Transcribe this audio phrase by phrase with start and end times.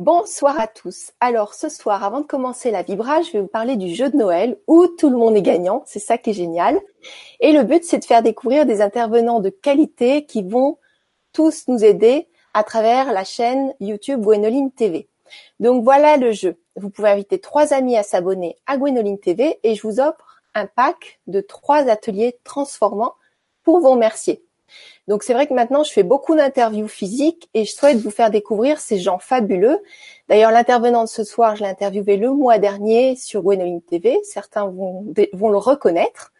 [0.00, 1.12] Bonsoir à tous.
[1.20, 4.16] Alors ce soir, avant de commencer la Vibra, je vais vous parler du jeu de
[4.16, 5.82] Noël où tout le monde est gagnant.
[5.84, 6.80] C'est ça qui est génial.
[7.40, 10.78] Et le but, c'est de faire découvrir des intervenants de qualité qui vont
[11.34, 15.06] tous nous aider à travers la chaîne YouTube Gwenoline TV.
[15.60, 16.58] Donc voilà le jeu.
[16.76, 20.64] Vous pouvez inviter trois amis à s'abonner à Gwenoline TV et je vous offre un
[20.64, 23.16] pack de trois ateliers transformants
[23.64, 24.42] pour vous remercier.
[25.08, 28.30] Donc c'est vrai que maintenant je fais beaucoup d'interviews physiques et je souhaite vous faire
[28.30, 29.78] découvrir ces gens fabuleux.
[30.28, 34.18] D'ailleurs l'intervenant de ce soir, je l'ai interviewé le mois dernier sur Gwenoline TV.
[34.22, 36.32] Certains vont, le reconnaître.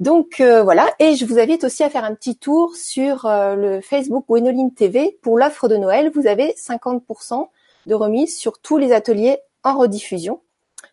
[0.00, 3.54] Donc euh, voilà, et je vous invite aussi à faire un petit tour sur euh,
[3.54, 5.18] le Facebook Gwenoline TV.
[5.22, 7.46] Pour l'offre de Noël, vous avez 50%
[7.86, 10.40] de remise sur tous les ateliers en rediffusion.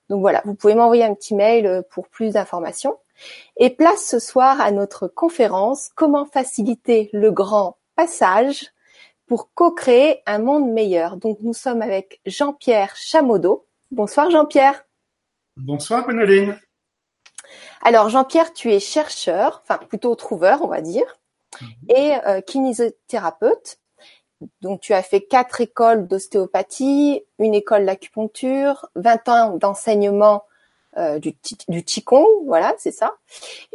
[0.10, 2.98] Donc voilà, vous pouvez m'envoyer un petit mail euh, pour plus d'informations.
[3.58, 8.72] Et place ce soir à notre conférence Comment faciliter le grand passage
[9.32, 11.16] pour co-créer un monde meilleur.
[11.16, 13.66] Donc nous sommes avec Jean-Pierre Chamodo.
[13.90, 14.84] Bonsoir Jean-Pierre.
[15.56, 16.60] Bonsoir Gwenoline.
[17.82, 21.18] Alors Jean-Pierre, tu es chercheur, enfin plutôt trouveur on va dire,
[21.62, 21.70] mhm.
[21.96, 23.80] et euh, kinésithérapeute.
[24.60, 30.44] Donc tu as fait quatre écoles d'ostéopathie, une école d'acupuncture, 20 ans d'enseignement
[30.98, 31.34] euh, du,
[31.70, 31.84] du
[32.46, 33.16] voilà, c'est ça.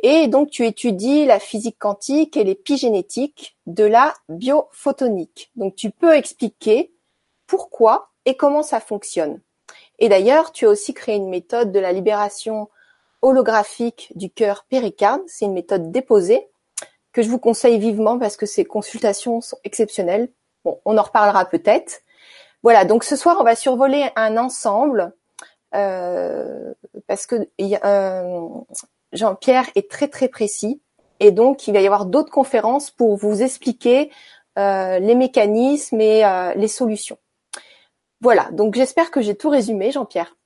[0.03, 5.50] Et donc tu étudies la physique quantique et l'épigénétique de la biophotonique.
[5.56, 6.92] Donc tu peux expliquer
[7.47, 9.41] pourquoi et comment ça fonctionne.
[9.98, 12.69] Et d'ailleurs, tu as aussi créé une méthode de la libération
[13.22, 15.22] holographique du cœur péricarde.
[15.27, 16.47] C'est une méthode déposée
[17.12, 20.31] que je vous conseille vivement parce que ces consultations sont exceptionnelles.
[20.64, 22.03] Bon, on en reparlera peut-être.
[22.62, 25.14] Voilà, donc ce soir, on va survoler un ensemble
[25.72, 28.48] parce que euh,
[29.12, 30.81] Jean-Pierre est très très précis
[31.20, 34.11] et donc il va y avoir d'autres conférences pour vous expliquer
[34.59, 36.22] euh, les mécanismes et
[36.56, 37.19] les solutions.
[38.20, 40.37] Voilà, donc j'espère que j'ai tout résumé, Jean-Pierre.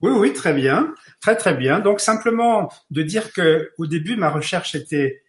[0.00, 1.80] Oui, oui, très bien, très très bien.
[1.80, 5.22] Donc simplement de dire que au début ma recherche était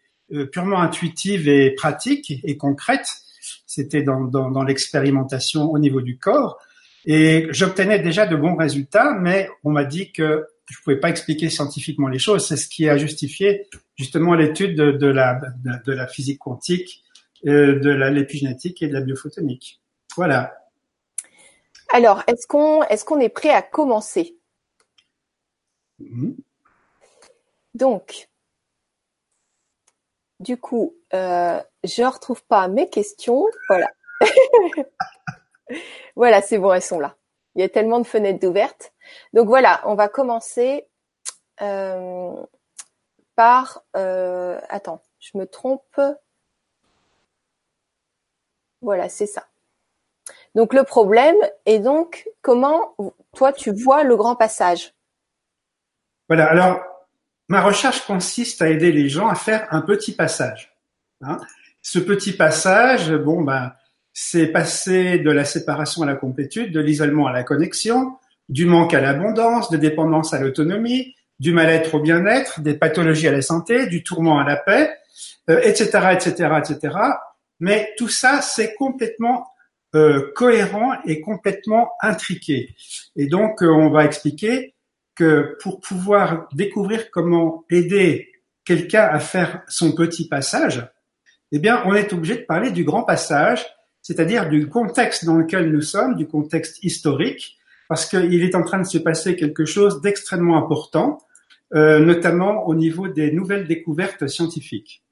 [0.51, 3.07] purement intuitive et pratique et concrète.
[3.65, 6.59] C'était dans l'expérimentation au niveau du corps.
[7.05, 11.49] Et j'obtenais déjà de bons résultats, mais on m'a dit que je pouvais pas expliquer
[11.49, 12.47] scientifiquement les choses.
[12.47, 15.39] C'est ce qui a justifié justement l'étude de, la,
[15.85, 17.03] de, la physique quantique,
[17.45, 19.81] euh, de l'épigénétique et de la biophotonique.
[20.15, 20.55] Voilà.
[21.91, 24.37] Alors, est-ce qu'on est, qu'on est prêt à commencer?
[26.01, 26.35] Mm-hmm.
[27.73, 28.29] Donc,
[30.39, 33.45] du coup, euh, je retrouve pas mes questions.
[33.67, 33.89] Voilà.
[36.15, 37.15] Voilà, c'est bon, elles sont là.
[37.55, 38.93] Il y a tellement de fenêtres ouvertes.
[39.33, 40.87] Donc voilà, on va commencer
[41.61, 42.33] euh,
[43.35, 43.83] par...
[43.95, 45.99] Euh, attends, je me trompe.
[48.81, 49.45] Voilà, c'est ça.
[50.55, 51.35] Donc le problème
[51.65, 52.95] est donc comment
[53.35, 54.93] toi tu vois le grand passage
[56.27, 56.79] Voilà, alors
[57.47, 60.75] ma recherche consiste à aider les gens à faire un petit passage.
[61.21, 61.37] Hein.
[61.81, 63.73] Ce petit passage, bon ben,
[64.21, 68.17] c'est passer de la séparation à la complétude, de l'isolement à la connexion,
[68.49, 73.31] du manque à l'abondance, de dépendance à l'autonomie, du mal-être au bien-être, des pathologies à
[73.31, 74.93] la santé, du tourment à la paix,
[75.47, 76.97] etc., etc., etc.
[77.61, 79.47] Mais tout ça, c'est complètement
[79.95, 82.75] euh, cohérent et complètement intriqué.
[83.15, 84.75] Et donc, euh, on va expliquer
[85.15, 88.33] que pour pouvoir découvrir comment aider
[88.65, 90.85] quelqu'un à faire son petit passage,
[91.53, 93.65] eh bien, on est obligé de parler du grand passage
[94.09, 98.79] c'est-à-dire du contexte dans lequel nous sommes, du contexte historique, parce qu'il est en train
[98.79, 101.19] de se passer quelque chose d'extrêmement important,
[101.75, 105.03] euh, notamment au niveau des nouvelles découvertes scientifiques.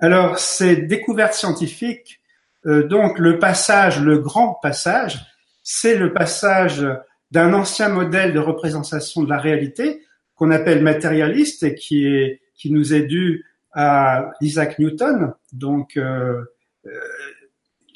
[0.00, 2.18] Alors, ces découvertes scientifiques,
[2.66, 5.24] euh, donc le passage, le grand passage,
[5.62, 6.84] c'est le passage
[7.30, 10.02] d'un ancien modèle de représentation de la réalité
[10.34, 13.44] qu'on appelle matérialiste et qui nous est dû
[13.74, 16.42] à Isaac Newton, donc euh,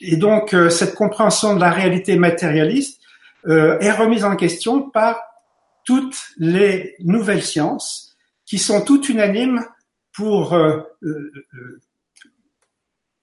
[0.07, 3.01] et donc, euh, cette compréhension de la réalité matérialiste
[3.47, 5.21] euh, est remise en question par
[5.85, 9.65] toutes les nouvelles sciences qui sont toutes unanimes
[10.13, 10.81] pour, euh,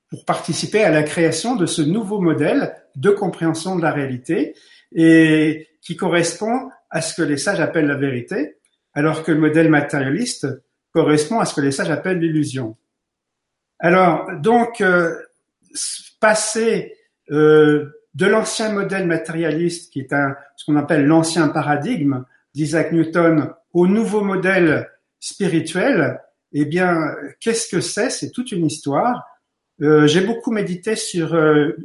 [0.10, 4.56] pour participer à la création de ce nouveau modèle de compréhension de la réalité
[4.94, 8.58] et qui correspond à ce que les sages appellent la vérité,
[8.94, 10.48] alors que le modèle matérialiste
[10.94, 12.76] correspond à ce que les sages appellent l'illusion.
[13.80, 14.84] Alors, donc,
[16.22, 16.96] passer
[17.32, 22.24] euh, de l'ancien modèle matérialiste, qui est un, ce qu'on appelle l'ancien paradigme
[22.54, 24.90] d'Isaac Newton, au nouveau modèle
[25.20, 26.22] spirituel,
[26.54, 28.10] eh bien, qu'est-ce que c'est?
[28.10, 29.26] C'est toute une histoire.
[29.82, 31.76] Euh, J'ai beaucoup médité sur euh,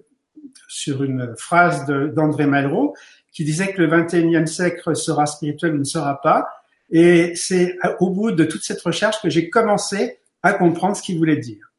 [0.68, 2.94] sur une phrase d'André Malraux
[3.32, 6.48] qui disait que le 21e siècle sera spirituel ou ne sera pas.
[6.90, 11.18] Et c'est au bout de toute cette recherche que j'ai commencé à comprendre ce qu'il
[11.18, 11.72] voulait dire.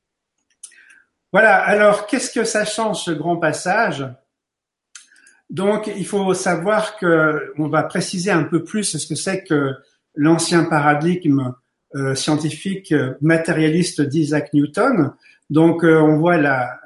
[1.31, 4.07] Voilà, alors qu'est-ce que ça change ce grand passage?
[5.49, 9.73] Donc il faut savoir que on va préciser un peu plus ce que c'est que
[10.15, 11.53] l'ancien paradigme
[11.95, 15.13] euh, scientifique matérialiste d'Isaac Newton.
[15.49, 16.79] Donc euh, on voit la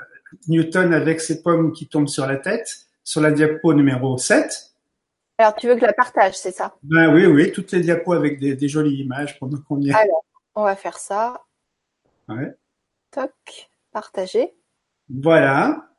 [0.48, 4.74] Newton avec ses pommes qui tombent sur la tête sur la diapo numéro 7.
[5.38, 6.76] Alors tu veux que je la partage, c'est ça?
[6.84, 9.94] Ben oui, oui, toutes les diapos avec des, des jolies images pendant qu'on y est.
[9.94, 10.24] Alors,
[10.56, 11.42] on va faire ça.
[12.30, 12.56] Ouais.
[13.10, 14.54] Toc, partager.
[15.10, 15.90] Voilà.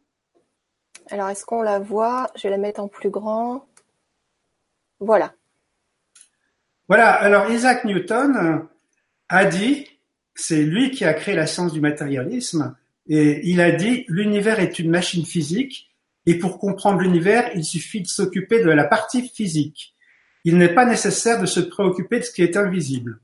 [1.11, 2.31] Alors est-ce qu'on la voit?
[2.35, 3.67] Je vais la mettre en plus grand.
[5.01, 5.35] Voilà.
[6.89, 8.67] Voilà, alors Isaac Newton
[9.29, 9.87] a dit,
[10.35, 12.77] c'est lui qui a créé la science du matérialisme,
[13.09, 15.91] et il a dit l'univers est une machine physique
[16.27, 19.97] et pour comprendre l'univers, il suffit de s'occuper de la partie physique.
[20.45, 23.21] Il n'est pas nécessaire de se préoccuper de ce qui est invisible.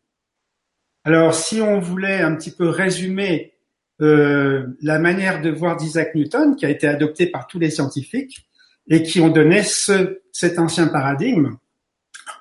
[1.05, 3.55] Alors, si on voulait un petit peu résumer
[4.01, 8.47] euh, la manière de voir d'Isaac Newton, qui a été adoptée par tous les scientifiques
[8.89, 11.57] et qui ont donné ce, cet ancien paradigme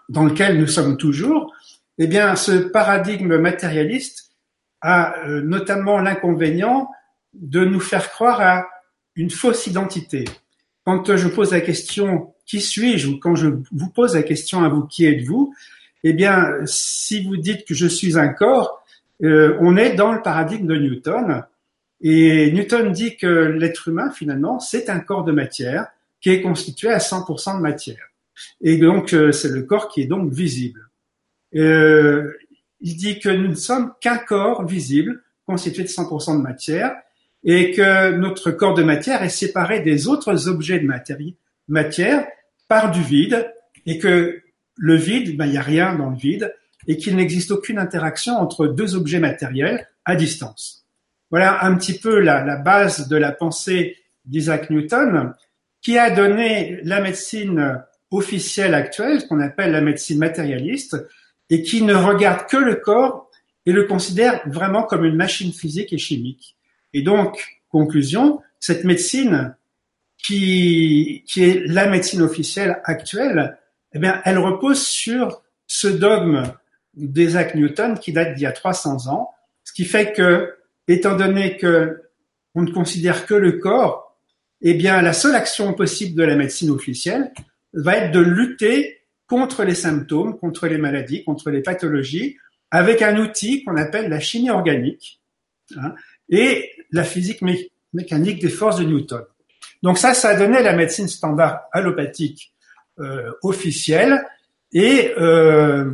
[0.09, 1.53] dans lequel nous sommes toujours,
[1.97, 4.31] eh bien, ce paradigme matérialiste
[4.81, 6.89] a euh, notamment l'inconvénient
[7.33, 8.67] de nous faire croire à
[9.15, 10.25] une fausse identité.
[10.85, 14.69] Quand je pose la question qui suis-je ou quand je vous pose la question à
[14.69, 15.53] vous qui êtes-vous,
[16.03, 18.85] eh bien, si vous dites que je suis un corps,
[19.23, 21.43] euh, on est dans le paradigme de Newton.
[22.01, 25.87] Et Newton dit que l'être humain, finalement, c'est un corps de matière
[26.21, 28.11] qui est constitué à 100% de matière.
[28.61, 30.89] Et donc, euh, c'est le corps qui est donc visible.
[31.55, 32.33] Euh,
[32.81, 36.95] il dit que nous ne sommes qu'un corps visible constitué de 100% de matière
[37.43, 40.85] et que notre corps de matière est séparé des autres objets de
[41.67, 42.27] matière,
[42.67, 43.51] par du vide
[43.85, 44.41] et que
[44.75, 46.53] le vide, ben, il n'y a rien dans le vide
[46.87, 50.85] et qu'il n'existe aucune interaction entre deux objets matériels à distance.
[51.29, 55.33] Voilà un petit peu la, base de la pensée d'Isaac Newton
[55.81, 60.97] qui a donné la médecine officielle actuelle, qu'on appelle la médecine matérialiste,
[61.49, 63.29] et qui ne regarde que le corps
[63.65, 66.55] et le considère vraiment comme une machine physique et chimique.
[66.93, 69.55] Et donc, conclusion, cette médecine
[70.17, 73.57] qui, qui est la médecine officielle actuelle,
[73.93, 76.43] eh bien, elle repose sur ce dogme
[76.97, 79.31] d'Isaac Newton qui date d'il y a 300 ans,
[79.63, 80.55] ce qui fait que,
[80.87, 82.01] étant donné que
[82.55, 84.17] on ne considère que le corps,
[84.61, 87.31] eh bien, la seule action possible de la médecine officielle
[87.73, 92.37] va être de lutter contre les symptômes, contre les maladies, contre les pathologies,
[92.71, 95.21] avec un outil qu'on appelle la chimie organique.
[95.75, 95.93] Hein,
[96.29, 97.41] et la physique
[97.93, 99.23] mécanique des forces de Newton.
[99.83, 102.53] Donc ça, ça a donné la médecine standard allopathique
[102.99, 104.25] euh, officielle.
[104.73, 105.93] Et euh,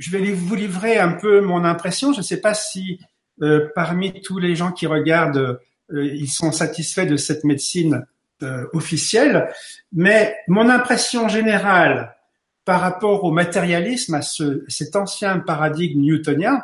[0.00, 2.12] je vais vous livrer un peu mon impression.
[2.12, 2.98] Je ne sais pas si
[3.42, 5.60] euh, parmi tous les gens qui regardent,
[5.92, 8.06] euh, ils sont satisfaits de cette médecine
[8.42, 9.52] euh, officielle,
[9.92, 12.16] mais mon impression générale
[12.64, 16.62] par rapport au matérialisme, à ce, cet ancien paradigme newtonien.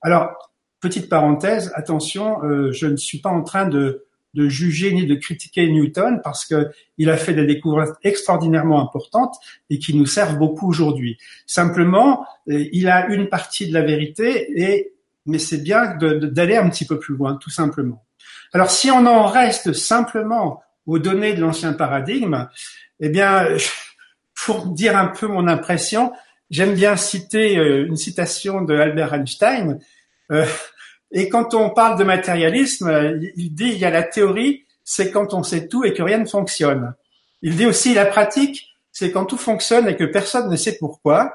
[0.00, 0.30] Alors,
[0.80, 5.14] petite parenthèse, attention, euh, je ne suis pas en train de, de, juger ni de
[5.14, 9.36] critiquer Newton parce que il a fait des découvertes extraordinairement importantes
[9.70, 11.18] et qui nous servent beaucoup aujourd'hui.
[11.46, 14.92] Simplement, euh, il a une partie de la vérité et
[15.26, 18.02] mais c'est bien d'aller un petit peu plus loin, tout simplement.
[18.54, 22.48] Alors, si on en reste simplement aux données de l'ancien paradigme,
[22.98, 23.46] eh bien,
[24.46, 26.12] pour dire un peu mon impression,
[26.50, 29.78] j'aime bien citer euh, une citation de Albert Einstein
[30.32, 30.46] euh,
[31.10, 35.34] et quand on parle de matérialisme, il dit il y a la théorie, c'est quand
[35.34, 36.94] on sait tout et que rien ne fonctionne.
[37.42, 41.34] Il dit aussi la pratique, c'est quand tout fonctionne et que personne ne sait pourquoi.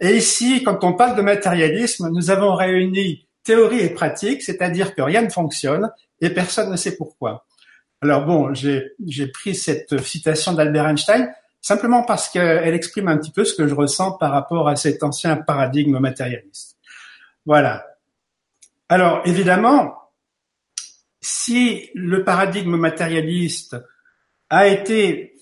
[0.00, 5.02] Et ici, quand on parle de matérialisme, nous avons réuni théorie et pratique, c'est-à-dire que
[5.02, 5.90] rien ne fonctionne
[6.20, 7.46] et personne ne sait pourquoi.
[8.02, 13.44] Alors bon, j'ai pris cette citation d'Albert Einstein simplement parce qu'elle exprime un petit peu
[13.44, 16.76] ce que je ressens par rapport à cet ancien paradigme matérialiste.
[17.46, 17.86] Voilà.
[18.88, 19.94] Alors évidemment,
[21.20, 23.76] si le paradigme matérialiste
[24.50, 25.34] a été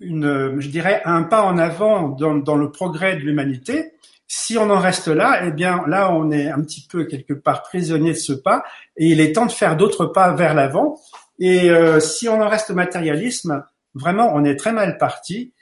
[0.00, 3.92] une, je dirais, un pas en avant dans, le progrès de l'humanité,
[4.26, 7.62] si on en reste là, eh bien là on est un petit peu quelque part
[7.62, 8.64] prisonnier de ce pas,
[8.96, 11.00] et il est temps de faire d'autres pas vers l'avant.
[11.38, 15.52] Et euh, si on en reste au matérialisme, vraiment on est très mal parti.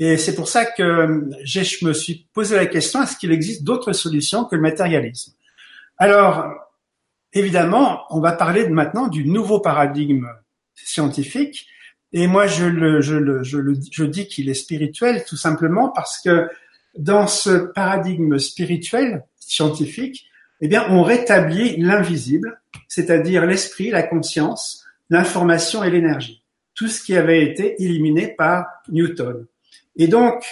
[0.00, 3.92] Et c'est pour ça que je me suis posé la question est-ce qu'il existe d'autres
[3.92, 5.34] solutions que le matérialisme?
[6.00, 6.48] Alors,
[7.34, 10.26] évidemment, on va parler maintenant du nouveau paradigme
[10.74, 11.68] scientifique.
[12.14, 15.90] Et moi, je le, je le, je le, je dis qu'il est spirituel tout simplement
[15.90, 16.48] parce que
[16.96, 20.26] dans ce paradigme spirituel scientifique,
[20.62, 26.42] eh bien, on rétablit l'invisible, c'est-à-dire l'esprit, la conscience, l'information et l'énergie.
[26.74, 29.46] Tout ce qui avait été éliminé par Newton.
[29.96, 30.46] Et donc,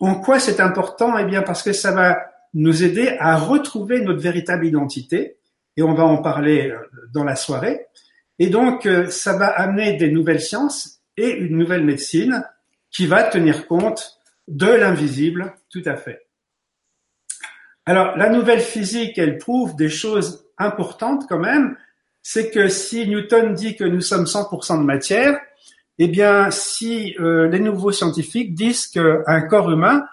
[0.00, 1.16] en quoi c'est important?
[1.16, 5.36] Eh bien, parce que ça va nous aider à retrouver notre véritable identité,
[5.76, 6.78] et on va en parler euh,
[7.12, 7.86] dans la soirée.
[8.38, 12.44] Et donc, euh, ça va amener des nouvelles sciences et une nouvelle médecine
[12.90, 14.18] qui va tenir compte
[14.48, 16.26] de l'invisible, tout à fait.
[17.86, 21.76] Alors, la nouvelle physique, elle prouve des choses importantes quand même.
[22.22, 25.38] C'est que si Newton dit que nous sommes 100% de matière,
[25.98, 30.04] eh bien, si euh, les nouveaux scientifiques disent qu'un corps humain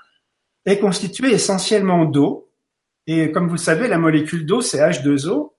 [0.66, 2.50] est constitué essentiellement d'eau,
[3.08, 5.54] et comme vous le savez, la molécule d'eau, c'est H2O,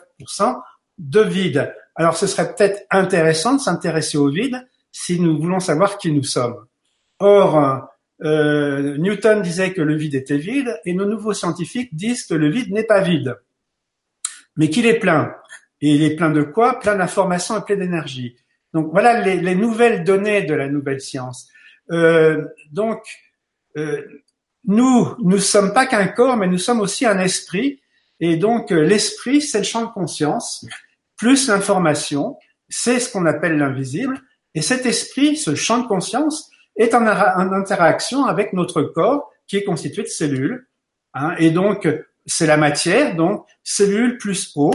[0.98, 1.74] de vide.
[1.94, 6.22] Alors ce serait peut-être intéressant de s'intéresser au vide si nous voulons savoir qui nous
[6.22, 6.66] sommes.
[7.18, 7.88] Or,
[8.22, 12.50] euh, Newton disait que le vide était vide et nos nouveaux scientifiques disent que le
[12.50, 13.36] vide n'est pas vide,
[14.56, 15.34] mais qu'il est plein.
[15.80, 16.80] Et il est plein de quoi?
[16.80, 18.36] Plein d'informations et plein d'énergie.
[18.74, 21.48] Donc voilà les, les, nouvelles données de la nouvelle science.
[21.90, 23.02] Euh, donc
[23.76, 24.02] euh,
[24.64, 27.80] nous, nous sommes pas qu'un corps, mais nous sommes aussi un esprit.
[28.20, 30.66] Et donc euh, l'esprit, c'est le champ de conscience,
[31.16, 32.36] plus l'information,
[32.68, 34.20] c'est ce qu'on appelle l'invisible.
[34.54, 39.64] Et cet esprit, ce champ de conscience, est en, interaction avec notre corps qui est
[39.64, 40.66] constitué de cellules.
[41.14, 41.88] Hein, et donc,
[42.26, 44.70] c'est la matière, donc cellules plus eau.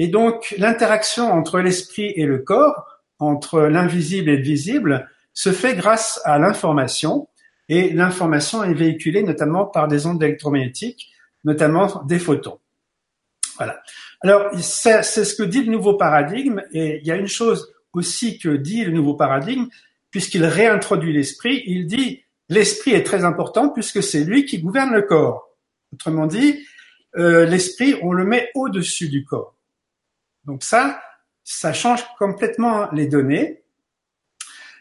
[0.00, 2.86] Et donc, l'interaction entre l'esprit et le corps,
[3.18, 7.28] entre l'invisible et le visible, se fait grâce à l'information.
[7.68, 11.10] Et l'information est véhiculée notamment par des ondes électromagnétiques,
[11.44, 12.60] notamment des photons.
[13.58, 13.78] Voilà.
[14.22, 16.62] Alors, c'est ce que dit le nouveau paradigme.
[16.72, 19.66] Et il y a une chose aussi que dit le nouveau paradigme,
[20.10, 25.02] puisqu'il réintroduit l'esprit, il dit l'esprit est très important puisque c'est lui qui gouverne le
[25.02, 25.50] corps.
[25.92, 26.66] Autrement dit,
[27.18, 29.59] euh, l'esprit, on le met au-dessus du corps.
[30.44, 31.00] Donc ça,
[31.44, 33.62] ça change complètement les données.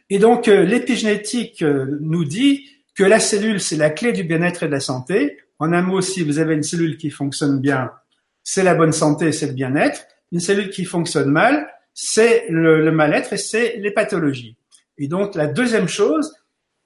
[0.09, 4.63] Et donc euh, l'épigénétique euh, nous dit que la cellule, c'est la clé du bien-être
[4.63, 5.37] et de la santé.
[5.59, 7.91] En un mot, si vous avez une cellule qui fonctionne bien,
[8.43, 10.05] c'est la bonne santé, c'est le bien-être.
[10.31, 14.55] Une cellule qui fonctionne mal, c'est le, le mal-être et c'est les pathologies.
[14.97, 16.33] Et donc, la deuxième chose,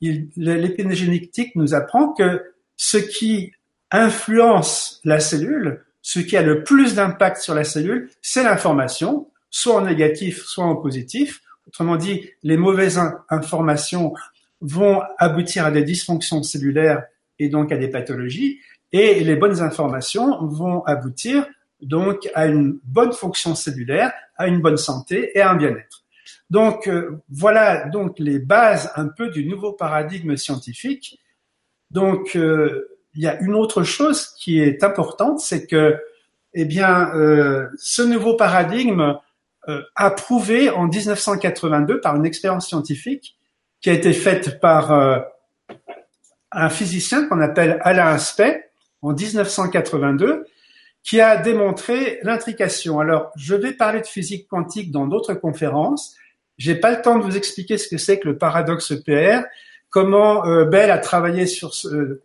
[0.02, 2.44] l'épigénétique nous apprend que
[2.76, 3.54] ce qui
[3.92, 9.76] influence la cellule, ce qui a le plus d'impact sur la cellule, c'est l'information, soit
[9.76, 11.42] en négatif, soit en positif.
[11.66, 14.14] Autrement dit, les mauvaises informations
[14.60, 17.04] vont aboutir à des dysfonctions cellulaires
[17.40, 18.60] et donc à des pathologies,
[18.92, 21.48] et les bonnes informations vont aboutir
[21.82, 26.04] donc à une bonne fonction cellulaire, à une bonne santé et à un bien-être.
[26.50, 31.20] Donc euh, voilà donc les bases un peu du nouveau paradigme scientifique.
[31.92, 35.98] Donc euh, il y a une autre chose qui est importante, c'est que
[36.54, 39.18] eh bien euh, ce nouveau paradigme
[39.96, 43.38] a prouvé en 1982 par une expérience scientifique
[43.80, 44.92] qui a été faite par
[46.52, 48.70] un physicien qu'on appelle Alain Aspect
[49.02, 50.46] en 1982
[51.04, 53.00] qui a démontré l'intrication.
[53.00, 56.16] Alors, je vais parler de physique quantique dans d'autres conférences,
[56.58, 59.42] j'ai pas le temps de vous expliquer ce que c'est que le paradoxe EPR,
[59.90, 62.22] comment euh, Bell a travaillé sur ce,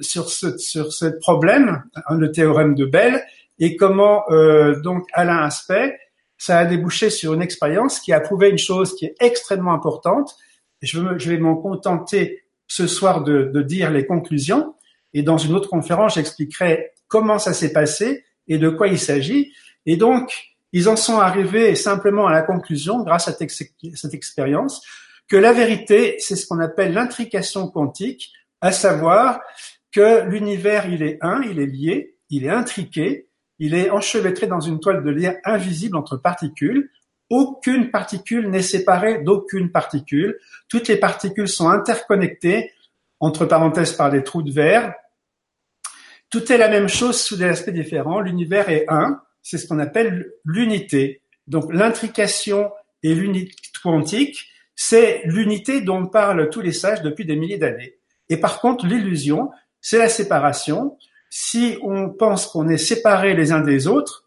[0.00, 3.22] sur ce, sur ce problème, hein, le théorème de Bell,
[3.58, 5.98] et comment euh, donc Alain Aspect,
[6.38, 10.36] ça a débouché sur une expérience qui a prouvé une chose qui est extrêmement importante.
[10.82, 14.74] je, je vais m'en contenter ce soir de, de dire les conclusions,
[15.12, 19.52] et dans une autre conférence, j'expliquerai comment ça s'est passé et de quoi il s'agit.
[19.86, 20.32] Et donc,
[20.72, 24.82] ils en sont arrivés simplement à la conclusion, grâce à cette expérience,
[25.28, 29.40] que la vérité, c'est ce qu'on appelle l'intrication quantique, à savoir
[29.92, 34.60] que l'univers, il est un, il est lié, il est intriqué, il est enchevêtré dans
[34.60, 36.90] une toile de lien invisible entre particules.
[37.28, 40.38] Aucune particule n'est séparée d'aucune particule.
[40.68, 42.72] Toutes les particules sont interconnectées,
[43.20, 44.94] entre parenthèses par des trous de verre.
[46.30, 48.20] tout est la même chose sous des aspects différents.
[48.20, 51.22] L'univers est un, c'est ce qu'on appelle l'unité.
[51.46, 52.70] Donc l'intrication
[53.02, 53.52] et l'unité
[53.82, 57.99] quantique, c'est l'unité dont parlent tous les sages depuis des milliers d'années.
[58.30, 59.50] Et par contre, l'illusion,
[59.82, 60.96] c'est la séparation.
[61.28, 64.24] Si on pense qu'on est séparés les uns des autres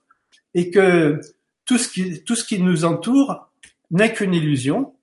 [0.53, 1.19] et que
[1.65, 3.49] tout ce qui, tout ce qui nous entoure
[3.91, 4.93] n'est qu'une illusion.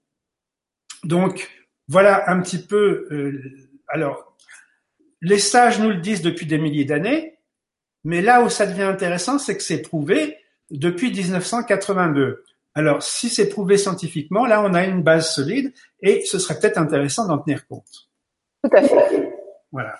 [1.05, 1.49] Donc,
[1.89, 3.43] voilà un petit peu, euh,
[3.89, 4.37] alors,
[5.23, 7.39] les sages nous le disent depuis des milliers d'années,
[8.05, 10.37] mais là où ça devient intéressant, c'est que c'est prouvé
[10.71, 12.45] depuis 1982.
[12.75, 16.79] Alors, si c'est prouvé scientifiquement, là, on a une base solide et ce serait peut-être
[16.79, 18.10] intéressant d'en tenir compte.
[18.63, 19.33] Tout à fait.
[19.73, 19.95] Voilà.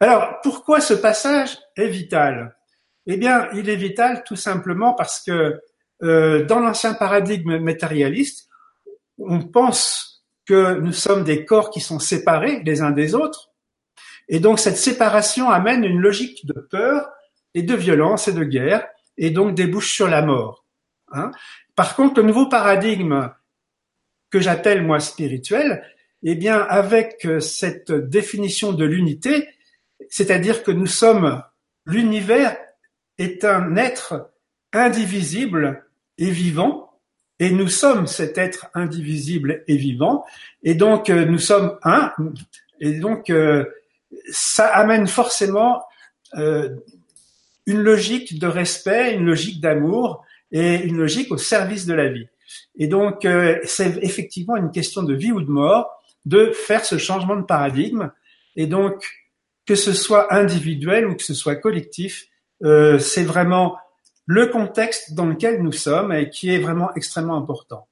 [0.00, 2.56] Alors, pourquoi ce passage est vital?
[3.06, 5.60] Eh bien, il est vital tout simplement parce que
[6.02, 8.48] euh, dans l'ancien paradigme matérialiste,
[9.18, 13.50] on pense que nous sommes des corps qui sont séparés les uns des autres,
[14.28, 17.10] et donc cette séparation amène une logique de peur
[17.54, 18.86] et de violence et de guerre,
[19.18, 20.64] et donc débouche sur la mort.
[21.12, 21.30] Hein.
[21.76, 23.30] Par contre, le nouveau paradigme
[24.30, 25.84] que j'appelle moi spirituel,
[26.22, 29.48] eh bien, avec euh, cette définition de l'unité,
[30.08, 31.42] c'est-à-dire que nous sommes,
[31.86, 32.56] l'univers
[33.18, 34.30] est un être
[34.72, 35.84] indivisible
[36.18, 36.90] et vivant,
[37.38, 40.24] et nous sommes cet être indivisible et vivant,
[40.62, 42.12] et donc euh, nous sommes un,
[42.80, 43.64] et donc euh,
[44.30, 45.82] ça amène forcément
[46.32, 52.28] une logique de respect, une logique d'amour et une logique au service de la vie.
[52.76, 53.26] Et donc
[53.64, 58.10] c'est effectivement une question de vie ou de mort de faire ce changement de paradigme.
[58.56, 59.04] Et donc,
[59.66, 62.26] que ce soit individuel ou que ce soit collectif,
[62.62, 63.78] euh, c'est vraiment
[64.26, 67.88] le contexte dans lequel nous sommes et qui est vraiment extrêmement important.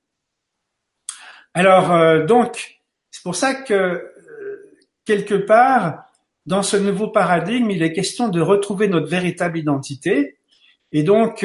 [1.55, 2.81] Alors, euh, donc,
[3.11, 6.05] c'est pour ça que, euh, quelque part,
[6.47, 10.39] dans ce nouveau paradigme, il est question de retrouver notre véritable identité.
[10.93, 11.45] Et donc,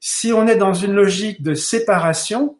[0.00, 2.58] si on est dans une logique de séparation,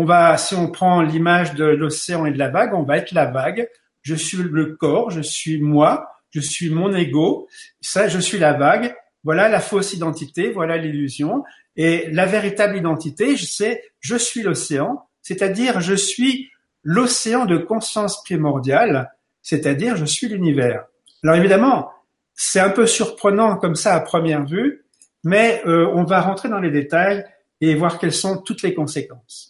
[0.00, 3.10] on va, si on prend l'image de l'océan et de la vague, on va être
[3.10, 3.68] la vague.
[4.02, 7.48] Je suis le corps, je suis moi, je suis mon ego.
[7.80, 8.94] Ça, je suis la vague.
[9.24, 11.42] Voilà la fausse identité, voilà l'illusion.
[11.74, 16.48] Et la véritable identité, c'est je suis l'océan, c'est-à-dire je suis
[16.84, 19.10] l'océan de conscience primordiale,
[19.42, 20.84] c'est-à-dire je suis l'univers.
[21.24, 21.90] Alors évidemment,
[22.34, 24.84] c'est un peu surprenant comme ça à première vue,
[25.24, 27.24] mais euh, on va rentrer dans les détails
[27.60, 29.47] et voir quelles sont toutes les conséquences.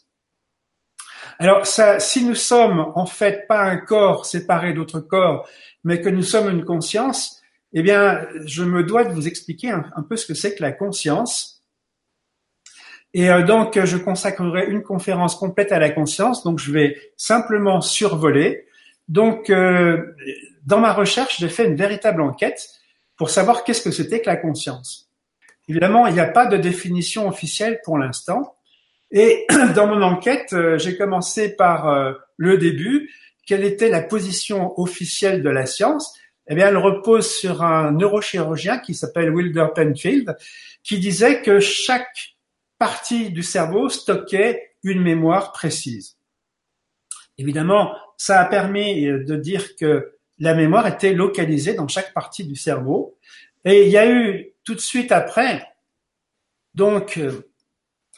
[1.39, 5.49] Alors, ça, si nous sommes en fait pas un corps séparé d'autres corps,
[5.85, 7.41] mais que nous sommes une conscience,
[7.73, 10.73] eh bien, je me dois de vous expliquer un, peu ce que c'est que la
[10.73, 11.63] conscience.
[13.15, 16.43] Et euh, donc, je consacrerai une conférence complète à la conscience.
[16.43, 18.67] Donc, je vais simplement survoler.
[19.07, 20.15] Donc, euh,
[20.67, 22.69] dans ma recherche, j'ai fait une véritable enquête
[23.17, 25.11] pour savoir qu'est-ce que c'était que la conscience.
[25.69, 28.58] Évidemment, il n'y a pas de définition officielle pour l'instant.
[29.11, 33.11] Et dans mon enquête, euh, j'ai commencé par euh, le début.
[33.47, 36.15] Quelle était la position officielle de la science?
[36.49, 40.37] Eh bien, elle repose sur un neurochirurgien qui s'appelle Wilder Penfield,
[40.83, 42.37] qui disait que chaque
[42.79, 46.17] partie du cerveau stockait une mémoire précise.
[47.37, 52.45] Évidemment, ça a permis euh, de dire que la mémoire était localisée dans chaque partie
[52.45, 53.19] du cerveau.
[53.65, 55.67] Et il y a eu tout de suite après,
[56.75, 57.19] donc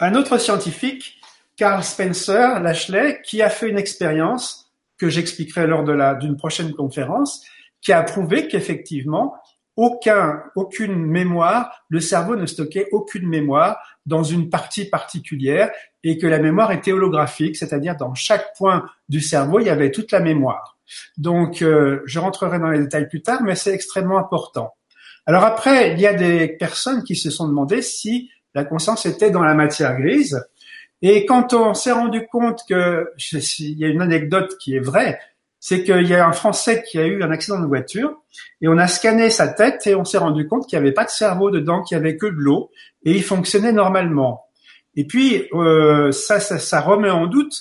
[0.01, 1.21] un autre scientifique,
[1.57, 6.73] Carl Spencer Lashley, qui a fait une expérience que j'expliquerai lors de la d'une prochaine
[6.73, 7.45] conférence,
[7.83, 9.35] qui a prouvé qu'effectivement
[9.77, 15.71] aucun, aucune mémoire, le cerveau ne stockait aucune mémoire dans une partie particulière
[16.03, 19.91] et que la mémoire était holographique, c'est-à-dire dans chaque point du cerveau, il y avait
[19.91, 20.79] toute la mémoire.
[21.17, 24.75] Donc, euh, je rentrerai dans les détails plus tard, mais c'est extrêmement important.
[25.27, 29.31] Alors après, il y a des personnes qui se sont demandé si la conscience était
[29.31, 30.43] dans la matière grise.
[31.03, 35.19] Et quand on s'est rendu compte que, il y a une anecdote qui est vraie,
[35.61, 38.15] c'est qu'il y a un Français qui a eu un accident de voiture
[38.63, 41.05] et on a scanné sa tête et on s'est rendu compte qu'il n'y avait pas
[41.05, 42.71] de cerveau dedans, qu'il y avait que de l'eau
[43.05, 44.47] et il fonctionnait normalement.
[44.97, 47.55] Et puis euh, ça, ça, remet en doute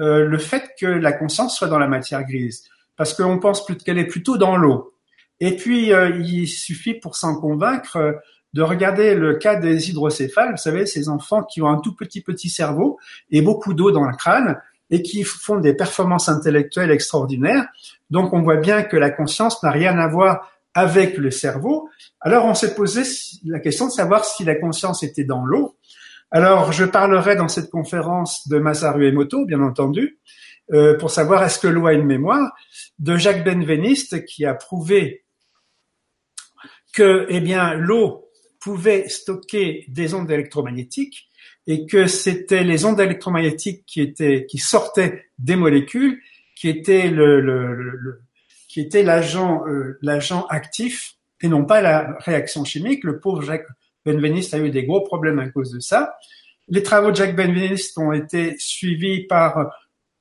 [0.00, 2.64] euh, le fait que la conscience soit dans la matière grise,
[2.96, 4.92] parce qu'on pense qu'elle est plutôt dans l'eau.
[5.38, 8.20] Et puis euh, il suffit pour s'en convaincre
[8.54, 12.20] de regarder le cas des hydrocéphales, vous savez, ces enfants qui ont un tout petit
[12.20, 12.98] petit cerveau
[13.30, 17.66] et beaucoup d'eau dans le crâne et qui font des performances intellectuelles extraordinaires.
[18.10, 21.88] Donc on voit bien que la conscience n'a rien à voir avec le cerveau.
[22.20, 23.02] Alors on s'est posé
[23.44, 25.76] la question de savoir si la conscience était dans l'eau.
[26.30, 30.20] Alors je parlerai dans cette conférence de Masaru Emoto, bien entendu,
[30.72, 32.52] euh, pour savoir est-ce que l'eau a une mémoire,
[33.00, 35.24] de Jacques Benveniste qui a prouvé
[36.92, 38.23] que, eh bien, l'eau
[38.64, 41.28] pouvait stocker des ondes électromagnétiques
[41.66, 46.18] et que c'était les ondes électromagnétiques qui étaient, qui sortaient des molécules,
[46.56, 48.20] qui étaient le, le, le
[48.68, 53.04] qui était l'agent, euh, l'agent actif et non pas la réaction chimique.
[53.04, 53.68] Le pauvre Jacques
[54.04, 56.16] Benveniste a eu des gros problèmes à cause de ça.
[56.68, 59.70] Les travaux de Jacques Benveniste ont été suivis par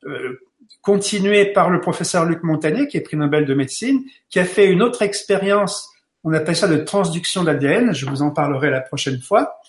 [0.06, 0.38] euh,
[0.82, 4.68] continué par le professeur Luc Montagnier, qui est prix Nobel de médecine, qui a fait
[4.68, 5.90] une autre expérience,
[6.24, 9.60] on appelle ça de transduction d'ADN, je vous en parlerai la prochaine fois,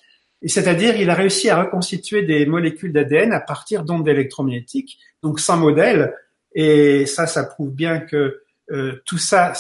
[0.43, 5.41] et c'est-à-dire il a réussi à reconstituer des molécules d'ADN à partir d'ondes électromagnétiques, donc
[5.41, 6.15] sans modèle,
[6.55, 9.53] et ça, ça prouve bien que euh, tout ça,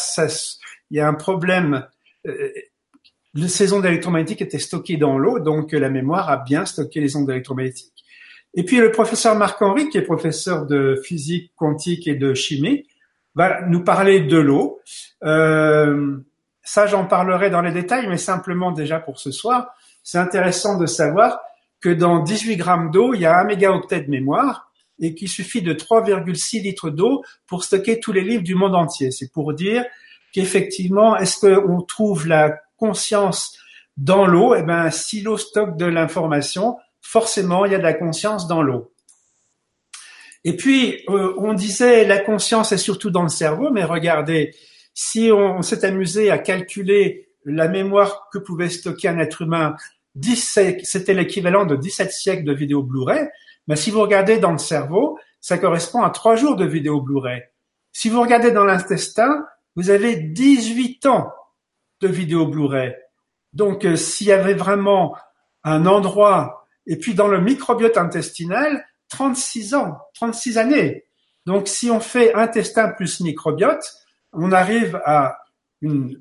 [0.90, 1.87] il y a un problème.
[2.26, 2.48] Euh,
[3.48, 7.28] ces ondes électromagnétiques étaient stockées dans l'eau, donc la mémoire a bien stocké les ondes
[7.28, 8.04] électromagnétiques.
[8.54, 12.87] Et puis le professeur Marc-Henri, qui est professeur de physique quantique et de chimie,
[13.35, 14.80] va nous parler de l'eau.
[15.24, 16.18] Euh,
[16.64, 20.87] ça, j'en parlerai dans les détails, mais simplement déjà pour ce soir, c'est intéressant de
[20.87, 21.40] savoir
[21.81, 25.61] que dans 18 grammes d'eau, il y a un mégaoctet de mémoire et qu'il suffit
[25.61, 29.11] de 3,6 litres d'eau pour stocker tous les livres du monde entier.
[29.11, 29.85] C'est pour dire
[30.33, 33.59] qu'effectivement, est-ce qu'on trouve la conscience
[33.98, 34.55] dans l'eau?
[34.55, 38.62] Eh ben, si l'eau stocke de l'information, forcément, il y a de la conscience dans
[38.62, 38.92] l'eau.
[40.44, 44.55] Et puis, euh, on disait la conscience est surtout dans le cerveau, mais regardez,
[44.94, 49.76] si on, s'est amusé à calculer la mémoire que pouvait stocker un être humain,
[50.22, 53.28] c'était l'équivalent de 17 siècles de vidéo Blu-ray,
[53.66, 57.42] mais si vous regardez dans le cerveau, ça correspond à trois jours de vidéo Blu-ray.
[57.92, 59.44] Si vous regardez dans l'intestin,
[59.76, 61.33] vous avez 18 ans
[62.00, 62.94] de vidéo Blu-ray.
[63.52, 65.16] Donc, euh, s'il y avait vraiment
[65.64, 71.04] un endroit et puis dans le microbiote intestinal, 36 ans, 36 années.
[71.46, 73.85] Donc si on fait intestin plus microbiote,
[74.35, 75.38] on arrive à
[75.81, 76.20] une,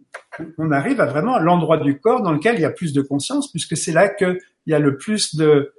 [0.58, 3.52] on arrive à vraiment l'endroit du corps dans lequel il y a plus de conscience,
[3.52, 5.73] puisque c'est là qu'il y a le plus de,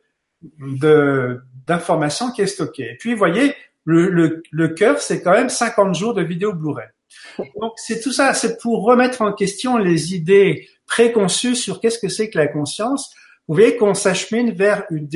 [1.66, 2.92] d'informations qui est stockée.
[2.92, 6.52] Et puis, vous voyez, le, le, le cœur, c'est quand même 50 jours de vidéo
[6.52, 6.88] Blu-ray.
[7.60, 12.08] Donc, c'est tout ça, c'est pour remettre en question les idées préconçues sur qu'est-ce que
[12.08, 13.14] c'est que la conscience
[13.48, 15.08] vous voyez qu'on s'achemine vers une,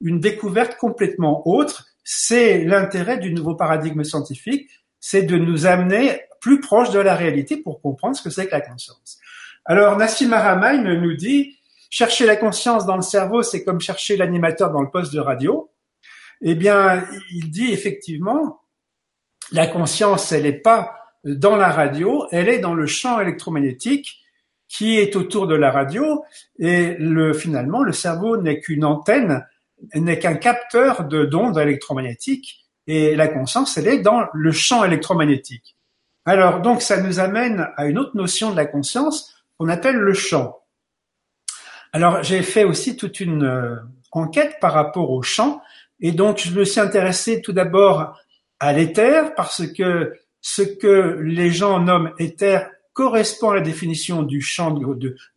[0.00, 1.86] une découverte complètement autre.
[2.02, 7.56] C'est l'intérêt du nouveau paradigme scientifique, c'est de nous amener plus proche de la réalité
[7.56, 9.18] pour comprendre ce que c'est que la conscience.
[9.64, 11.56] Alors Nassim Haramein nous dit
[11.90, 15.70] chercher la conscience dans le cerveau, c'est comme chercher l'animateur dans le poste de radio.
[16.40, 18.60] Eh bien, il dit effectivement,
[19.52, 24.22] la conscience, elle n'est pas dans la radio, elle est dans le champ électromagnétique
[24.68, 26.22] qui est autour de la radio
[26.58, 29.46] et le, finalement le cerveau n'est qu'une antenne,
[29.94, 35.77] n'est qu'un capteur de d'ondes électromagnétiques et la conscience elle est dans le champ électromagnétique.
[36.28, 40.12] Alors donc ça nous amène à une autre notion de la conscience qu'on appelle le
[40.12, 40.58] champ.
[41.94, 43.76] Alors j'ai fait aussi toute une euh,
[44.12, 45.62] enquête par rapport au champ
[46.00, 48.14] et donc je me suis intéressé tout d'abord
[48.60, 54.42] à l'éther parce que ce que les gens nomment éther correspond à la définition du
[54.42, 54.78] champ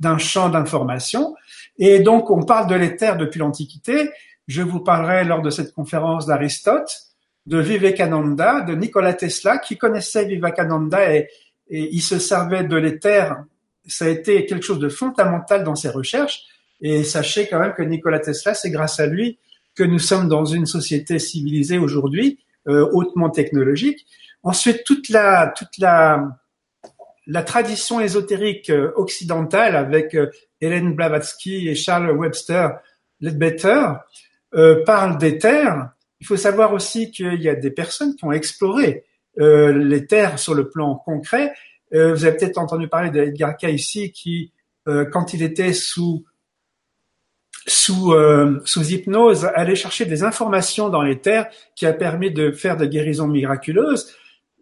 [0.02, 1.36] d'un champ d'information.
[1.78, 4.12] Et donc, on parle de l'éther depuis l'Antiquité.
[4.48, 7.11] Je vous parlerai lors de cette conférence d'Aristote,
[7.46, 11.30] de Vivekananda, de Nikola Tesla, qui connaissait Vivekananda et,
[11.70, 13.36] et il se servait de l'éther.
[13.88, 16.44] Ça a été quelque chose de fondamental dans ses recherches.
[16.82, 19.40] Et sachez quand même que Nikola Tesla, c'est grâce à lui
[19.76, 24.06] que nous sommes dans une société civilisée aujourd'hui, euh, hautement technologique.
[24.44, 26.38] Ensuite, toute la, toute la,
[27.28, 32.80] la tradition ésotérique euh, occidentale avec euh, Hélène Blavatsky et Charles Webster
[33.20, 33.86] Ledbetter
[34.56, 35.92] euh, parle d'éther.
[36.22, 39.04] Il faut savoir aussi qu'il y a des personnes qui ont exploré
[39.40, 41.54] euh, les terres sur le plan concret.
[41.94, 44.52] Euh, vous avez peut-être entendu parler d'Edgar ici qui,
[44.86, 46.26] quand il était sous
[47.68, 48.16] sous,
[48.66, 52.90] sous hypnose, allait chercher des informations dans les terres qui a permis de faire des
[52.90, 54.16] guérisons miraculeuses.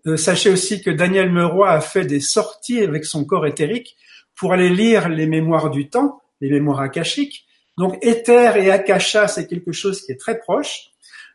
[0.08, 3.98] Euh, sachez aussi que Daniel Meroy a fait des sorties avec son corps éthérique
[4.36, 7.46] pour aller lire les mémoires du temps, les mémoires akashiques.
[7.78, 10.92] Donc éther et akasha, c'est quelque chose qui est très proche.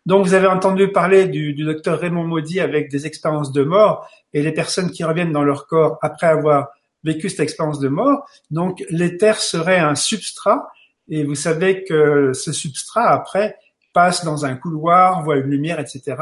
[0.07, 4.09] Donc vous avez entendu parler du, du docteur Raymond Maudit avec des expériences de mort
[4.33, 6.69] et les personnes qui reviennent dans leur corps après avoir
[7.05, 8.27] vécu cette expérience de mort.
[8.51, 10.69] Donc l'éther serait un substrat
[11.09, 13.57] et vous savez que ce substrat après
[13.93, 16.17] passe dans un couloir, voit une lumière, etc.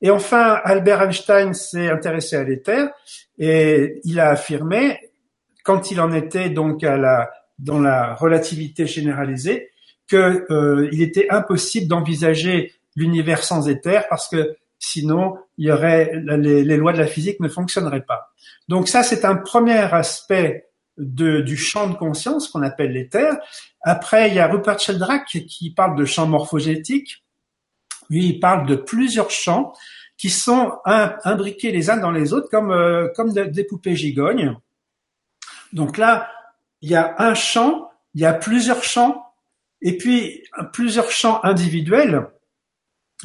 [0.00, 2.88] Et enfin, Albert Einstein s'est intéressé à l'éther
[3.38, 4.98] et il a affirmé,
[5.64, 9.70] quand il en était donc à la, dans la relativité généralisée,
[10.08, 16.92] qu'il euh, était impossible d'envisager l'univers sans éther parce que sinon il aurait les, lois
[16.92, 18.32] de la physique ne fonctionneraient pas.
[18.68, 23.32] Donc ça c'est un premier aspect du champ de conscience qu'on appelle l'éther.
[23.82, 27.24] Après, il y a Rupert Sheldrake qui parle de champ morphogénétique.
[28.10, 29.72] Lui, il parle de plusieurs champs
[30.16, 34.56] qui sont imbriqués les uns dans les autres comme, euh, comme des poupées gigognes.
[35.72, 36.30] Donc là,
[36.80, 39.26] il y a un champ, il y a plusieurs champs,
[39.82, 42.28] et puis plusieurs champs individuels,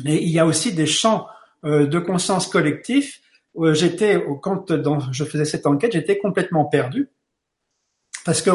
[0.03, 1.27] mais il y a aussi des champs
[1.65, 3.21] euh, de conscience collectif.
[3.73, 4.65] J'étais, quand
[5.11, 7.09] je faisais cette enquête, j'étais complètement perdu
[8.23, 8.51] parce que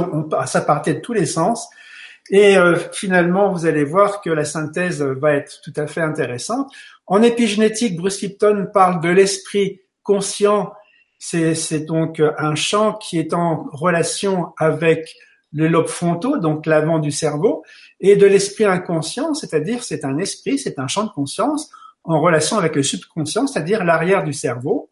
[0.47, 1.69] ça partait de tous les sens.
[2.31, 6.73] Et euh, finalement, vous allez voir que la synthèse va être tout à fait intéressante.
[7.07, 10.73] En épigénétique, Bruce Lipton parle de l'esprit conscient.
[11.19, 15.15] C'est donc un champ qui est en relation avec
[15.53, 17.65] le lobe frontaux, donc l'avant du cerveau,
[18.01, 21.71] et de l'esprit inconscient, c'est-à-dire c'est un esprit, c'est un champ de conscience
[22.05, 24.91] en relation avec le subconscient, c'est-à-dire l'arrière du cerveau.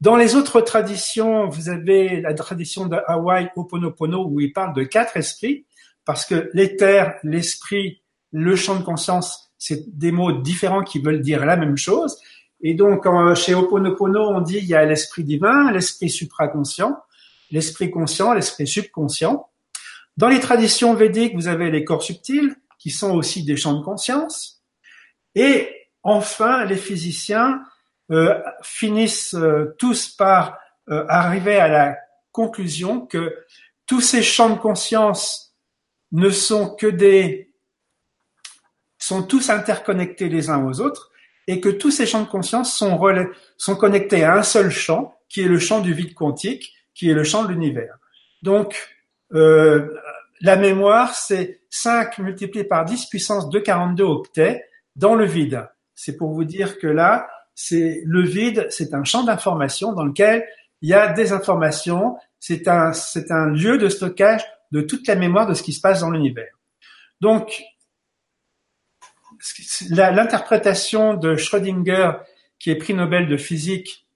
[0.00, 4.82] Dans les autres traditions, vous avez la tradition de Hawaï, Oponopono, où il parle de
[4.84, 5.66] quatre esprits,
[6.04, 11.46] parce que l'éther, l'esprit, le champ de conscience, c'est des mots différents qui veulent dire
[11.46, 12.18] la même chose.
[12.60, 16.96] Et donc, chez Oponopono, on dit il y a l'esprit divin, l'esprit supraconscient,
[17.50, 19.48] l'esprit conscient, l'esprit subconscient.
[20.16, 23.82] Dans les traditions védiques, vous avez les corps subtils, qui sont aussi des champs de
[23.82, 24.62] conscience.
[25.34, 27.62] Et enfin, les physiciens
[28.10, 30.58] euh, finissent euh, tous par
[30.90, 31.96] euh, arriver à la
[32.32, 33.34] conclusion que
[33.86, 35.56] tous ces champs de conscience
[36.12, 37.54] ne sont que des
[38.98, 41.10] sont tous interconnectés les uns aux autres
[41.46, 43.00] et que tous ces champs de conscience sont,
[43.56, 47.14] sont connectés à un seul champ qui est le champ du vide quantique, qui est
[47.14, 47.96] le champ de l'univers.
[48.42, 48.76] Donc,
[50.44, 55.66] la mémoire, c'est 5 multiplié par 10 puissance de 42 octets dans le vide.
[55.94, 60.46] C'est pour vous dire que là, c'est le vide, c'est un champ d'information dans lequel
[60.82, 62.18] il y a des informations.
[62.40, 65.80] C'est un, c'est un lieu de stockage de toute la mémoire de ce qui se
[65.80, 66.52] passe dans l'univers.
[67.22, 67.64] Donc,
[69.88, 72.12] l'interprétation de Schrödinger,
[72.58, 74.06] qui est prix Nobel de physique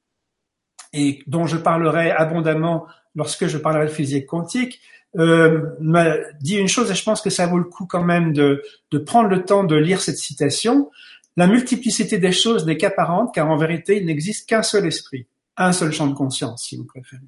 [0.92, 4.82] et dont je parlerai abondamment lorsque je parlerai de physique quantique,
[5.16, 8.32] euh, m'a dit une chose et je pense que ça vaut le coup quand même
[8.32, 10.90] de, de prendre le temps de lire cette citation.
[11.36, 15.72] La multiplicité des choses n'est qu'apparente, car en vérité, il n'existe qu'un seul esprit, un
[15.72, 17.22] seul champ de conscience, si vous préférez.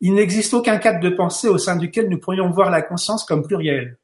[0.00, 3.46] Il n'existe aucun cadre de pensée au sein duquel nous pourrions voir la conscience comme
[3.46, 3.98] plurielle.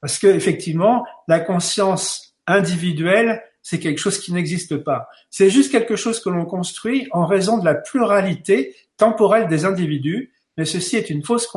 [0.00, 5.08] Parce que, effectivement, la conscience individuelle, c'est quelque chose qui n'existe pas.
[5.30, 10.32] C'est juste quelque chose que l'on construit en raison de la pluralité temporelle des individus,
[10.56, 11.48] mais ceci est une fausse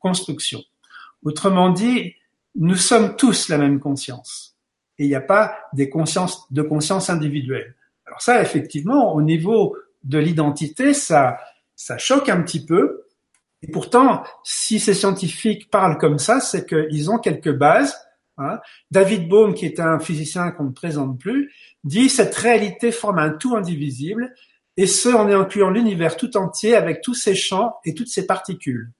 [0.00, 0.62] construction.
[1.22, 2.14] Autrement dit,
[2.54, 4.56] nous sommes tous la même conscience
[4.98, 7.76] et il n'y a pas des consciences de conscience individuelle.
[8.06, 11.38] Alors ça, effectivement, au niveau de l'identité, ça,
[11.76, 13.04] ça choque un petit peu.
[13.62, 17.96] Et pourtant, si ces scientifiques parlent comme ça, c'est qu'ils ont quelques bases.
[18.38, 18.60] Hein.
[18.90, 21.52] David Bohm, qui est un physicien qu'on ne présente plus,
[21.84, 24.32] dit cette réalité forme un tout indivisible,
[24.78, 28.92] et ce en incluant l'univers tout entier avec tous ses champs et toutes ses particules.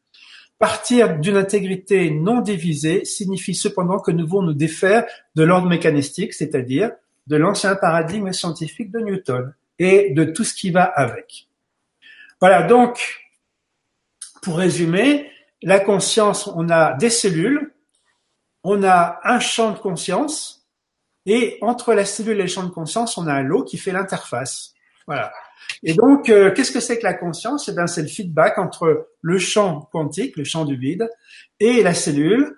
[0.59, 6.35] Partir d'une intégrité non divisée signifie cependant que nous devons nous défaire de l'ordre mécanistique,
[6.35, 6.91] c'est-à-dire
[7.29, 11.47] de l'ancien paradigme scientifique de Newton et de tout ce qui va avec.
[12.41, 13.21] Voilà, donc,
[14.43, 15.31] pour résumer,
[15.63, 17.73] la conscience, on a des cellules,
[18.65, 20.67] on a un champ de conscience,
[21.25, 23.93] et entre la cellule et le champ de conscience, on a un lot qui fait
[23.93, 24.75] l'interface.
[25.07, 25.33] Voilà.
[25.83, 27.69] Et donc, euh, qu'est-ce que c'est que la conscience?
[27.69, 31.09] Eh bien, c'est le feedback entre le champ quantique, le champ du vide,
[31.61, 32.57] et la cellule,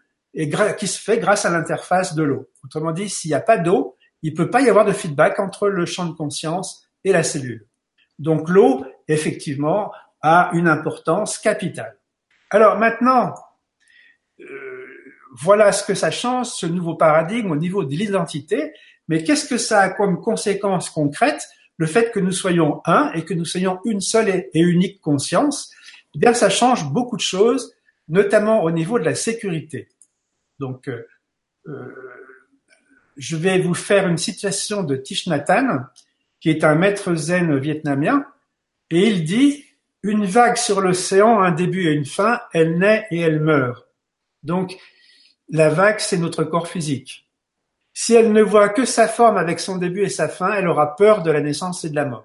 [0.78, 2.48] qui se fait grâce à l'interface de l'eau.
[2.64, 5.40] Autrement dit, s'il n'y a pas d'eau, il ne peut pas y avoir de feedback
[5.40, 7.66] entre le champ de conscience et la cellule.
[8.18, 9.90] Donc, l'eau, effectivement,
[10.22, 11.96] a une importance capitale.
[12.50, 13.34] Alors maintenant,
[14.40, 14.86] euh,
[15.32, 18.72] voilà ce que ça change, ce nouveau paradigme au niveau de l'identité,
[19.08, 21.48] mais qu'est-ce que ça a comme conséquence concrète
[21.80, 25.72] le fait que nous soyons un et que nous soyons une seule et unique conscience,
[26.14, 27.74] eh bien, ça change beaucoup de choses,
[28.06, 29.88] notamment au niveau de la sécurité.
[30.58, 31.06] Donc, euh,
[31.68, 31.86] euh,
[33.16, 35.46] je vais vous faire une situation de Thich Nhat
[36.38, 38.26] qui est un maître zen vietnamien,
[38.90, 39.64] et il dit
[40.02, 43.86] une vague sur l'océan, un début et une fin, elle naît et elle meurt.
[44.42, 44.76] Donc,
[45.48, 47.26] la vague, c'est notre corps physique.
[48.02, 50.96] Si elle ne voit que sa forme avec son début et sa fin, elle aura
[50.96, 52.24] peur de la naissance et de la mort.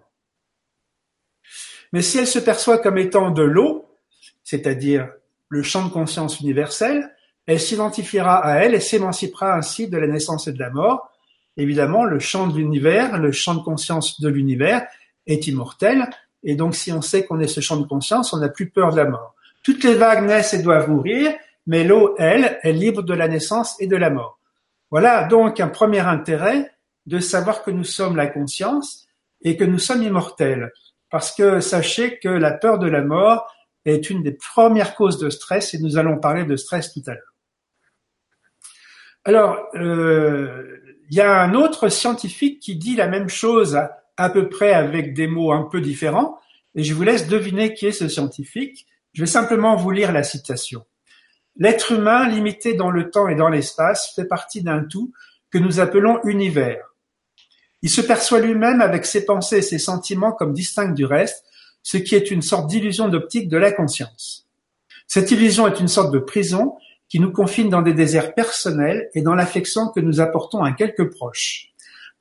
[1.91, 3.85] Mais si elle se perçoit comme étant de l'eau,
[4.45, 5.09] c'est-à-dire
[5.49, 7.13] le champ de conscience universel,
[7.45, 11.11] elle s'identifiera à elle et s'émancipera ainsi de la naissance et de la mort.
[11.57, 14.87] Évidemment, le champ de l'univers, le champ de conscience de l'univers
[15.27, 16.09] est immortel,
[16.45, 18.91] et donc si on sait qu'on est ce champ de conscience, on n'a plus peur
[18.91, 19.35] de la mort.
[19.61, 21.33] Toutes les vagues naissent et doivent mourir,
[21.67, 24.39] mais l'eau, elle, est libre de la naissance et de la mort.
[24.91, 26.71] Voilà donc un premier intérêt
[27.05, 29.07] de savoir que nous sommes la conscience
[29.41, 30.71] et que nous sommes immortels.
[31.09, 33.51] Parce que sachez que la peur de la mort
[33.85, 37.13] est une des premières causes de stress et nous allons parler de stress tout à
[37.13, 37.35] l'heure.
[39.23, 43.79] Alors, euh, il y a un autre scientifique qui dit la même chose
[44.17, 46.39] à, peu près avec des mots un peu différents,
[46.75, 48.85] et je vous laisse deviner qui est ce scientifique.
[49.13, 50.85] Je vais simplement vous lire la citation.
[51.57, 55.11] L'être humain, limité dans le temps et dans l'espace, fait partie d'un tout
[55.51, 56.93] que nous appelons univers.
[57.81, 61.45] Il se perçoit lui-même avec ses pensées et ses sentiments comme distincts du reste,
[61.83, 64.47] ce qui est une sorte d'illusion d'optique de la conscience.
[65.07, 66.75] Cette illusion est une sorte de prison
[67.07, 71.11] qui nous confine dans des déserts personnels et dans l'affection que nous apportons à quelques
[71.11, 71.69] proches.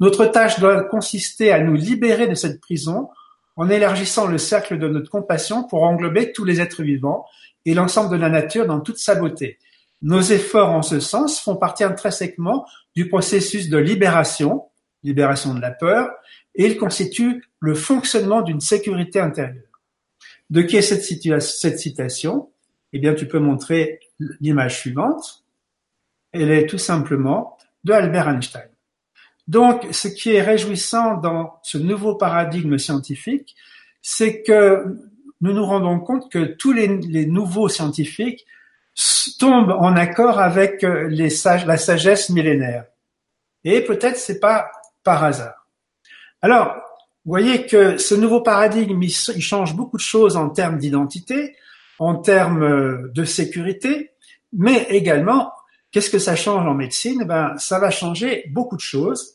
[0.01, 3.09] Notre tâche doit consister à nous libérer de cette prison
[3.57, 7.25] en élargissant le cercle de notre compassion pour englober tous les êtres vivants
[7.65, 9.59] et l'ensemble de la nature dans toute sa beauté.
[10.03, 14.65] Nos efforts en ce sens font partie intrinsèquement du processus de libération,
[15.03, 16.11] libération de la peur,
[16.55, 19.63] et ils constituent le fonctionnement d'une sécurité intérieure.
[20.51, 21.03] De qui est cette,
[21.43, 22.51] cette citation?
[22.93, 24.01] Eh bien, tu peux montrer
[24.41, 25.45] l'image suivante.
[26.33, 28.69] Elle est tout simplement de Albert Einstein.
[29.49, 33.57] Donc, ce qui est réjouissant dans ce nouveau paradigme scientifique,
[34.01, 34.85] c'est que
[35.45, 38.47] nous nous rendons compte que tous les, nouveaux scientifiques
[39.39, 41.29] tombent en accord avec euh, les
[41.67, 42.87] la sagesse millénaire.
[43.63, 44.71] Et peut-être c'est pas
[45.03, 45.69] par hasard.
[46.41, 46.69] Alors,
[47.25, 51.55] vous voyez que ce nouveau paradigme, il change beaucoup de choses en termes d'identité,
[51.99, 54.13] en termes euh, de sécurité,
[54.55, 55.53] mais également,
[55.91, 57.25] qu'est-ce que ça change en médecine?
[57.25, 59.35] Ben, ça va changer beaucoup de choses.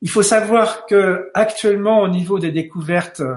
[0.00, 3.34] Il faut savoir que actuellement, au niveau des découvertes euh,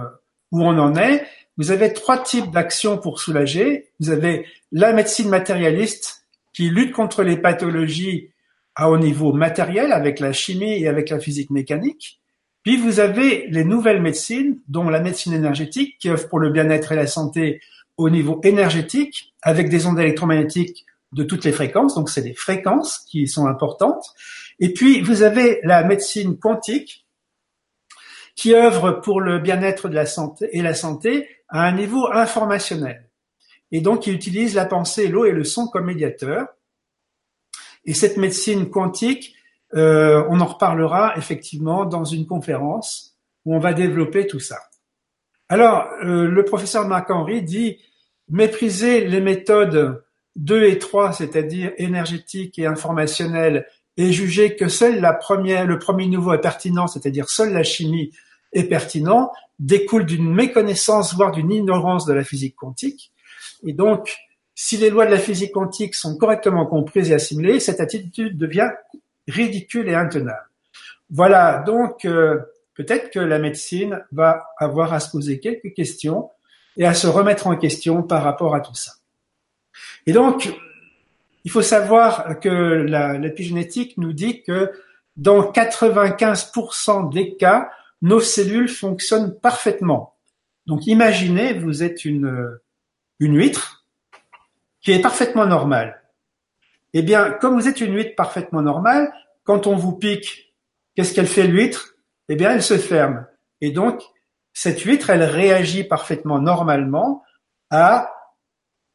[0.52, 1.26] où on en est,
[1.58, 3.90] vous avez trois types d'actions pour soulager.
[4.00, 8.30] Vous avez la médecine matérialiste qui lutte contre les pathologies
[8.76, 12.22] à haut niveau matériel avec la chimie et avec la physique mécanique.
[12.64, 16.92] Puis vous avez les nouvelles médecines, dont la médecine énergétique, qui offre pour le bien-être
[16.92, 17.62] et la santé
[17.98, 23.00] au niveau énergétique, avec des ondes électromagnétiques de toutes les fréquences, donc c'est les fréquences
[23.10, 24.14] qui sont importantes.
[24.60, 27.06] Et puis vous avez la médecine quantique,
[28.40, 33.10] qui œuvre pour le bien-être de la santé et la santé à un niveau informationnel.
[33.74, 36.48] Et donc, qui utilise la pensée, l'eau et le son comme médiateurs.
[37.84, 39.36] Et cette médecine quantique,
[39.76, 44.60] euh, on en reparlera effectivement dans une conférence où on va développer tout ça.
[45.50, 47.82] Alors, euh, le professeur Marc Henry dit
[48.30, 50.02] mépriser les méthodes
[50.38, 56.08] 2 et 3, c'est-à-dire énergétiques et informationnelles, et juger que seul la première, le premier
[56.08, 58.14] niveau est pertinent, c'est-à-dire seule la chimie
[58.54, 63.12] est pertinent, découle d'une méconnaissance, voire d'une ignorance de la physique quantique.
[63.64, 64.18] Et donc,
[64.56, 68.70] si les lois de la physique quantique sont correctement comprises et assimilées, cette attitude devient
[69.28, 70.50] ridicule et intenable.
[71.10, 72.40] Voilà, donc euh,
[72.74, 76.30] peut-être que la médecine va avoir à se poser quelques questions
[76.78, 78.94] et à se remettre en question par rapport à tout ça.
[80.06, 80.54] Et donc,
[81.46, 82.50] il faut savoir que
[83.20, 84.72] l'épigénétique nous dit que
[85.18, 87.70] dans 95% des cas,
[88.02, 90.16] nos cellules fonctionnent parfaitement.
[90.66, 92.60] Donc imaginez, vous êtes une,
[93.20, 93.86] une huître
[94.82, 96.02] qui est parfaitement normale.
[96.94, 100.54] Eh bien, comme vous êtes une huître parfaitement normale, quand on vous pique,
[100.96, 101.96] qu'est-ce qu'elle fait l'huître?
[102.30, 103.26] Eh bien, elle se ferme.
[103.62, 104.02] Et donc,
[104.54, 107.24] cette huître, elle réagit parfaitement normalement
[107.70, 108.12] à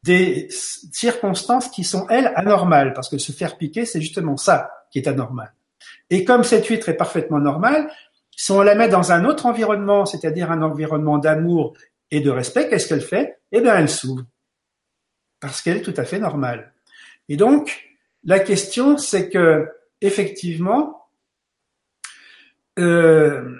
[0.03, 4.99] des circonstances qui sont, elles, anormales, parce que se faire piquer, c'est justement ça qui
[4.99, 5.53] est anormal.
[6.09, 7.89] Et comme cette huître est parfaitement normale,
[8.35, 11.73] si on la met dans un autre environnement, c'est-à-dire un environnement d'amour
[12.11, 13.39] et de respect, qu'est-ce qu'elle fait?
[13.51, 14.23] Eh bien, elle s'ouvre.
[15.39, 16.73] Parce qu'elle est tout à fait normale.
[17.29, 19.69] Et donc, la question, c'est que,
[20.01, 21.07] effectivement,
[22.77, 23.57] euh,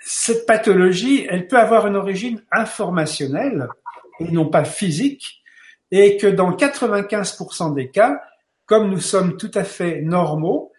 [0.00, 3.68] cette pathologie, elle peut avoir une origine informationnelle
[4.20, 5.42] et non pas physique,
[5.90, 8.20] et que dans 95% des cas,
[8.66, 10.72] comme nous sommes tout à fait normaux,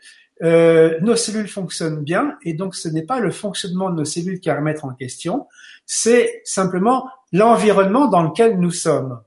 [0.44, 4.40] euh, nos cellules fonctionnent bien et donc ce n'est pas le fonctionnement de nos cellules
[4.40, 5.48] qui est à remettre en question,
[5.86, 9.22] c'est simplement l'environnement dans lequel nous sommes.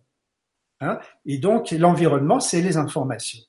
[0.81, 3.41] Hein et donc l'environnement, c'est les informations.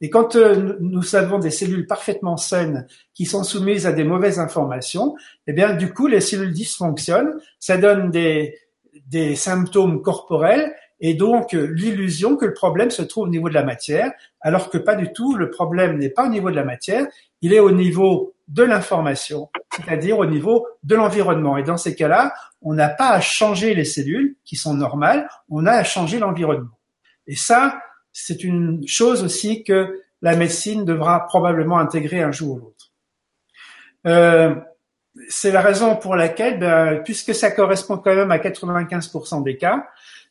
[0.00, 4.38] Et quand euh, nous avons des cellules parfaitement saines qui sont soumises à des mauvaises
[4.38, 5.16] informations,
[5.48, 8.56] eh bien du coup les cellules dysfonctionnent, ça donne des,
[9.06, 13.62] des symptômes corporels et donc l'illusion que le problème se trouve au niveau de la
[13.62, 17.06] matière, alors que pas du tout, le problème n'est pas au niveau de la matière,
[17.40, 21.56] il est au niveau de l'information, c'est-à-dire au niveau de l'environnement.
[21.56, 22.32] Et dans ces cas-là,
[22.62, 26.78] on n'a pas à changer les cellules qui sont normales, on a à changer l'environnement.
[27.26, 27.80] Et ça,
[28.12, 32.92] c'est une chose aussi que la médecine devra probablement intégrer un jour ou l'autre.
[34.06, 34.54] Euh,
[35.28, 39.86] c'est la raison pour laquelle, ben, puisque ça correspond quand même à 95% des cas,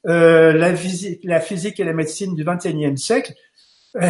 [0.08, 3.34] euh, la, physique, la physique et la médecine du XXIe siècle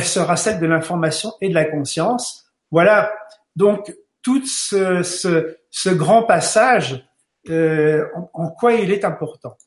[0.02, 2.46] sera celle de l'information et de la conscience.
[2.72, 3.14] Voilà.
[3.56, 7.08] Donc tout ce, ce, ce grand passage,
[7.50, 9.58] euh, en, en, quoi il est important.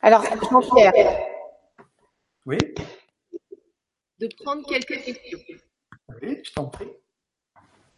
[0.00, 0.92] Alors, Jean-Pierre.
[2.44, 2.58] Oui.
[4.18, 5.38] De prendre quelques questions.
[6.20, 6.88] Oui, je t'en prie.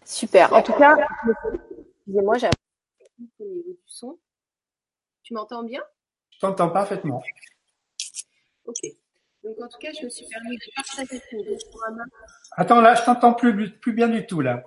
[0.05, 0.53] Super.
[0.53, 0.97] En tout cas,
[1.95, 2.51] excusez-moi, j'ai un
[3.39, 4.19] au niveau du son.
[5.23, 5.83] Tu m'entends bien?
[6.35, 7.23] Je t'entends parfaitement.
[8.67, 8.81] Ok.
[9.45, 12.05] Donc en tout cas, je me suis permis de partager ton diaporama.
[12.57, 14.63] Attends, là, je t'entends plus, plus bien du tout, là.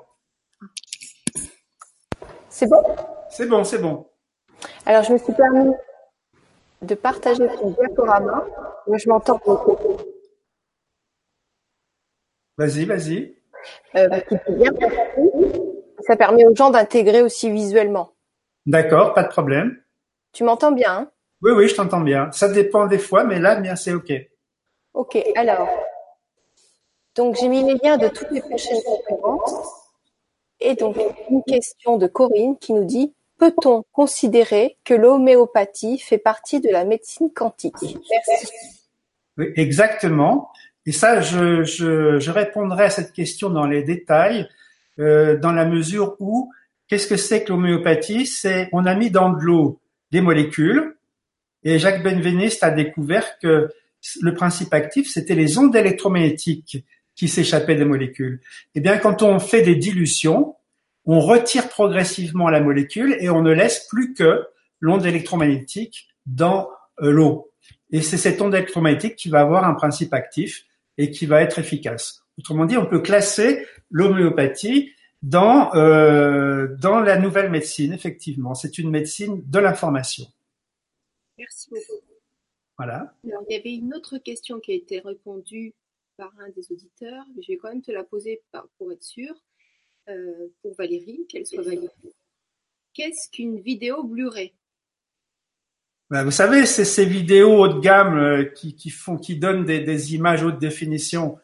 [2.49, 2.83] C'est bon?
[3.29, 4.09] C'est bon, c'est bon.
[4.85, 5.71] Alors, je me suis permis
[6.81, 8.45] de partager ton diaporama.
[8.87, 9.97] Moi, je m'entends beaucoup.
[12.57, 13.35] Vas-y, vas-y.
[13.95, 14.07] Euh,
[14.49, 14.71] bien
[15.99, 18.13] ça permet aux gens d'intégrer aussi visuellement.
[18.65, 19.81] D'accord, pas de problème.
[20.31, 21.11] Tu m'entends bien hein?
[21.41, 22.31] Oui, oui, je t'entends bien.
[22.31, 24.11] Ça dépend des fois, mais là, bien, c'est OK.
[24.93, 25.69] Ok, alors.
[27.15, 29.53] Donc, j'ai mis les liens de toutes les prochaines conférences.
[30.59, 30.97] Et donc,
[31.29, 36.85] une question de Corinne qui nous dit Peut-on considérer que l'homéopathie fait partie de la
[36.85, 37.75] médecine quantique?
[37.81, 38.47] Merci.
[39.37, 40.49] Oui, exactement.
[40.87, 44.47] Et ça, je, je, je, répondrai à cette question dans les détails,
[44.99, 46.51] euh, dans la mesure où
[46.87, 48.25] qu'est-ce que c'est que l'homéopathie?
[48.25, 49.79] C'est on a mis dans de l'eau
[50.11, 50.96] des molécules,
[51.67, 53.69] et Jacques Benveniste a découvert que
[54.21, 58.39] le principe actif, c'était les ondes électromagnétiques qui s'échappaient des molécules.
[58.73, 60.55] Eh bien, quand on fait des dilutions,
[61.03, 64.45] on retire progressivement la molécule et on ne laisse plus que
[64.79, 66.69] l'onde électromagnétique dans
[67.01, 67.51] euh, l'eau.
[67.91, 70.63] Et c'est cette onde électromagnétique qui va avoir un principe actif
[70.97, 72.23] et qui va être efficace.
[72.39, 74.91] Autrement dit, on peut classer l'homéopathie
[75.21, 77.91] dans euh, dans la nouvelle médecine.
[77.91, 80.27] Effectivement, c'est une médecine de l'information.
[81.37, 82.03] Merci beaucoup.
[82.77, 83.13] Voilà.
[83.25, 85.73] Alors, il y avait une autre question qui a été répondue
[86.15, 88.41] par un des auditeurs, mais je vais quand même te la poser
[88.77, 89.33] pour être sûr,
[90.09, 91.89] euh, pour Valérie, qu'elle soit validée.
[92.93, 94.53] Qu'est-ce qu'une vidéo Blu-ray?
[96.09, 99.65] Ben, Vous savez, c'est ces vidéos haut de gamme euh, qui, qui, font, qui donnent
[99.65, 101.37] des, des, images haute définition,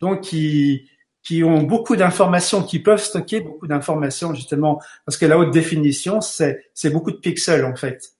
[0.00, 0.88] donc qui,
[1.22, 6.20] qui ont beaucoup d'informations, qui peuvent stocker beaucoup d'informations justement, parce que la haute définition,
[6.20, 8.14] c'est beaucoup de pixels en fait.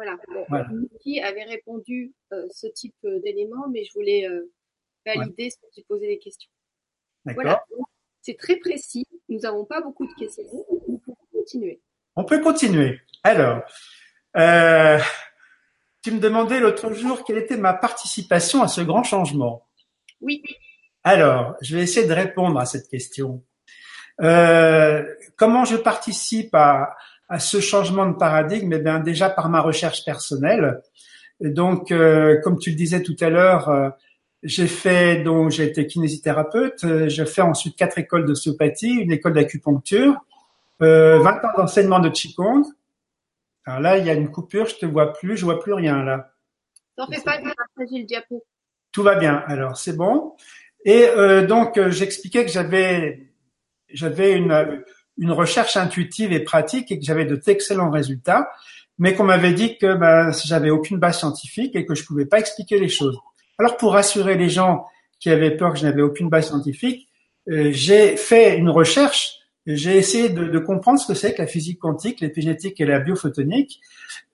[0.00, 0.18] Voilà.
[0.48, 0.68] voilà.
[0.72, 4.50] Niki avait répondu euh, ce type euh, d'éléments, mais je voulais euh,
[5.04, 5.50] valider ouais.
[5.50, 6.50] ce qui posait des questions.
[7.26, 7.62] Voilà.
[8.22, 9.06] C'est très précis.
[9.28, 10.44] Nous n'avons pas beaucoup de questions.
[10.88, 11.80] Nous pouvons continuer.
[12.16, 13.00] On peut continuer.
[13.22, 13.62] Alors,
[14.36, 14.98] euh,
[16.02, 19.66] tu me demandais l'autre jour quelle était ma participation à ce grand changement.
[20.22, 20.42] Oui.
[21.02, 23.44] Alors, je vais essayer de répondre à cette question.
[24.22, 25.04] Euh,
[25.36, 26.96] comment je participe à,
[27.30, 30.82] à ce changement de paradigme Eh bien, déjà par ma recherche personnelle.
[31.40, 33.88] Et donc, euh, comme tu le disais tout à l'heure, euh,
[34.42, 36.84] j'ai fait donc j'ai été kinésithérapeute.
[36.84, 40.16] Euh, j'ai fait ensuite quatre écoles d'ostéopathie, une école d'acupuncture,
[40.80, 42.64] 20 euh, ans d'enseignement de qigong.
[43.64, 46.02] Alors là, il y a une coupure, je te vois plus, je vois plus rien
[46.02, 46.32] là.
[46.96, 48.44] T'en fais pas le diapo.
[48.92, 49.42] Tout va bien.
[49.46, 50.34] Alors c'est bon.
[50.84, 53.28] Et euh, donc j'expliquais que j'avais
[53.88, 54.82] j'avais une
[55.20, 58.50] une recherche intuitive et pratique et que j'avais d'excellents résultats,
[58.98, 62.40] mais qu'on m'avait dit que ben, j'avais aucune base scientifique et que je pouvais pas
[62.40, 63.18] expliquer les choses.
[63.58, 64.86] Alors pour rassurer les gens
[65.20, 67.08] qui avaient peur que je n'avais aucune base scientifique,
[67.50, 69.34] euh, j'ai fait une recherche,
[69.66, 72.98] j'ai essayé de, de, comprendre ce que c'est que la physique quantique, l'épigénétique et la
[72.98, 73.78] biophotonique.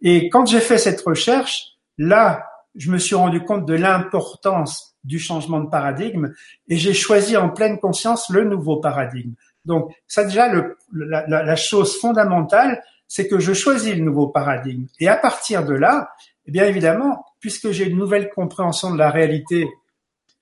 [0.02, 5.18] Et quand j'ai fait cette recherche, là, je me suis rendu compte de l'importance du
[5.18, 6.32] changement de paradigme
[6.68, 9.32] et j'ai choisi en pleine conscience le nouveau paradigme.
[9.66, 14.86] Donc, ça déjà, le, la, la, chose fondamentale, c'est que je choisis le nouveau paradigme.
[15.00, 16.10] Et à partir de là,
[16.46, 19.68] eh bien évidemment, puisque j'ai une nouvelle compréhension de la réalité,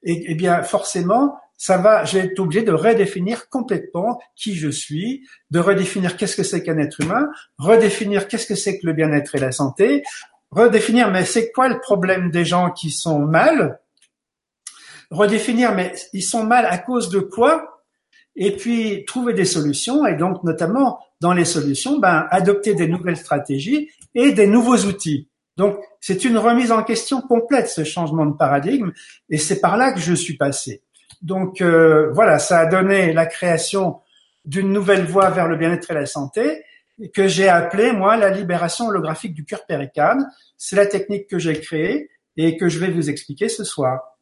[0.02, 5.26] eh bien forcément, ça va, je vais être obligé de redéfinir complètement qui je suis,
[5.50, 9.34] de redéfinir qu'est-ce que c'est qu'un être humain, redéfinir qu'est-ce que c'est que le bien-être
[9.34, 10.02] et la santé,
[10.50, 13.80] redéfinir mais c'est quoi le problème des gens qui sont mal,
[15.10, 17.73] redéfinir mais ils sont mal à cause de quoi
[18.36, 23.16] et puis trouver des solutions et donc notamment dans les solutions, ben, adopter des nouvelles
[23.16, 25.28] stratégies et des nouveaux outils.
[25.56, 28.92] Donc c'est une remise en question complète ce changement de paradigme
[29.30, 30.82] et c'est par là que je suis passé.
[31.22, 34.00] Donc euh, voilà, ça a donné la création
[34.44, 36.64] d'une nouvelle voie vers le bien-être et la santé
[37.12, 40.20] que j'ai appelée, moi, la libération holographique du cœur péricarde.
[40.56, 44.18] C'est la technique que j'ai créée et que je vais vous expliquer ce soir.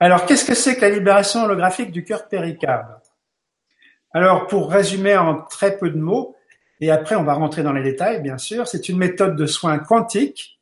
[0.00, 3.00] Alors, qu'est-ce que c'est que la libération holographique du cœur péricarde
[4.12, 6.36] Alors, pour résumer en très peu de mots,
[6.80, 9.78] et après on va rentrer dans les détails, bien sûr, c'est une méthode de soins
[9.78, 10.58] quantique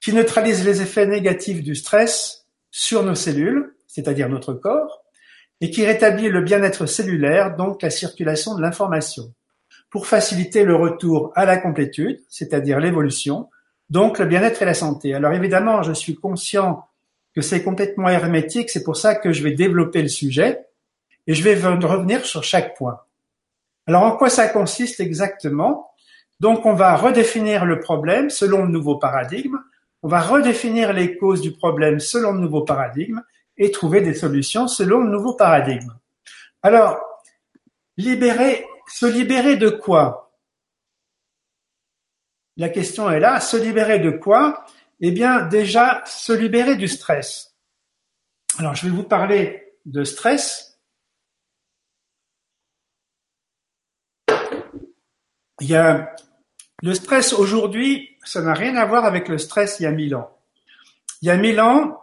[0.00, 5.02] qui neutralise les effets négatifs du stress sur nos cellules, c'est-à-dire notre corps,
[5.60, 9.32] et qui rétablit le bien-être cellulaire, donc la circulation de l'information,
[9.88, 13.48] pour faciliter le retour à la complétude, c'est-à-dire l'évolution,
[13.88, 15.14] donc le bien-être et la santé.
[15.14, 16.84] Alors évidemment, je suis conscient
[17.36, 20.66] que c'est complètement hermétique, c'est pour ça que je vais développer le sujet,
[21.26, 22.98] et je vais revenir sur chaque point.
[23.86, 25.90] Alors en quoi ça consiste exactement?
[26.40, 29.58] Donc on va redéfinir le problème selon le nouveau paradigme,
[30.02, 33.22] on va redéfinir les causes du problème selon le nouveau paradigme
[33.58, 35.92] et trouver des solutions selon le nouveau paradigme.
[36.62, 36.98] Alors,
[37.98, 40.32] libérer, se libérer de quoi?
[42.56, 44.64] La question est là, se libérer de quoi?
[45.00, 47.54] Eh bien, déjà, se libérer du stress.
[48.58, 50.80] Alors, je vais vous parler de stress.
[55.60, 56.14] Il y a
[56.82, 60.14] le stress aujourd'hui, ça n'a rien à voir avec le stress il y a mille
[60.14, 60.38] ans.
[61.22, 61.98] Il y a mille ans,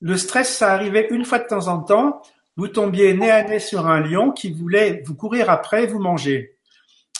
[0.00, 2.20] le stress, ça arrivait une fois de temps en temps.
[2.56, 6.58] Vous tombiez nez à nez sur un lion qui voulait vous courir après, vous manger.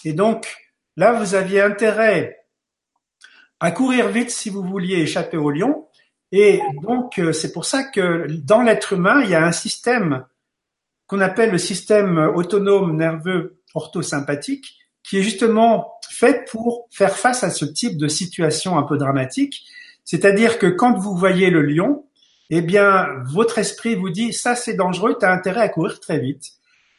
[0.04, 0.54] Et donc,
[0.96, 2.35] là, vous aviez intérêt
[3.60, 5.86] à courir vite si vous vouliez échapper au lion.
[6.32, 10.24] Et donc, euh, c'est pour ça que dans l'être humain, il y a un système
[11.06, 17.50] qu'on appelle le système autonome nerveux orthosympathique, qui est justement fait pour faire face à
[17.50, 19.64] ce type de situation un peu dramatique.
[20.04, 22.06] C'est-à-dire que quand vous voyez le lion,
[22.50, 26.18] eh bien, votre esprit vous dit ça c'est dangereux, tu as intérêt à courir très
[26.18, 26.52] vite.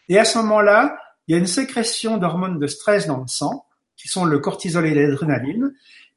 [0.09, 0.97] Et à ce moment-là,
[1.27, 3.65] il y a une sécrétion d'hormones de stress dans le sang,
[3.97, 5.73] qui sont le cortisol et l'adrénaline,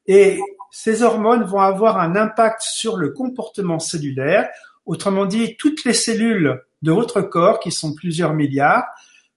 [0.07, 0.39] et
[0.71, 4.49] ces hormones vont avoir un impact sur le comportement cellulaire.
[4.85, 8.85] Autrement dit, toutes les cellules de votre corps, qui sont plusieurs milliards,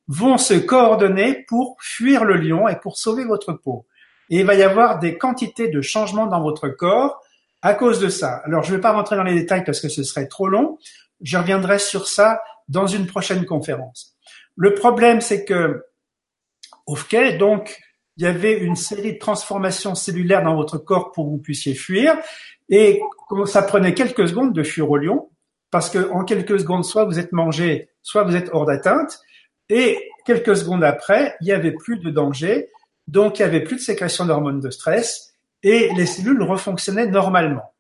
[0.09, 3.87] vont se coordonner pour fuir le lion et pour sauver votre peau.
[4.31, 7.21] Et il va y avoir des quantités de changements dans votre corps
[7.63, 8.43] à cause de ça.
[8.45, 10.79] Alors, je ne vais pas rentrer dans les détails parce que ce serait trop long.
[11.23, 14.17] Je reviendrai sur ça dans une prochaine conférence.
[14.57, 15.85] Le problème, c'est que,
[16.87, 17.81] OK, donc,
[18.17, 21.75] il y avait une série de transformations cellulaires dans votre corps pour que vous puissiez
[21.75, 22.17] fuir.
[22.69, 23.01] Et
[23.47, 25.31] ça prenait quelques secondes de fuir au lion,
[25.71, 29.21] parce que en quelques secondes, soit vous êtes mangé, soit vous êtes hors d'atteinte.
[29.69, 32.71] Et quelques secondes après, il y avait plus de danger,
[33.09, 37.75] donc il y avait plus de sécrétion d'hormones de stress, et les cellules refonctionnaient normalement.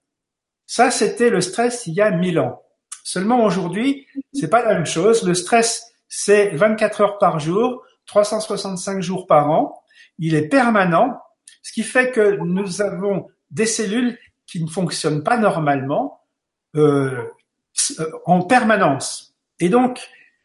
[0.66, 2.62] Ça, c'était le stress il y a 1000 ans.
[3.04, 5.22] Seulement aujourd'hui, c'est pas la même chose.
[5.22, 9.83] Le stress, c'est 24 heures par jour, 365 jours par an.
[10.18, 11.20] Il est permanent,
[11.62, 16.20] ce qui fait que nous avons des cellules qui ne fonctionnent pas normalement
[16.76, 17.24] euh,
[18.24, 19.34] en permanence.
[19.60, 20.00] Et donc,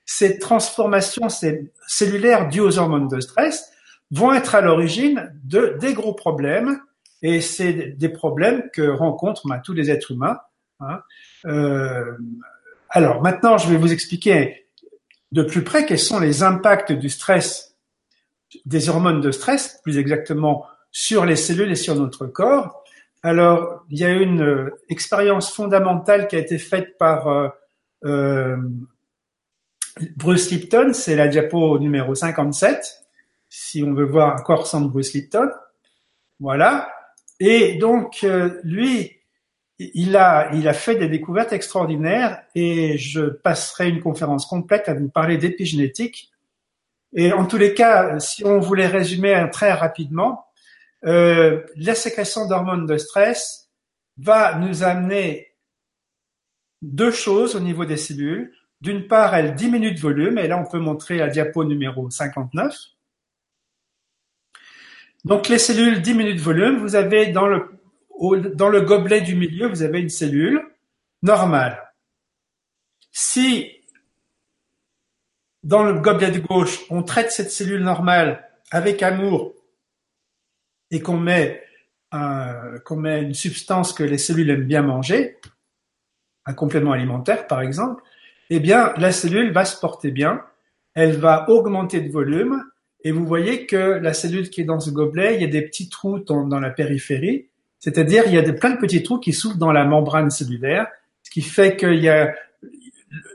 [0.05, 1.27] ces transformations
[1.87, 3.71] cellulaires dues aux hormones de stress
[4.11, 6.79] vont être à l'origine de des gros problèmes
[7.21, 10.39] et c'est des problèmes que rencontrent ben, tous les êtres humains.
[10.79, 11.01] Hein.
[11.45, 12.17] Euh,
[12.89, 14.65] alors maintenant, je vais vous expliquer
[15.31, 17.68] de plus près quels sont les impacts du stress,
[18.65, 22.83] des hormones de stress, plus exactement sur les cellules et sur notre corps.
[23.21, 27.49] Alors, il y a une euh, expérience fondamentale qui a été faite par euh,
[28.05, 28.57] euh
[30.15, 33.03] Bruce Lipton, c'est la diapo numéro 57,
[33.49, 35.49] si on veut voir à quoi ressemble Bruce Lipton.
[36.39, 36.89] Voilà.
[37.41, 39.19] Et donc, euh, lui,
[39.77, 44.93] il a, il a fait des découvertes extraordinaires et je passerai une conférence complète à
[44.93, 46.31] vous parler d'épigénétique.
[47.13, 50.45] Et en tous les cas, si on voulait résumer très rapidement,
[51.05, 53.69] euh, la sécrétion d'hormones de stress
[54.17, 55.55] va nous amener
[56.81, 58.53] deux choses au niveau des cellules.
[58.81, 62.75] D'une part, elle diminue de volume, et là on peut montrer la diapo numéro 59.
[65.25, 66.77] Donc les cellules diminuent de volume.
[66.77, 67.69] Vous avez dans le,
[68.55, 70.61] dans le gobelet du milieu, vous avez une cellule
[71.21, 71.91] normale.
[73.11, 73.78] Si
[75.63, 79.53] dans le gobelet de gauche, on traite cette cellule normale avec amour
[80.91, 81.61] et qu'on met,
[82.11, 85.37] qu'on met une substance que les cellules aiment bien manger,
[86.45, 88.01] un complément alimentaire par exemple,
[88.49, 90.43] eh bien la cellule va se porter bien,
[90.95, 92.63] elle va augmenter de volume
[93.03, 95.61] et vous voyez que la cellule qui est dans ce gobelet, il y a des
[95.61, 97.47] petits trous dans, la périphérie,
[97.79, 100.87] c'est-à-dire il y a plein de petits trous qui s'ouvrent dans la membrane cellulaire,
[101.23, 102.33] ce qui fait qu'il y a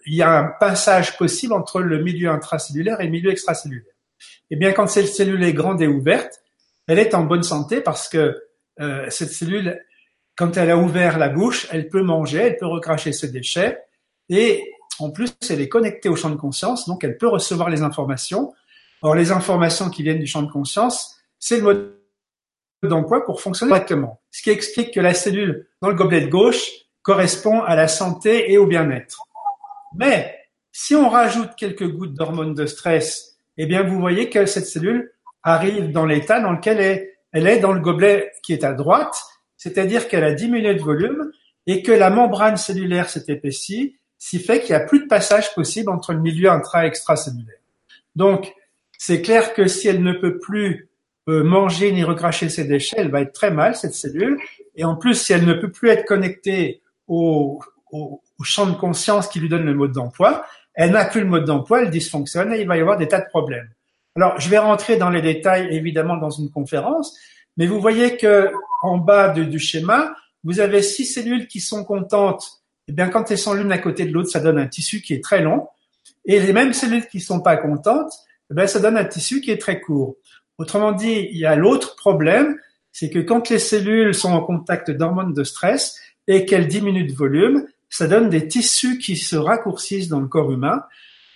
[0.07, 3.93] il y a un passage possible entre le milieu intracellulaire et le milieu extracellulaire.
[4.51, 6.41] Eh bien, quand cette cellule est grande et ouverte,
[6.87, 8.43] elle est en bonne santé parce que
[8.81, 9.81] euh, cette cellule,
[10.37, 13.79] quand elle a ouvert la bouche, elle peut manger, elle peut recracher ses déchets
[14.29, 17.83] et en plus, elle est connectée au champ de conscience, donc elle peut recevoir les
[17.83, 18.55] informations.
[19.03, 21.99] Or, les informations qui viennent du champ de conscience, c'est le mode
[22.83, 24.21] d'emploi pour fonctionner correctement.
[24.31, 26.71] Ce qui explique que la cellule dans le gobelet de gauche
[27.03, 29.25] correspond à la santé et au bien-être.
[29.97, 30.35] Mais
[30.73, 35.13] si on rajoute quelques gouttes d'hormones de stress, eh bien vous voyez que cette cellule
[35.43, 39.17] arrive dans l'état dans lequel elle est, dans le gobelet qui est à droite,
[39.57, 41.31] c'est-à-dire qu'elle a diminué de volume
[41.67, 45.07] et que la membrane cellulaire s'est épaissie, ce qui fait qu'il n'y a plus de
[45.07, 47.61] passage possible entre le milieu intra et extracellulaire.
[48.17, 48.53] Donc,
[48.99, 50.89] c'est clair que si elle ne peut plus
[51.29, 54.39] euh, manger ni recracher ses déchets, elle va être très mal, cette cellule.
[54.77, 57.61] Et en plus, si elle ne peut plus être connectée au,
[57.93, 61.45] au, champ de conscience qui lui donne le mode d'emploi, elle n'a plus le mode
[61.45, 63.69] d'emploi, elle dysfonctionne et il va y avoir des tas de problèmes.
[64.17, 67.17] Alors, je vais rentrer dans les détails évidemment dans une conférence,
[67.57, 68.51] mais vous voyez que
[68.83, 72.63] en bas du schéma, vous avez six cellules qui sont contentes.
[72.87, 75.01] Et eh bien, quand elles sont l'une à côté de l'autre, ça donne un tissu
[75.01, 75.69] qui est très long.
[76.27, 78.13] Et les mêmes cellules qui sont pas contentes,
[78.51, 80.17] eh bien, ça donne un tissu qui est très court.
[80.59, 82.59] Autrement dit, il y a l'autre problème,
[82.93, 87.15] c'est que quand les cellules sont en contact d'hormones de stress et qu'elles diminuent de
[87.15, 90.83] volume, ça donne des tissus qui se raccourcissent dans le corps humain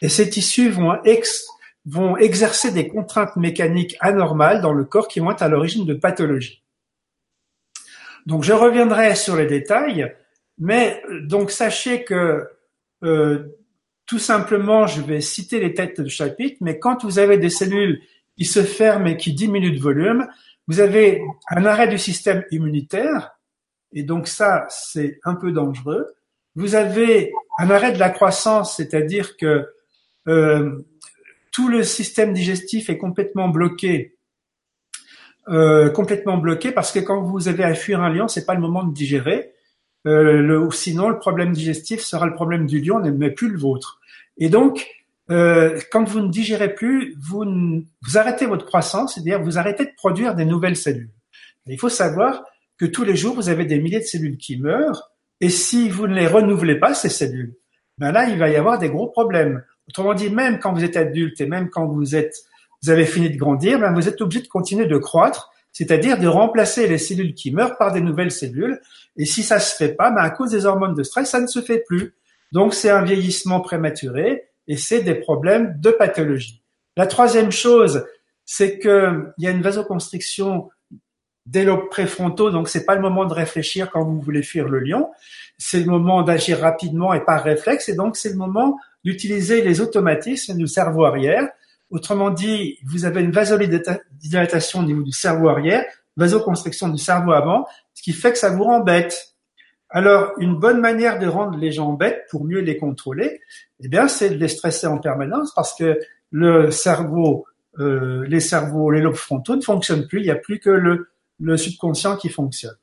[0.03, 5.43] et ces tissus vont, exercer des contraintes mécaniques anormales dans le corps qui vont être
[5.43, 6.65] à l'origine de pathologies.
[8.27, 10.13] Donc je reviendrai sur les détails,
[10.59, 12.49] mais donc sachez que
[13.05, 13.57] euh,
[14.07, 18.03] tout simplement, je vais citer les têtes de chapitre, mais quand vous avez des cellules
[18.37, 20.27] qui se ferment et qui diminuent de volume,
[20.67, 23.39] vous avez un arrêt du système immunitaire,
[23.93, 26.18] et donc ça, c'est un peu dangereux.
[26.59, 29.69] Vous avez un arrêt de la croissance, c'est-à-dire que
[30.27, 30.83] euh,
[31.53, 34.17] tout le système digestif est complètement bloqué,
[35.47, 38.61] euh, complètement bloqué parce que quand vous avez à fuir un lion, c'est pas le
[38.61, 39.53] moment de digérer.
[40.09, 44.01] Euh, sinon, le problème digestif sera le problème du lion, mais plus le vôtre.
[44.37, 44.85] Et donc,
[45.31, 47.45] euh, quand vous ne digérez plus, vous,
[48.03, 51.13] vous arrêtez votre croissance, c'est-à-dire vous arrêtez de produire des nouvelles cellules.
[51.67, 52.43] il faut savoir
[52.79, 56.07] que tous les jours, vous avez des milliers de cellules qui meurent, et si vous
[56.07, 57.55] ne les renouvelez pas, ces cellules,
[57.99, 59.63] ben là, il va y avoir des gros problèmes.
[59.89, 62.37] Autrement dit, même quand vous êtes adulte et même quand vous êtes,
[62.83, 66.27] vous avez fini de grandir, ben vous êtes obligé de continuer de croître, c'est-à-dire de
[66.27, 68.81] remplacer les cellules qui meurent par des nouvelles cellules.
[69.17, 71.47] Et si ça se fait pas, ben à cause des hormones de stress, ça ne
[71.47, 72.15] se fait plus.
[72.53, 76.63] Donc c'est un vieillissement prématuré et c'est des problèmes de pathologie.
[76.97, 78.05] La troisième chose,
[78.45, 80.69] c'est qu'il y a une vasoconstriction
[81.49, 84.81] des lobes préfrontaux, donc c'est pas le moment de réfléchir quand vous voulez fuir le
[84.81, 85.11] lion,
[85.57, 89.81] c'est le moment d'agir rapidement et par réflexe, et donc c'est le moment d'utiliser les
[89.81, 91.49] automatismes du cerveau arrière.
[91.91, 95.87] Autrement dit, vous avez une vasodilatation au niveau du cerveau arrière,
[96.19, 99.35] vasoconstriction du cerveau avant, ce qui fait que ça vous rend bête.
[99.89, 103.41] Alors, une bonne manière de rendre les gens bêtes pour mieux les contrôler,
[103.83, 105.99] eh bien, c'est de les stresser en permanence parce que
[106.31, 107.47] le cerveau,
[107.79, 110.21] euh, les cerveaux, les lobes frontaux ne fonctionnent plus.
[110.21, 111.09] Il n'y a plus que le,
[111.39, 112.77] le subconscient qui fonctionne.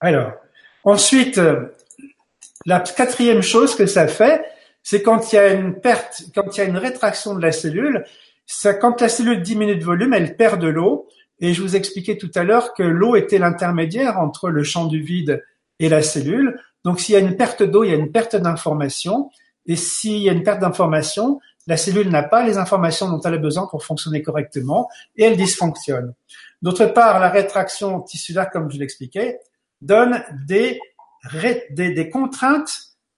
[0.00, 0.32] Alors,
[0.84, 1.40] ensuite,
[2.66, 4.44] la quatrième chose que ça fait,
[4.82, 7.52] c'est quand il y a une perte, quand il y a une rétraction de la
[7.52, 8.04] cellule,
[8.46, 11.08] ça, quand la cellule diminue de volume, elle perd de l'eau
[11.40, 15.02] et je vous expliquais tout à l'heure que l'eau était l'intermédiaire entre le champ du
[15.02, 15.44] vide
[15.78, 16.58] et la cellule.
[16.84, 19.30] Donc s'il y a une perte d'eau, il y a une perte d'information.
[19.66, 23.34] Et s'il y a une perte d'information, la cellule n'a pas les informations dont elle
[23.34, 26.14] a besoin pour fonctionner correctement et elle dysfonctionne.
[26.62, 29.38] D'autre part, la rétraction tissulaire, comme je l'expliquais,
[29.82, 30.80] donne des,
[31.70, 32.72] des, des contraintes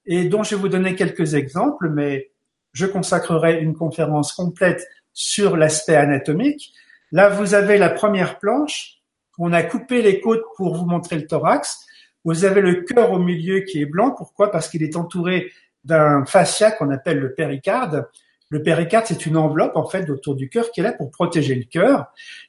[0.05, 2.32] et dont je vais vous donner quelques exemples, mais
[2.72, 6.72] je consacrerai une conférence complète sur l'aspect anatomique.
[7.12, 8.96] Là, vous avez la première planche.
[9.38, 11.86] On a coupé les côtes pour vous montrer le thorax.
[12.24, 14.11] Vous avez le cœur au milieu qui est blanc.
[14.11, 14.51] Pourquoi?
[14.51, 15.53] Parce qu'il est entouré
[15.84, 18.09] d'un fascia qu'on appelle le péricarde.
[18.51, 21.55] Le péricarde, c'est une enveloppe en fait autour du cœur qui est là pour protéger
[21.55, 22.07] le cœur.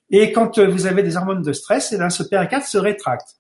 [0.10, 3.36] Et quand vous avez des hormones de stress, eh ce péricarde se rétracte.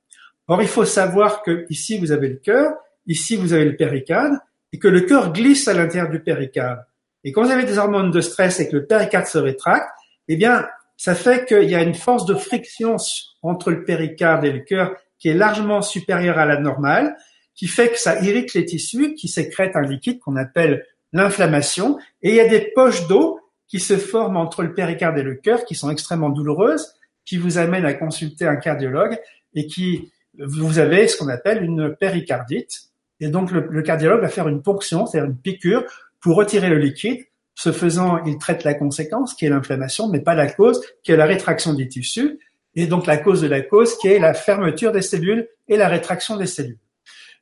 [0.47, 2.73] Or, il faut savoir que ici vous avez le cœur,
[3.07, 4.37] ici vous avez le péricarde,
[4.73, 6.79] et que le cœur glisse à l'intérieur du péricarde.
[7.23, 9.89] Et quand vous avez des hormones de stress et que le péricarde se rétracte,
[10.27, 12.95] eh bien, ça fait qu'il y a une force de friction
[13.41, 17.15] entre le péricarde et le cœur qui est largement supérieure à la normale,
[17.55, 22.29] qui fait que ça irrite les tissus, qui sécrètent un liquide qu'on appelle l'inflammation, et
[22.29, 25.65] il y a des poches d'eau qui se forment entre le péricarde et le cœur,
[25.65, 26.93] qui sont extrêmement douloureuses,
[27.25, 29.17] qui vous amènent à consulter un cardiologue
[29.55, 32.89] et qui vous avez ce qu'on appelle une péricardite.
[33.19, 35.83] Et donc le, cardiologue va faire une ponction, c'est-à-dire une piqûre,
[36.19, 37.19] pour retirer le liquide.
[37.53, 41.17] Ce faisant, il traite la conséquence, qui est l'inflammation, mais pas la cause, qui est
[41.17, 42.39] la rétraction des tissus.
[42.75, 45.87] Et donc la cause de la cause, qui est la fermeture des cellules et la
[45.87, 46.79] rétraction des cellules.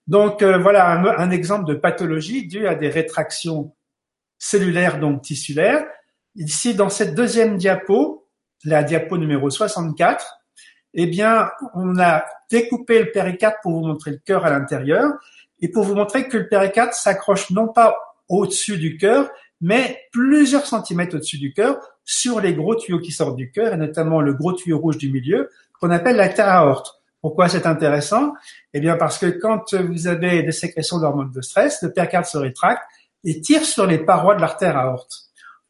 [0.07, 3.75] Donc euh, voilà un, exemple de pathologie due à des rétractions
[4.37, 5.85] cellulaires, donc tissulaires.
[6.35, 8.27] Ici, dans cette deuxième diapo,
[8.63, 10.39] la diapo numéro 64,
[10.95, 15.11] eh bien, on a découpé le péricarde pour vous montrer le cœur à l'intérieur
[15.61, 17.95] et pour vous montrer que le péricarde s'accroche non pas
[18.27, 19.29] au-dessus du cœur,
[19.61, 23.77] mais plusieurs centimètres au-dessus du cœur sur les gros tuyaux qui sortent du cœur et
[23.77, 26.98] notamment le gros tuyau rouge du milieu qu'on appelle la aorte.
[27.21, 28.33] Pourquoi c'est intéressant?
[28.73, 32.37] Eh bien parce que quand vous avez des sécrétions d'hormones de stress, le péricarde se
[32.37, 32.83] rétracte
[33.23, 35.11] et tire sur les parois de l'artère aorte.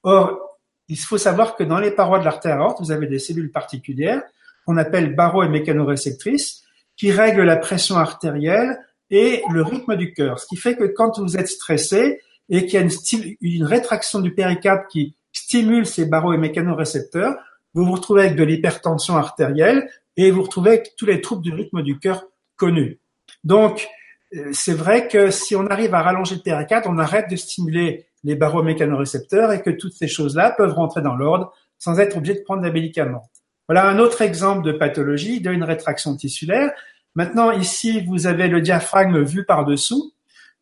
[0.04, 3.52] Or, il faut savoir que dans les parois de l'artère aorte, vous avez des cellules
[3.52, 4.24] particulières
[4.66, 6.64] qu'on appelle baro et mécanoréceptrices
[6.96, 8.78] qui règlent la pression artérielle
[9.10, 10.40] et le rythme du cœur.
[10.40, 14.20] Ce qui fait que quand vous êtes stressé et qu'il y a une, une, rétraction
[14.20, 17.36] du péricarde qui stimule ces barreaux et mécanorécepteurs,
[17.74, 19.90] vous vous retrouvez avec de l'hypertension artérielle
[20.26, 22.26] et vous retrouvez tous les troubles du rythme du cœur
[22.58, 23.00] connus.
[23.44, 23.88] Donc,
[24.36, 28.06] euh, c'est vrai que si on arrive à rallonger le péricarde, on arrête de stimuler
[28.26, 32.34] les barreaux mécanorécepteurs et que toutes ces choses-là peuvent rentrer dans l'ordre sans être obligé
[32.36, 33.30] de prendre des médicaments.
[33.70, 36.72] Voilà un autre exemple de pathologie d'une rétraction tissulaire.
[37.16, 40.14] Maintenant, ici, vous avez le diaphragme vu par-dessous.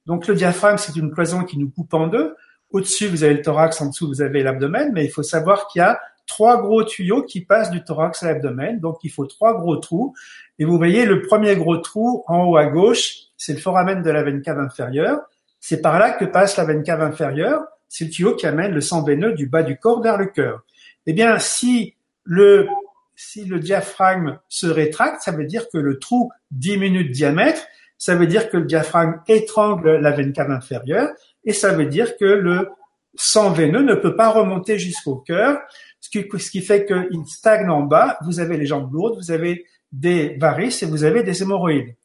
[0.05, 2.35] Donc, le diaphragme, c'est une cloison qui nous coupe en deux.
[2.69, 5.79] Au-dessus, vous avez le thorax, en dessous, vous avez l'abdomen, mais il faut savoir qu'il
[5.79, 8.79] y a trois gros tuyaux qui passent du thorax à l'abdomen.
[8.79, 10.13] Donc, il faut trois gros trous.
[10.59, 14.09] Et vous voyez le premier gros trou en haut à gauche, c'est le foramen de
[14.09, 15.21] la veine cave inférieure.
[15.59, 17.63] C'est par là que passe la veine cave inférieure.
[17.87, 20.63] C'est le tuyau qui amène le sang veineux du bas du corps vers le cœur.
[21.05, 22.67] Eh bien, si le,
[23.15, 27.61] si le diaphragme se rétracte, ça veut dire que le trou diminue de diamètre.
[27.97, 31.09] Ça veut dire que le diaphragme étrangle la veine cave inférieure.
[31.45, 32.69] Et ça veut dire que le
[33.17, 35.59] sang veineux ne peut pas remonter jusqu'au cœur,
[35.99, 38.17] ce qui, ce qui fait qu'il stagne en bas.
[38.23, 41.95] Vous avez les jambes lourdes, vous avez des varices et vous avez des hémorroïdes.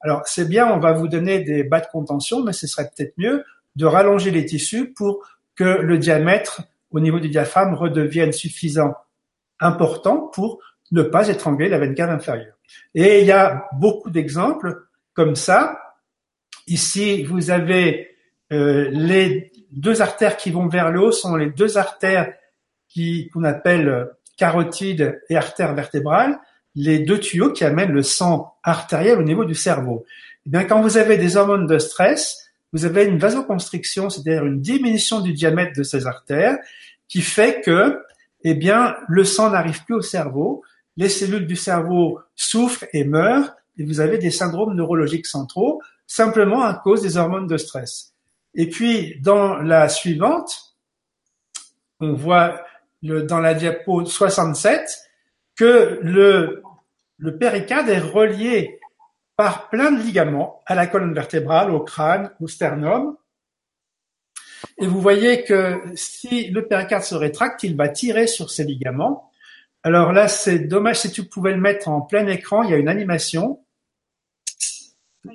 [0.00, 3.12] Alors c'est bien, on va vous donner des bas de contention, mais ce serait peut-être
[3.18, 3.44] mieux
[3.76, 8.94] de rallonger les tissus pour que le diamètre au niveau du diaphragme redevienne suffisant,
[9.60, 10.58] important pour
[10.92, 12.56] ne pas étrangler la veine cave inférieure.
[12.94, 15.78] Et il y a beaucoup d'exemples comme ça.
[16.66, 18.16] Ici, vous avez
[18.52, 22.32] euh, les deux artères qui vont vers le haut sont les deux artères
[22.88, 26.38] qui qu'on appelle carotide et artère vertébrale
[26.74, 30.04] les deux tuyaux qui amènent le sang artériel au niveau du cerveau.
[30.46, 34.60] Eh bien, quand vous avez des hormones de stress, vous avez une vasoconstriction, c'est-à-dire une
[34.60, 36.58] diminution du diamètre de ces artères,
[37.08, 38.00] qui fait que,
[38.44, 40.62] eh bien, le sang n'arrive plus au cerveau,
[40.96, 46.62] les cellules du cerveau souffrent et meurent, et vous avez des syndromes neurologiques centraux, simplement
[46.62, 48.14] à cause des hormones de stress.
[48.54, 50.76] Et puis, dans la suivante,
[52.00, 52.64] on voit
[53.02, 54.98] le, dans la diapo 67,
[55.56, 56.62] que le,
[57.18, 58.80] le péricarde est relié
[59.36, 63.16] par plein de ligaments à la colonne vertébrale, au crâne, au sternum.
[64.78, 69.30] Et vous voyez que si le péricarde se rétracte, il va tirer sur ces ligaments.
[69.82, 72.76] Alors là, c'est dommage si tu pouvais le mettre en plein écran, il y a
[72.76, 73.64] une animation.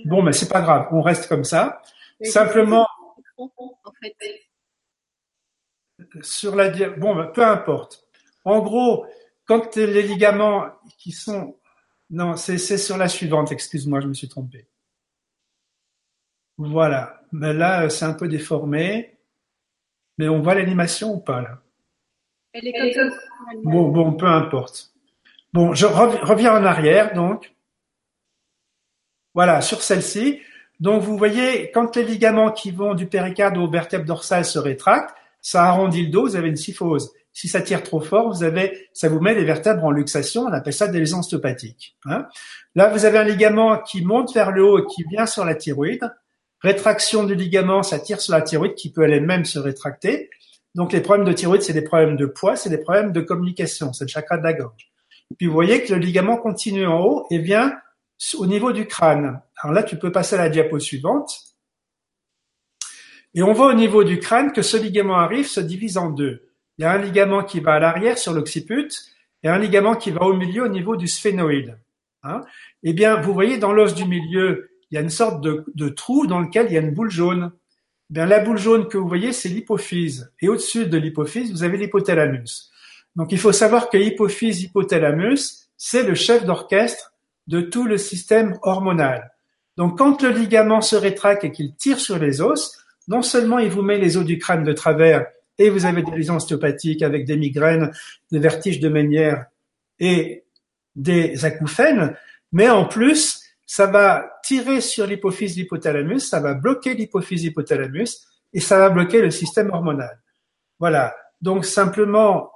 [0.05, 1.82] Bon, mais c'est pas grave, on reste comme ça.
[2.22, 2.88] Simplement,
[6.21, 8.07] sur la bon, peu importe.
[8.43, 9.05] En gros,
[9.45, 11.59] quand les ligaments qui sont...
[12.09, 14.67] Non, c'est sur la suivante, excuse-moi, je me suis trompé.
[16.57, 17.21] Voilà.
[17.31, 19.17] Mais là, c'est un peu déformé.
[20.17, 21.61] Mais on voit l'animation ou pas, là?
[22.53, 23.17] Elle est comme ça.
[23.63, 24.93] Bon, bon, peu importe.
[25.51, 27.53] Bon, je reviens en arrière, donc.
[29.33, 30.41] Voilà, sur celle-ci.
[30.80, 35.15] Donc, vous voyez, quand les ligaments qui vont du péricarde au vertèbre dorsale se rétractent,
[35.41, 37.11] ça arrondit le dos, vous avez une syphose.
[37.32, 40.43] Si ça tire trop fort, vous avez, ça vous met les vertèbres en luxation.
[40.43, 41.95] On appelle ça des lésions osteopathiques.
[42.05, 42.26] Hein.
[42.76, 45.53] Là, vous avez un ligament qui monte vers le haut et qui vient sur la
[45.53, 46.09] thyroïde.
[46.61, 50.30] Rétraction du ligament, ça tire sur la thyroïde qui peut elle-même se rétracter.
[50.76, 53.93] Donc, les problèmes de thyroïde, c'est des problèmes de poids, c'est des problèmes de communication,
[53.93, 54.91] c'est le chakra de la gorge.
[55.38, 57.78] Puis, vous voyez que le ligament continue en haut et vient
[58.38, 59.41] au niveau du crâne.
[59.62, 61.56] Alors là, tu peux passer à la diapo suivante.
[63.34, 66.45] Et on voit au niveau du crâne que ce ligament arrive, se divise en deux
[66.78, 68.89] il y a un ligament qui va à l'arrière sur l'occiput
[69.43, 71.78] et un ligament qui va au milieu au niveau du sphénoïde.
[72.24, 72.41] Hein.
[72.82, 76.26] eh bien, vous voyez dans l'os du milieu, il y a une sorte de, trou
[76.26, 77.51] dans lequel il y a une boule jaune.
[78.10, 80.34] Eh bien, la boule jaune que vous voyez, c'est l'hypophyse.
[80.41, 82.72] Et au-dessus de l'hypophyse, vous avez l'hypothalamus.
[83.16, 87.14] Donc, il faut savoir que l'hypophyse, hypothalamus, c'est le chef d'orchestre
[87.45, 89.34] de tout le système hormonal.
[89.78, 93.69] Donc quand le ligament se rétracte et qu'il tire sur les os, non seulement il
[93.69, 97.26] vous met les os du crâne de travers et vous avez des lésions ostéopathiques avec
[97.26, 97.91] des migraines,
[98.32, 99.45] des vertiges de Ménière
[99.99, 100.43] et
[100.95, 102.15] des acouphènes,
[102.51, 108.59] mais en plus, ça va tirer sur l'hypophyse l'hypothalamus, ça va bloquer l'hypophyse hypothalamus et
[108.59, 110.21] ça va bloquer le système hormonal.
[110.80, 111.15] Voilà.
[111.41, 112.51] Donc simplement,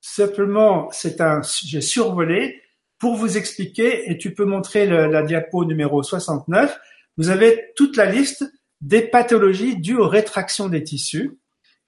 [0.00, 2.60] simplement, c'est un, j'ai survolé
[2.98, 6.78] pour vous expliquer, et tu peux montrer la diapo numéro 69,
[7.16, 8.44] vous avez toute la liste
[8.80, 11.38] des pathologies dues aux rétractions des tissus.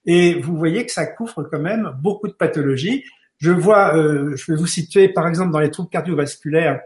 [0.05, 3.03] Et vous voyez que ça couvre quand même beaucoup de pathologies.
[3.37, 6.81] Je vois, euh, je vais vous situer par exemple dans les troubles cardiovasculaires,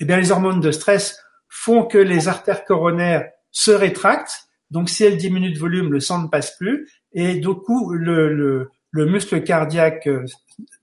[0.00, 4.48] eh bien les hormones de stress font que les artères coronaires se rétractent.
[4.70, 6.88] Donc si elles diminuent de volume, le sang ne passe plus.
[7.12, 10.24] Et du coup, le, le, le muscle cardiaque euh,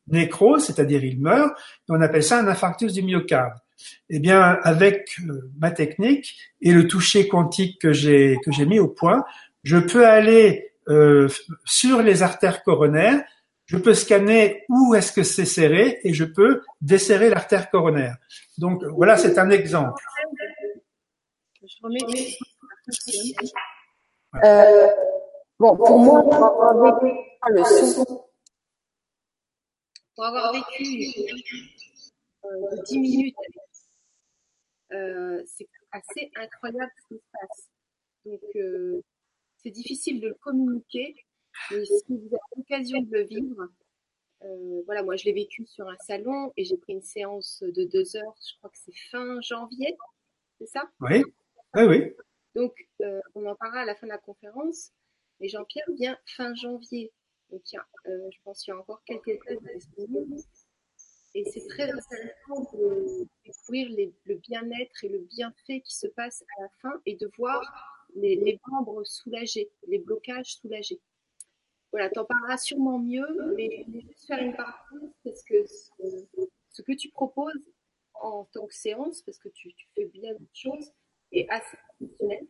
[0.07, 1.57] nécrose, c'est-à-dire il meurt.
[1.89, 3.53] Et on appelle ça un infarctus du myocarde.
[4.09, 8.79] Eh bien, avec euh, ma technique et le toucher quantique que j'ai que j'ai mis
[8.79, 9.25] au point,
[9.63, 11.27] je peux aller euh,
[11.65, 13.23] sur les artères coronaires,
[13.65, 18.17] je peux scanner où est-ce que c'est serré et je peux desserrer l'artère coronaire.
[18.57, 20.01] Donc voilà, c'est un exemple.
[24.43, 24.87] Euh,
[25.59, 27.15] bon, pour moi, pour avoir vécu
[27.49, 28.24] le son,
[30.15, 31.13] pour avoir vécu
[32.45, 33.35] euh, 10 minutes,
[34.93, 37.69] euh, c'est assez incroyable ce qui se passe.
[38.25, 39.01] Donc, euh,
[39.57, 41.15] c'est difficile de le communiquer,
[41.71, 43.67] mais si vous avez l'occasion de le vivre,
[44.43, 47.83] euh, voilà, moi je l'ai vécu sur un salon et j'ai pris une séance de
[47.83, 49.95] deux heures, je crois que c'est fin janvier,
[50.59, 50.89] c'est ça?
[50.99, 51.23] Oui,
[51.75, 52.13] oui, oui.
[52.53, 54.91] Donc, euh, on en parlera à la fin de la conférence,
[55.39, 57.11] mais Jean-Pierre vient fin janvier.
[57.51, 57.61] Donc,
[58.07, 60.41] euh, je pense qu'il y a encore quelques tests disponibles.
[61.35, 66.61] Et c'est très intéressant de découvrir le bien-être et le bienfait qui se passe à
[66.61, 67.61] la fin et de voir
[68.15, 71.01] les, membres soulagés, les blocages soulagés.
[71.91, 75.65] Voilà, tu en parleras sûrement mieux, mais je vais juste faire une parenthèse parce que
[75.65, 77.69] ce, que tu proposes
[78.13, 80.91] en tant que séance, parce que tu, fais bien de choses,
[81.31, 82.45] est assez professionnel.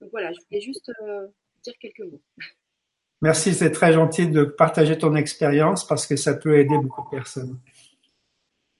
[0.00, 1.26] Donc voilà, je voulais juste euh,
[1.62, 2.22] dire quelques mots.
[3.20, 7.16] Merci, c'est très gentil de partager ton expérience parce que ça peut aider beaucoup de
[7.16, 7.58] personnes.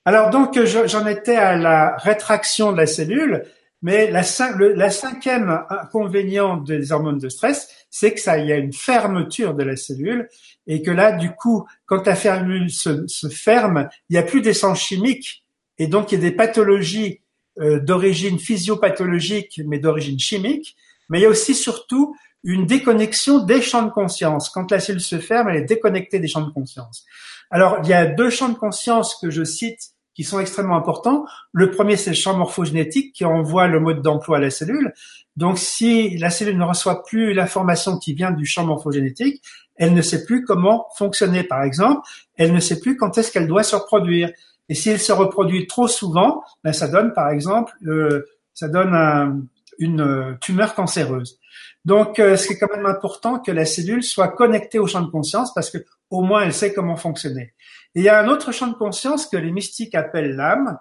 [0.05, 3.45] Alors donc, je- j'en étais à la rétraction de la cellule,
[3.82, 4.22] mais la,
[4.57, 9.55] le- cinquième inconvénient des hormones de stress, c'est que ça, il y a une fermeture
[9.55, 10.28] de la cellule
[10.66, 14.41] et que là, du coup, quand la cellule se, se ferme, il n'y a plus
[14.41, 15.45] d'essence chimique
[15.78, 17.20] et donc il y a des pathologies
[17.61, 20.76] euh, d'origine physiopathologique, mais d'origine chimique.
[21.11, 22.14] Mais il y a aussi surtout
[22.45, 24.49] une déconnexion des champs de conscience.
[24.51, 27.05] Quand la cellule se ferme, elle est déconnectée des champs de conscience.
[27.51, 29.80] Alors, il y a deux champs de conscience que je cite
[30.14, 31.24] qui sont extrêmement importants.
[31.53, 34.93] Le premier, c'est le champ morphogénétique qui envoie le mode d'emploi à la cellule.
[35.36, 39.43] Donc, si la cellule ne reçoit plus l'information qui vient du champ morphogénétique,
[39.76, 41.45] elle ne sait plus comment fonctionner.
[41.45, 42.01] Par exemple,
[42.36, 44.30] elle ne sait plus quand est-ce qu'elle doit se reproduire.
[44.68, 48.95] Et si elle se reproduit trop souvent, ben ça donne, par exemple, euh, ça donne
[48.95, 49.41] un-
[49.79, 51.39] une euh, tumeur cancéreuse.
[51.85, 55.55] Donc, euh, c'est quand même important que la cellule soit connectée au champ de conscience
[55.55, 55.79] parce que
[56.11, 57.55] au moins elle sait comment fonctionner.
[57.95, 60.79] Et il y a un autre champ de conscience que les mystiques appellent l'âme,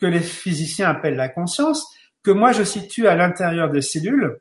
[0.00, 1.86] que les physiciens appellent la conscience,
[2.22, 4.40] que moi je situe à l'intérieur des cellules.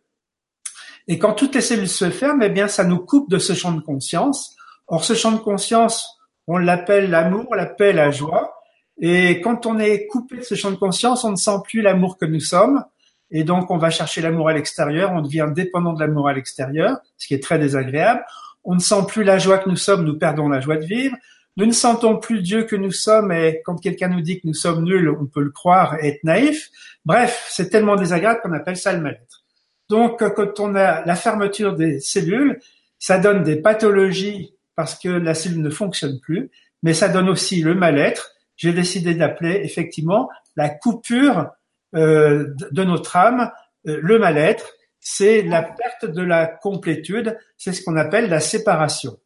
[1.07, 3.71] Et quand toutes les cellules se ferment, eh bien, ça nous coupe de ce champ
[3.71, 4.55] de conscience.
[4.87, 8.53] Or, ce champ de conscience, on l'appelle l'amour, la paix, la joie.
[9.01, 12.17] Et quand on est coupé de ce champ de conscience, on ne sent plus l'amour
[12.17, 12.83] que nous sommes.
[13.31, 16.97] Et donc, on va chercher l'amour à l'extérieur, on devient dépendant de l'amour à l'extérieur,
[17.17, 18.23] ce qui est très désagréable.
[18.63, 21.15] On ne sent plus la joie que nous sommes, nous perdons la joie de vivre.
[21.57, 24.53] Nous ne sentons plus Dieu que nous sommes, et quand quelqu'un nous dit que nous
[24.53, 26.69] sommes nuls, on peut le croire et être naïf.
[27.05, 29.43] Bref, c'est tellement désagréable qu'on appelle ça le mal-être.
[29.89, 32.59] Donc, quand on a la fermeture des cellules,
[32.99, 36.51] ça donne des pathologies parce que la cellule ne fonctionne plus,
[36.83, 38.31] mais ça donne aussi le mal-être.
[38.55, 41.49] J'ai décidé d'appeler effectivement la coupure
[41.93, 43.51] de de notre âme,
[43.87, 49.17] euh, le mal-être, c'est la perte de la complétude, c'est ce qu'on appelle la séparation.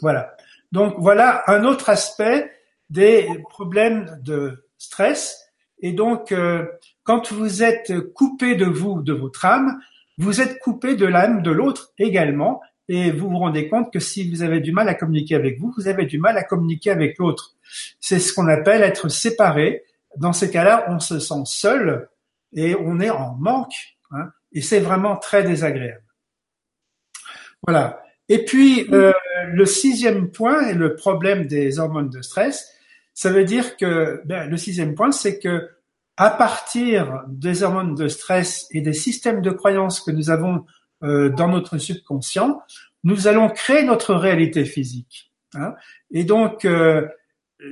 [0.00, 0.34] Voilà.
[0.72, 2.50] Donc voilà un autre aspect
[2.90, 5.44] des problèmes de stress.
[5.80, 6.66] Et donc, euh,
[7.04, 9.78] quand vous êtes coupé de vous, de votre âme,
[10.16, 12.60] vous êtes coupé de l'âme de l'autre également.
[12.88, 15.72] Et vous vous rendez compte que si vous avez du mal à communiquer avec vous,
[15.76, 17.54] vous avez du mal à communiquer avec l'autre.
[18.00, 19.84] C'est ce qu'on appelle être séparé.
[20.16, 22.08] Dans ces cas-là, on se sent seul
[22.52, 23.96] et on est en manque.
[24.10, 26.04] hein, et c'est vraiment très désagréable.
[27.66, 28.02] Voilà.
[28.28, 29.12] Et puis, euh,
[29.52, 32.74] le sixième point est le problème des hormones de stress.
[33.14, 35.70] Ça veut dire que ben, le sixième point, c'est que
[36.16, 40.64] à partir des hormones de stress et des systèmes de croyances que nous avons
[41.04, 42.60] euh, dans notre subconscient,
[43.04, 45.32] nous allons créer notre réalité physique.
[45.54, 45.74] Hein.
[46.10, 47.06] Et donc, euh,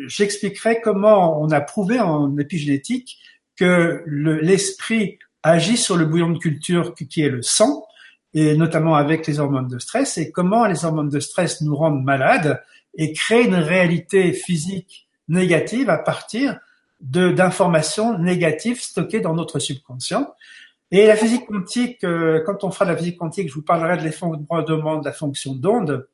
[0.06, 3.18] j'expliquerai comment on a prouvé en épigénétique
[3.56, 7.86] que l'esprit agit sur le bouillon de culture qui est le sang,
[8.34, 12.04] et notamment avec les hormones de stress, et comment les hormones de stress nous rendent
[12.04, 12.62] malades
[12.94, 16.58] et créent une réalité physique négative à partir
[17.00, 20.34] d'informations négatives stockées dans notre subconscient.
[20.90, 23.96] Et la physique quantique, euh, quand on fera de la physique quantique, je vous parlerai
[23.96, 26.06] de l'effondrement de la fonction d'onde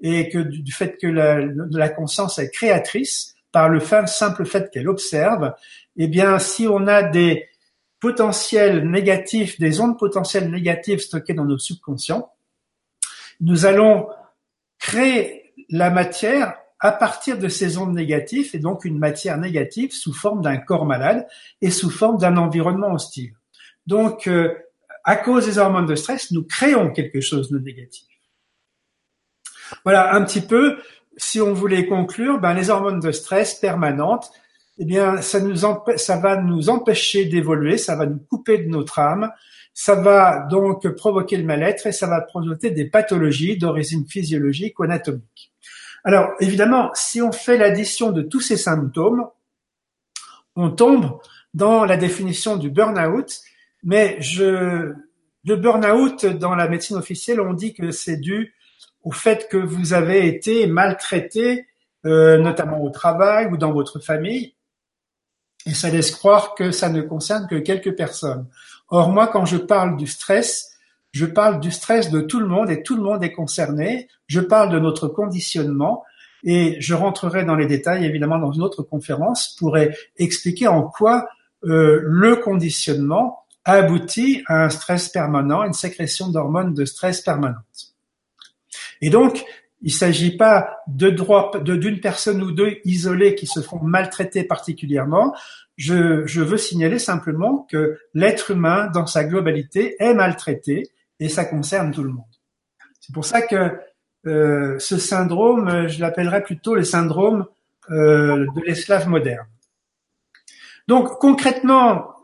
[0.00, 1.40] et que du, fait que la,
[1.70, 5.54] la, conscience est créatrice par le simple fait qu'elle observe.
[5.96, 7.48] Eh bien, si on a des
[8.00, 12.30] potentiels négatifs, des ondes potentielles négatives stockées dans notre subconscient,
[13.40, 14.08] nous allons
[14.78, 20.12] créer la matière à partir de ces ondes négatives et donc une matière négative sous
[20.12, 21.26] forme d'un corps malade
[21.62, 23.32] et sous forme d'un environnement hostile.
[23.86, 24.54] Donc, euh,
[25.04, 28.06] à cause des hormones de stress, nous créons quelque chose de négatif.
[29.84, 30.78] Voilà un petit peu,
[31.16, 34.30] si on voulait conclure, ben, les hormones de stress permanentes,
[34.78, 35.56] eh bien, ça, nous
[35.96, 39.30] ça va nous empêcher d'évoluer, ça va nous couper de notre âme,
[39.72, 44.84] ça va donc provoquer le mal-être et ça va provoquer des pathologies d'origine physiologique ou
[44.84, 45.52] anatomique.
[46.04, 49.26] Alors, évidemment, si on fait l'addition de tous ces symptômes,
[50.54, 51.18] on tombe
[51.52, 53.40] dans la définition du burn-out,
[53.82, 54.92] mais je,
[55.44, 58.54] le burn-out dans la médecine officielle, on dit que c'est dû
[59.06, 61.68] au fait que vous avez été maltraité,
[62.04, 64.54] euh, notamment au travail ou dans votre famille,
[65.64, 68.48] et ça laisse croire que ça ne concerne que quelques personnes.
[68.88, 70.72] Or, moi, quand je parle du stress,
[71.12, 74.08] je parle du stress de tout le monde et tout le monde est concerné.
[74.26, 76.02] Je parle de notre conditionnement
[76.42, 79.78] et je rentrerai dans les détails évidemment dans une autre conférence pour
[80.16, 81.28] expliquer en quoi
[81.64, 87.85] euh, le conditionnement aboutit à un stress permanent, une sécrétion d'hormones de stress permanente.
[89.00, 89.44] Et donc,
[89.82, 94.44] il ne s'agit pas de droit d'une personne ou deux isolées qui se font maltraiter
[94.44, 95.34] particulièrement.
[95.76, 100.90] Je, je veux signaler simplement que l'être humain, dans sa globalité, est maltraité
[101.20, 102.24] et ça concerne tout le monde.
[103.00, 103.78] C'est pour ça que
[104.26, 107.46] euh, ce syndrome, je l'appellerais plutôt le syndrome
[107.90, 109.46] euh, de l'esclave moderne.
[110.88, 112.14] Donc concrètement,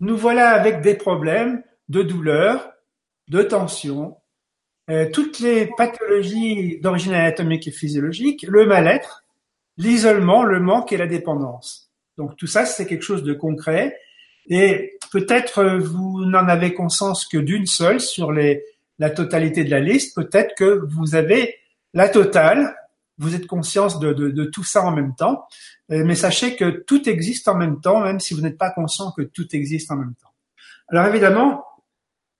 [0.00, 2.72] nous voilà avec des problèmes de douleur,
[3.28, 4.16] de tension,
[4.88, 9.24] euh, toutes les pathologies d'origine anatomique et physiologique, le mal-être,
[9.76, 11.90] l'isolement, le manque et la dépendance.
[12.16, 13.98] Donc tout ça, c'est quelque chose de concret
[14.48, 18.62] et peut-être euh, vous n'en avez conscience que d'une seule sur les,
[18.98, 20.14] la totalité de la liste.
[20.14, 21.56] Peut-être que vous avez
[21.94, 22.76] la totale.
[23.18, 25.46] Vous êtes conscience de, de, de, tout ça en même temps.
[25.90, 29.10] Euh, mais sachez que tout existe en même temps, même si vous n'êtes pas conscient
[29.12, 30.32] que tout existe en même temps.
[30.88, 31.64] Alors évidemment,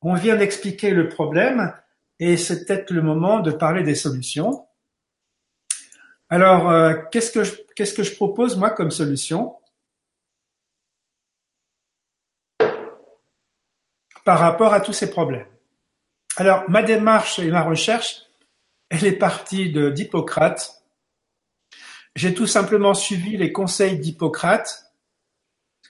[0.02, 1.72] on vient d'expliquer le problème
[2.18, 4.66] et c'est peut-être le moment de parler des solutions.
[6.28, 9.56] Alors, euh, qu'est-ce que je, propose moi comme solution
[14.24, 15.46] par rapport à tous ces problèmes?
[16.36, 18.22] Alors, ma démarche et ma recherche,
[18.88, 20.82] elle est partie de d'Hippocrate.
[22.14, 24.92] J'ai tout simplement suivi les conseils d'Hippocrate,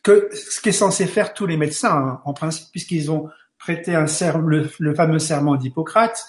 [0.04, 3.30] ce qu'est censé faire tous les médecins, hein, en principe, puisqu'ils ont
[3.66, 4.06] prêté un
[4.38, 6.24] le, le fameux serment d'Hippocrate.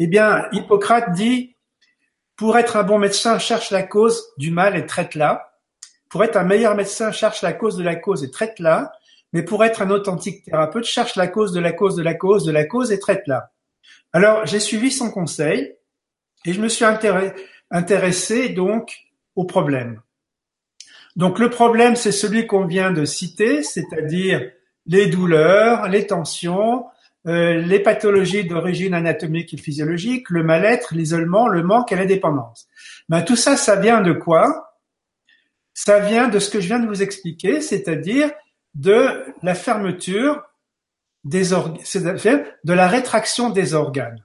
[0.00, 1.54] Eh bien, Hippocrate dit,
[2.34, 5.52] pour être un bon médecin, cherche la cause du mal et traite-la.
[6.08, 8.92] Pour être un meilleur médecin, cherche la cause de la cause et traite-la
[9.32, 12.44] mais pour être un authentique thérapeute, cherche la cause de la cause de la cause
[12.44, 13.50] de la cause et traite-la.
[14.12, 15.74] Alors, j'ai suivi son conseil
[16.44, 16.84] et je me suis
[17.70, 18.94] intéressé donc
[19.34, 20.02] au problème.
[21.16, 24.50] Donc, le problème, c'est celui qu'on vient de citer, c'est-à-dire
[24.86, 26.86] les douleurs, les tensions,
[27.26, 32.68] euh, les pathologies d'origine anatomique et physiologique, le mal-être, l'isolement, le manque et la dépendance.
[33.08, 34.78] Ben, tout ça, ça vient de quoi?
[35.74, 38.30] Ça vient de ce que je viens de vous expliquer, c'est-à-dire
[38.74, 40.42] de la fermeture
[41.24, 41.82] des organes,
[42.64, 44.24] de la rétraction des organes.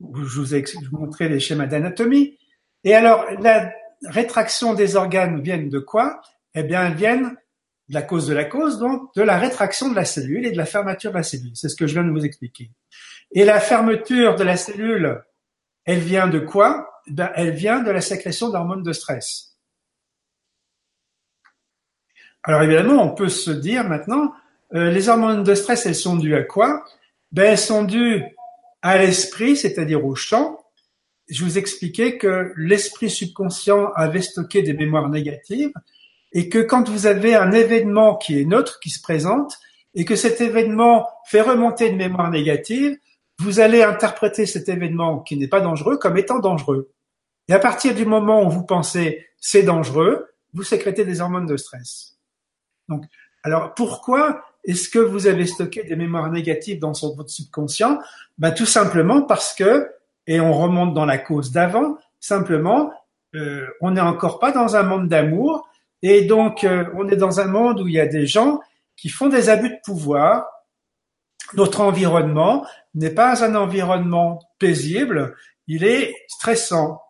[0.00, 2.38] Je vous ai montré les schémas d'anatomie.
[2.84, 3.70] Et alors, la
[4.06, 6.22] rétraction des organes viennent de quoi?
[6.54, 7.36] Eh bien, elles viennent
[7.90, 10.56] de la cause de la cause, donc de la rétraction de la cellule et de
[10.56, 11.50] la fermeture de la cellule.
[11.54, 12.70] C'est ce que je viens de vous expliquer.
[13.32, 15.20] Et la fermeture de la cellule,
[15.84, 16.88] elle vient de quoi?
[17.08, 19.56] Eh Elle vient de la sécrétion d'hormones de stress.
[22.44, 24.34] Alors évidemment, on peut se dire maintenant,
[24.74, 26.84] euh, les hormones de stress, elles sont dues à quoi?
[27.32, 28.22] Ben, elles sont dues
[28.82, 30.64] à l'esprit, c'est-à-dire au champ.
[31.28, 35.72] Je vous expliquais que l'esprit subconscient avait stocké des mémoires négatives
[36.32, 39.58] et que quand vous avez un événement qui est neutre, qui se présente,
[39.94, 42.96] et que cet événement fait remonter une mémoire négative,
[43.40, 46.90] vous allez interpréter cet événement qui n'est pas dangereux comme étant dangereux.
[47.48, 51.56] Et à partir du moment où vous pensez c'est dangereux, vous sécrétez des hormones de
[51.56, 52.18] stress.
[52.88, 53.04] Donc,
[53.42, 57.98] alors pourquoi est-ce que vous avez stocké des mémoires négatives dans votre subconscient?
[58.38, 59.90] Ben, Tout simplement parce que,
[60.26, 62.92] et on remonte dans la cause d'avant, simplement,
[63.34, 65.66] euh, on n'est encore pas dans un monde d'amour,
[66.02, 68.60] et donc euh, on est dans un monde où il y a des gens
[68.96, 70.46] qui font des abus de pouvoir.
[71.54, 75.36] Notre environnement n'est pas un environnement paisible,
[75.66, 77.02] il est stressant.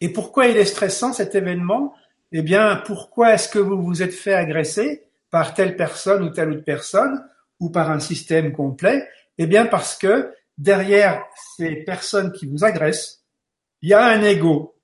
[0.00, 1.94] Et pourquoi il est stressant cet événement?
[2.32, 6.50] Eh bien, pourquoi est-ce que vous vous êtes fait agresser par telle personne ou telle
[6.50, 7.24] autre personne
[7.58, 9.08] ou par un système complet?
[9.38, 11.24] Eh bien, parce que derrière
[11.56, 13.24] ces personnes qui vous agressent,
[13.82, 14.77] il y a un ego.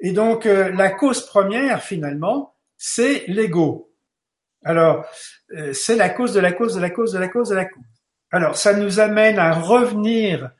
[0.00, 3.92] Et donc, euh, la cause première, finalement, c'est l'ego.
[4.64, 5.04] Alors,
[5.56, 7.64] euh, c'est la cause de la cause de la cause de la cause de la
[7.64, 7.84] cause.
[8.30, 10.50] Alors, ça nous amène à revenir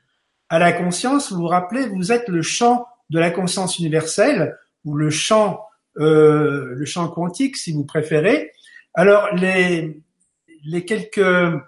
[0.49, 1.31] à la conscience.
[1.31, 5.65] Vous vous rappelez, vous êtes le champ de la conscience universelle ou le champ,
[5.97, 8.51] euh, le champ quantique, si vous préférez.
[8.93, 10.01] Alors, les,
[10.63, 11.59] les quelques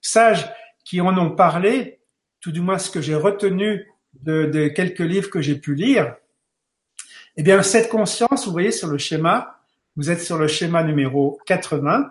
[0.00, 0.50] sages
[0.84, 2.00] qui en ont parlé,
[2.40, 3.86] tout du moins ce que j'ai retenu
[4.22, 6.16] de, de, quelques livres que j'ai pu lire,
[7.36, 9.58] eh bien, cette conscience, vous voyez sur le schéma,
[9.96, 12.10] vous êtes sur le schéma numéro 80,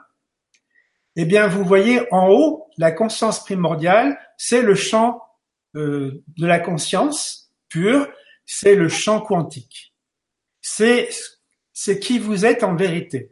[1.15, 5.21] eh bien, vous voyez en haut, la conscience primordiale, c'est le champ
[5.75, 8.07] euh, de la conscience pure,
[8.45, 9.93] c'est le champ quantique.
[10.61, 11.09] C'est,
[12.01, 13.31] qui vous êtes en vérité.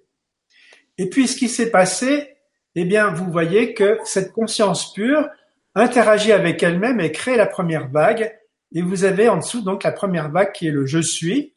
[0.97, 2.35] Et puis, ce qui s'est passé,
[2.75, 5.27] eh bien, vous voyez que cette conscience pure
[5.73, 8.37] interagit avec elle-même et crée la première vague.
[8.73, 11.53] Et vous avez en dessous donc la première vague qui est le je suis.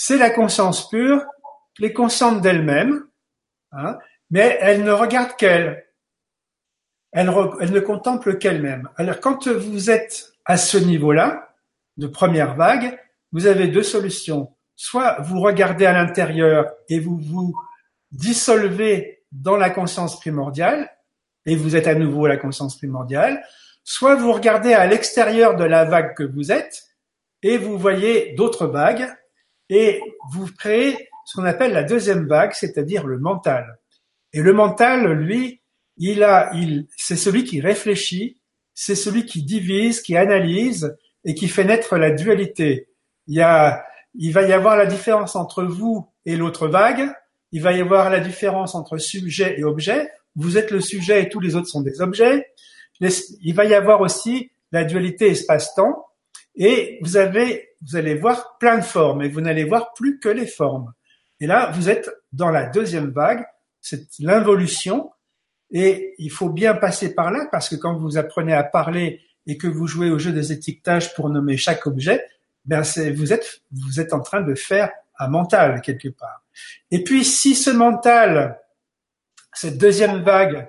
[0.00, 1.26] C'est la conscience pure
[1.80, 3.04] les consciente d'elle-même,
[3.72, 3.98] hein,
[4.30, 5.86] mais elle ne regarde qu'elle.
[7.10, 8.88] Elle, elle, ne contemple qu'elle-même.
[8.96, 11.52] Alors quand vous êtes à ce niveau-là,
[11.96, 12.96] de première vague,
[13.32, 14.54] vous avez deux solutions.
[14.76, 17.60] Soit vous regardez à l'intérieur et vous vous
[18.12, 20.88] dissolvez dans la conscience primordiale,
[21.44, 23.42] et vous êtes à nouveau la conscience primordiale,
[23.82, 26.84] soit vous regardez à l'extérieur de la vague que vous êtes,
[27.42, 29.08] et vous voyez d'autres vagues,
[29.68, 30.00] et
[30.32, 33.78] vous créez ce qu'on appelle la deuxième vague, c'est-à-dire le mental.
[34.32, 35.60] Et le mental, lui,
[35.98, 38.40] il a, il, c'est celui qui réfléchit,
[38.74, 42.88] c'est celui qui divise, qui analyse et qui fait naître la dualité.
[43.26, 47.10] Il y a, il va y avoir la différence entre vous et l'autre vague.
[47.52, 50.10] Il va y avoir la différence entre sujet et objet.
[50.36, 52.46] Vous êtes le sujet et tous les autres sont des objets.
[53.00, 56.06] Il va y avoir aussi la dualité espace-temps.
[56.58, 60.28] Et vous avez, vous allez voir plein de formes et vous n'allez voir plus que
[60.28, 60.92] les formes.
[61.40, 63.46] Et là, vous êtes dans la deuxième vague,
[63.80, 65.10] c'est l'involution,
[65.70, 69.56] et il faut bien passer par là parce que quand vous apprenez à parler et
[69.56, 72.24] que vous jouez au jeu des étiquetages pour nommer chaque objet,
[72.64, 76.42] ben c'est vous êtes vous êtes en train de faire un mental quelque part.
[76.90, 78.58] Et puis si ce mental,
[79.52, 80.68] cette deuxième vague,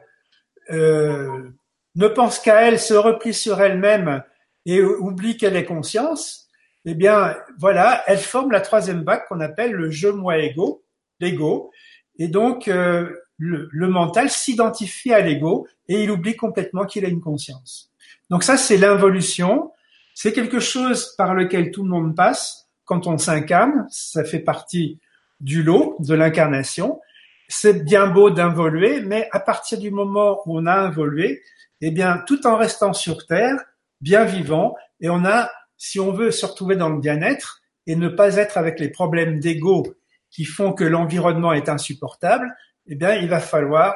[0.70, 1.50] euh,
[1.96, 4.24] ne pense qu'à elle, se replie sur elle-même
[4.70, 6.48] et oublie qu'elle est conscience,
[6.86, 10.84] eh bien, voilà, elle forme la troisième vague qu'on appelle le je moi ego,
[11.20, 11.72] l'ego.
[12.20, 17.22] Et donc, euh, le, mental s'identifie à l'ego et il oublie complètement qu'il a une
[17.22, 17.92] conscience.
[18.30, 19.72] Donc ça, c'est l'involution.
[20.14, 23.88] C'est quelque chose par lequel tout le monde passe quand on s'incarne.
[23.90, 25.00] Ça fait partie
[25.40, 27.00] du lot de l'incarnation.
[27.48, 31.42] C'est bien beau d'involuer, mais à partir du moment où on a involué,
[31.82, 33.58] eh bien, tout en restant sur Terre,
[34.02, 38.10] bien vivant, et on a si on veut se retrouver dans le bien-être et ne
[38.10, 39.96] pas être avec les problèmes d'ego
[40.30, 42.54] qui font que l'environnement est insupportable,
[42.88, 43.96] eh bien, il va falloir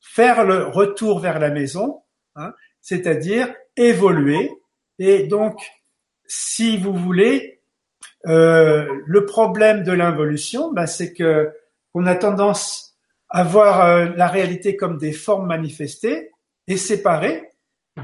[0.00, 2.02] faire le retour vers la maison,
[2.36, 4.50] hein, c'est-à-dire évoluer.
[4.98, 5.60] Et donc,
[6.26, 7.60] si vous voulez,
[8.26, 11.52] euh, le problème de l'involution, ben, c'est que
[11.94, 12.96] on a tendance
[13.28, 16.30] à voir euh, la réalité comme des formes manifestées
[16.66, 17.49] et séparées,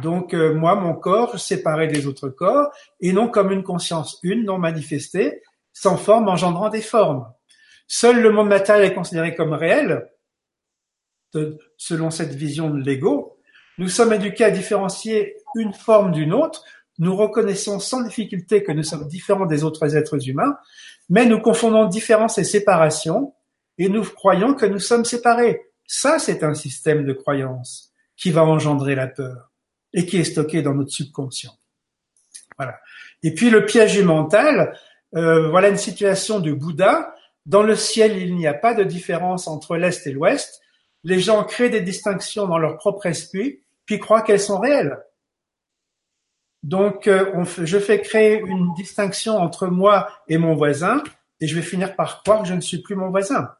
[0.02, 4.44] donc euh, moi, mon corps séparé des autres corps, et non comme une conscience une,
[4.44, 5.42] non manifestée,
[5.72, 7.26] sans forme, engendrant des formes.
[7.86, 10.10] Seul le monde matériel est considéré comme réel,
[11.76, 13.38] selon cette vision de l'ego.
[13.78, 16.64] Nous sommes éduqués à différencier une forme d'une autre.
[16.98, 20.56] Nous reconnaissons sans difficulté que nous sommes différents des autres êtres humains,
[21.10, 23.34] mais nous confondons différence et séparation,
[23.78, 25.60] et nous croyons que nous sommes séparés.
[25.86, 29.52] Ça, c'est un système de croyance qui va engendrer la peur
[29.96, 31.58] et qui est stocké dans notre subconscient.
[32.56, 32.78] Voilà.
[33.22, 34.78] Et puis le piège du mental,
[35.16, 37.14] euh, voilà une situation de Bouddha.
[37.46, 40.60] Dans le ciel, il n'y a pas de différence entre l'Est et l'Ouest.
[41.02, 44.98] Les gens créent des distinctions dans leur propre esprit, puis croient qu'elles sont réelles.
[46.62, 51.02] Donc, euh, je fais créer une distinction entre moi et mon voisin,
[51.40, 53.50] et je vais finir par croire que je ne suis plus mon voisin.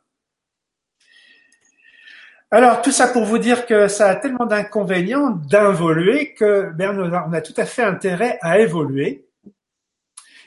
[2.51, 7.33] Alors, tout ça pour vous dire que ça a tellement d'inconvénients d'involuer que ben, on
[7.33, 9.27] a tout à fait intérêt à évoluer.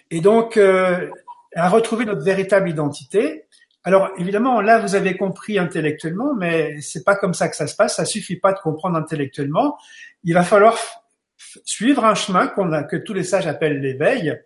[0.10, 1.10] Et donc, euh,
[1.56, 3.46] à retrouver notre véritable identité.
[3.84, 7.76] Alors évidemment, là vous avez compris intellectuellement, mais c'est pas comme ça que ça se
[7.76, 7.96] passe.
[7.96, 9.78] Ça suffit pas de comprendre intellectuellement.
[10.24, 10.78] Il va falloir
[11.66, 14.38] suivre un chemin qu'on a, que tous les sages appellent l'éveil.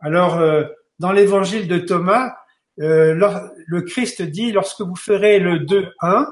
[0.00, 0.64] Alors euh,
[0.98, 2.34] dans l'évangile de Thomas,
[2.80, 3.14] euh,
[3.66, 6.26] le Christ dit lorsque vous ferez le 2-1,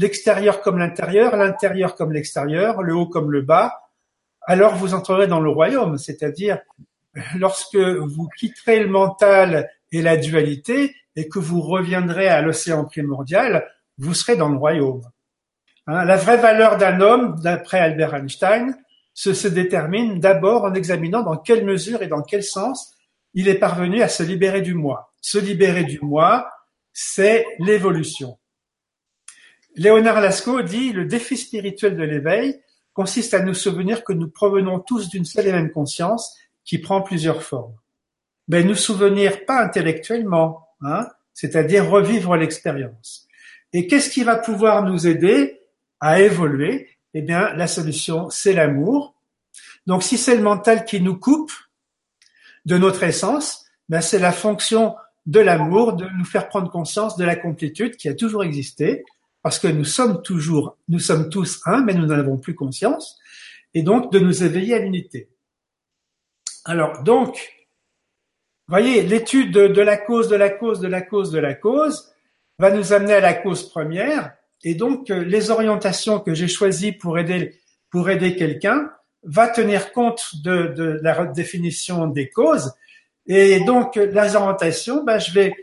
[0.00, 3.82] l'extérieur comme l'intérieur, l'intérieur comme l'extérieur, le haut comme le bas,
[4.42, 6.58] alors vous entrerez dans le royaume, c'est-à-dire
[7.36, 13.68] lorsque vous quitterez le mental et la dualité et que vous reviendrez à l'océan primordial,
[13.98, 15.02] vous serez dans le royaume.
[15.86, 18.74] Hein, la vraie valeur d'un homme, d'après Albert Einstein,
[19.12, 22.94] se, se détermine d'abord en examinant dans quelle mesure et dans quel sens
[23.34, 25.12] il est parvenu à se libérer du moi.
[25.20, 26.50] Se libérer du moi,
[26.92, 28.39] c'est l'évolution.
[29.80, 32.60] Léonard Lascaux dit le défi spirituel de l'éveil
[32.92, 36.36] consiste à nous souvenir que nous provenons tous d'une seule et même conscience
[36.66, 37.74] qui prend plusieurs formes.
[38.48, 43.26] Mais nous souvenir pas intellectuellement, hein, c'est-à-dire revivre l'expérience.
[43.72, 45.62] Et qu'est-ce qui va pouvoir nous aider
[45.98, 46.90] à évoluer?
[47.14, 49.14] Eh bien, la solution, c'est l'amour.
[49.86, 51.52] Donc, si c'est le mental qui nous coupe
[52.66, 54.94] de notre essence, ben c'est la fonction
[55.24, 59.06] de l'amour de nous faire prendre conscience de la complétude qui a toujours existé,
[59.42, 63.18] parce que nous sommes toujours, nous sommes tous un, mais nous n'en avons plus conscience,
[63.74, 65.28] et donc de nous éveiller à l'unité.
[66.64, 67.38] Alors donc,
[68.70, 72.12] voyez, l'étude de, la cause, de la cause, de la cause, de la cause
[72.58, 74.32] va nous amener à la cause première.
[74.62, 77.58] Et donc, euh, les orientations que j'ai choisies pour aider,
[77.90, 78.90] pour aider quelqu'un
[79.22, 82.72] va tenir compte de, la définition des causes.
[83.26, 85.54] Et donc, les orientations, ben, je vais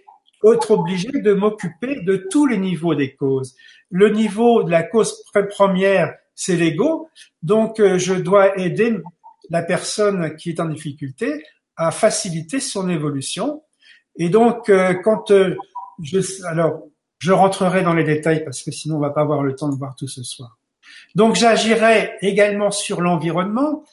[0.46, 3.56] être obligé de m'occuper de tous les niveaux des causes.
[3.90, 7.10] Le niveau de la cause première, c'est l'ego.
[7.42, 8.98] Donc, euh, je dois aider
[9.50, 11.44] la personne qui est en difficulté
[11.76, 13.64] à faciliter son évolution.
[14.18, 15.56] Et donc, euh, quand euh,
[16.02, 16.84] je, alors,
[17.20, 19.76] je rentrerai dans les détails parce que sinon on va pas avoir le temps de
[19.76, 20.58] voir tout ce soir.
[21.16, 23.84] Donc, j'agirai également sur l'environnement.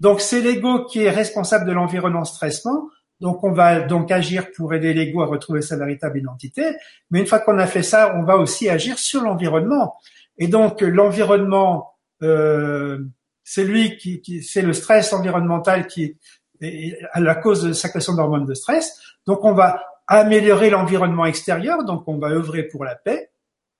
[0.00, 2.88] Donc, c'est l'ego qui est responsable de l'environnement stressant.
[3.20, 6.64] Donc, on va donc agir pour aider l'ego à retrouver sa véritable identité.
[7.10, 9.96] Mais une fois qu'on a fait ça, on va aussi agir sur l'environnement.
[10.38, 11.90] Et donc, l'environnement
[12.22, 12.98] euh,
[13.44, 16.16] c'est lui qui, c'est le stress environnemental qui
[16.60, 19.00] est à la cause de sa question d'hormones de stress.
[19.26, 23.30] Donc on va améliorer l'environnement extérieur, donc on va œuvrer pour la paix,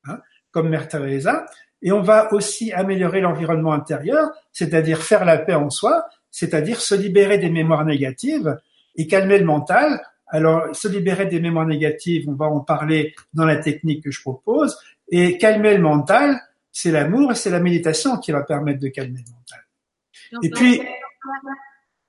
[0.07, 0.19] hein,
[0.51, 1.47] comme Mère Teresa,
[1.83, 6.97] et on va aussi améliorer l'environnement intérieur, c'est-à-dire faire la paix en soi, c'est-à-dire se
[6.97, 8.59] libérer des mémoires négatives
[9.01, 10.03] et calmer le mental.
[10.27, 14.21] Alors, se libérer des mémoires négatives, on va en parler dans la technique que je
[14.21, 14.79] propose,
[15.11, 16.39] et calmer le mental,
[16.71, 19.61] c'est l'amour et c'est la méditation qui va permettre de calmer le mental.
[20.45, 20.83] Et puis,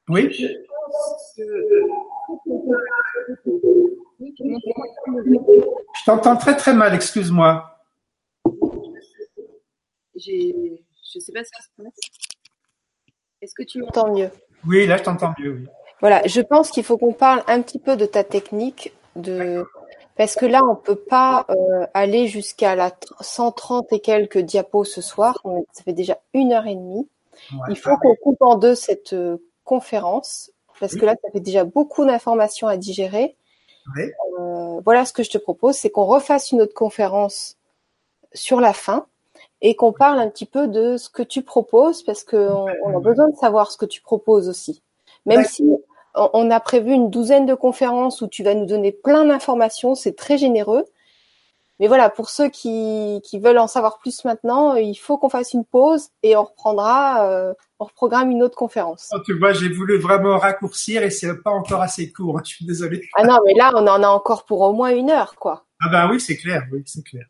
[0.09, 0.29] oui.
[5.95, 7.79] Je t'entends très très mal, excuse-moi.
[10.15, 11.99] Je ne sais pas ce qui se passe.
[13.41, 14.13] Est-ce que tu m'entends?
[14.13, 14.29] Mieux
[14.67, 15.67] Oui, là je t'entends mieux, oui.
[16.01, 19.65] Voilà, je pense qu'il faut qu'on parle un petit peu de ta technique de
[20.17, 22.91] parce que là, on peut pas euh, aller jusqu'à la
[23.21, 25.41] 130 et quelques diapos ce soir.
[25.71, 27.07] ça fait déjà une heure et demie.
[27.69, 31.63] Il faut qu'on coupe en deux cette euh, conférence parce que là, ça fait déjà
[31.63, 33.35] beaucoup d'informations à digérer.
[33.97, 37.57] Euh, voilà ce que je te propose, c'est qu'on refasse une autre conférence
[38.33, 39.05] sur la fin
[39.61, 42.99] et qu'on parle un petit peu de ce que tu proposes parce qu'on on a
[42.99, 44.81] besoin de savoir ce que tu proposes aussi.
[45.25, 45.63] Même si
[46.15, 50.15] on a prévu une douzaine de conférences où tu vas nous donner plein d'informations, c'est
[50.15, 50.85] très généreux.
[51.81, 55.65] Mais voilà, pour ceux qui, veulent en savoir plus maintenant, il faut qu'on fasse une
[55.65, 59.09] pause et on reprendra, euh, on reprogramme une autre conférence.
[59.15, 62.37] Oh, tu vois, j'ai voulu vraiment raccourcir et c'est pas encore assez court.
[62.37, 63.01] Hein, je suis désolé.
[63.15, 65.65] Ah non, mais là, on en a encore pour au moins une heure, quoi.
[65.83, 67.25] Ah ben oui, c'est clair, oui, c'est clair.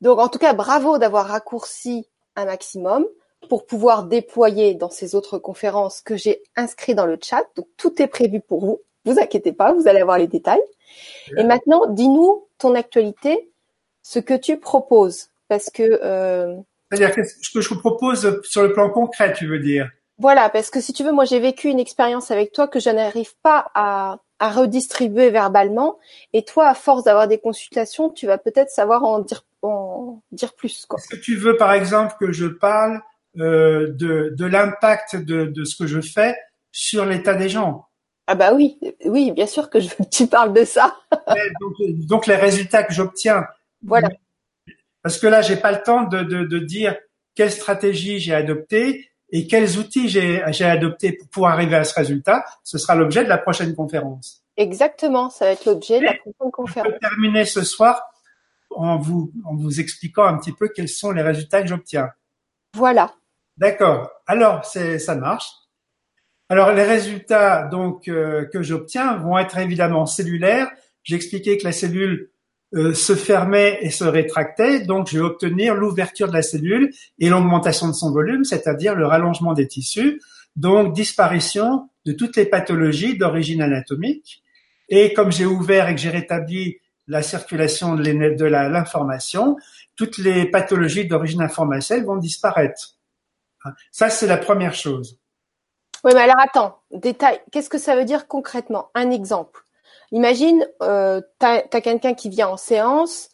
[0.00, 3.06] Donc en tout cas, bravo d'avoir raccourci un maximum
[3.48, 7.44] pour pouvoir déployer dans ces autres conférences que j'ai inscrites dans le chat.
[7.56, 8.80] Donc tout est prévu pour vous.
[9.04, 10.62] Vous inquiétez pas, vous allez avoir les détails.
[11.36, 13.50] Et maintenant, dis-nous ton actualité,
[14.02, 15.82] ce que tu proposes, parce que.
[16.02, 16.54] Euh,
[16.90, 19.90] C'est-à-dire ce que je vous propose sur le plan concret, tu veux dire?
[20.18, 22.90] Voilà, parce que si tu veux, moi j'ai vécu une expérience avec toi que je
[22.90, 25.98] n'arrive pas à, à redistribuer verbalement.
[26.32, 30.54] Et toi, à force d'avoir des consultations, tu vas peut-être savoir en dire, en dire
[30.54, 30.86] plus.
[30.96, 33.00] Est-ce que tu veux, par exemple, que je parle
[33.38, 36.36] euh, de, de l'impact de, de ce que je fais
[36.70, 37.86] sur l'état des gens
[38.26, 40.96] Ah bah oui, oui, bien sûr que je veux que tu parles de ça.
[41.60, 41.74] donc,
[42.06, 43.46] donc, les résultats que j'obtiens.
[43.82, 44.08] Voilà.
[45.02, 46.96] Parce que là, j'ai pas le temps de, de, de dire
[47.34, 52.44] quelle stratégie j'ai adoptée et quels outils j'ai adoptés pour, pour arriver à ce résultat.
[52.62, 54.42] Ce sera l'objet de la prochaine conférence.
[54.56, 56.92] Exactement, ça va être l'objet de la prochaine conférence.
[56.92, 58.02] Je peux terminer ce soir
[58.70, 62.10] en vous, en vous expliquant un petit peu quels sont les résultats que j'obtiens.
[62.74, 63.14] Voilà.
[63.56, 64.10] D'accord.
[64.26, 65.48] Alors, ça marche.
[66.48, 70.70] Alors, les résultats donc euh, que j'obtiens vont être évidemment cellulaires.
[71.02, 72.30] J'ai expliqué que la cellule
[72.74, 77.28] euh, se fermait et se rétractait, donc je vais obtenir l'ouverture de la cellule et
[77.28, 80.22] l'augmentation de son volume, c'est-à-dire le rallongement des tissus,
[80.56, 84.42] donc disparition de toutes les pathologies d'origine anatomique.
[84.88, 89.56] Et comme j'ai ouvert et que j'ai rétabli la circulation de l'information,
[89.96, 92.96] toutes les pathologies d'origine informationnelle vont disparaître.
[93.90, 95.18] Ça, c'est la première chose.
[96.04, 97.40] Oui, mais alors attends, détail.
[97.52, 98.90] Qu'est-ce que ça veut dire concrètement?
[98.94, 99.62] Un exemple.
[100.10, 103.30] Imagine, euh, tu as, quelqu'un qui vient en séance,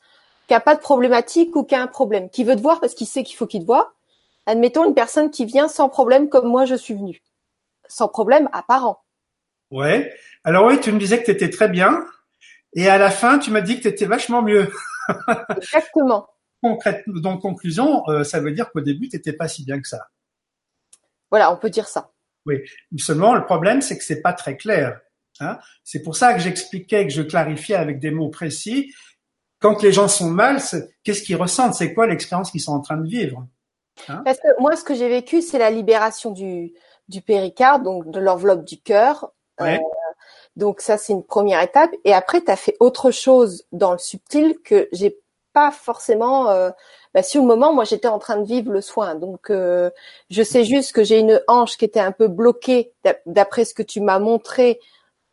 [0.47, 2.95] qui a pas de problématique ou qui a un problème, qui veut te voir parce
[2.95, 3.95] qu'il sait qu'il faut qu'il te voit.
[4.47, 7.23] Admettons une personne qui vient sans problème comme moi je suis venu.
[7.89, 9.03] Sans problème apparent.
[9.71, 10.13] Ouais.
[10.45, 12.05] Alors oui, tu me disais que tu étais très bien.
[12.75, 14.71] Et à la fin, tu m'as dit que tu étais vachement mieux.
[15.57, 16.29] Exactement.
[16.63, 19.87] Concrètement, donc conclusion, euh, ça veut dire qu'au début, tu n'étais pas si bien que
[19.87, 20.09] ça.
[21.31, 22.11] Voilà, on peut dire ça.
[22.47, 22.57] Oui.
[22.99, 25.01] Seulement, le problème, c'est que c'est pas très clair.
[25.41, 25.57] Hein.
[25.85, 28.93] c'est pour ça que j'expliquais, que je clarifiais avec des mots précis.
[29.61, 30.59] Quand les gens sont mal,
[31.05, 31.75] qu'est-ce qu'ils ressentent?
[31.75, 33.47] C'est quoi l'expérience qu'ils sont en train de vivre?
[34.09, 34.23] Hein?
[34.25, 36.73] Parce que moi, ce que j'ai vécu, c'est la libération du,
[37.09, 39.33] du péricarde, donc de l'enveloppe du cœur.
[39.61, 39.77] Euh,
[40.57, 41.91] donc ça, c'est une première étape.
[42.05, 45.19] Et après, tu as fait autre chose dans le subtil que j'ai
[45.53, 46.51] pas forcément.
[46.51, 46.71] Euh,
[47.15, 49.91] bah, sur le moment, moi, j'étais en train de vivre le soin, donc euh,
[50.31, 52.93] je sais juste que j'ai une hanche qui était un peu bloquée,
[53.27, 54.81] d'après ce que tu m'as montré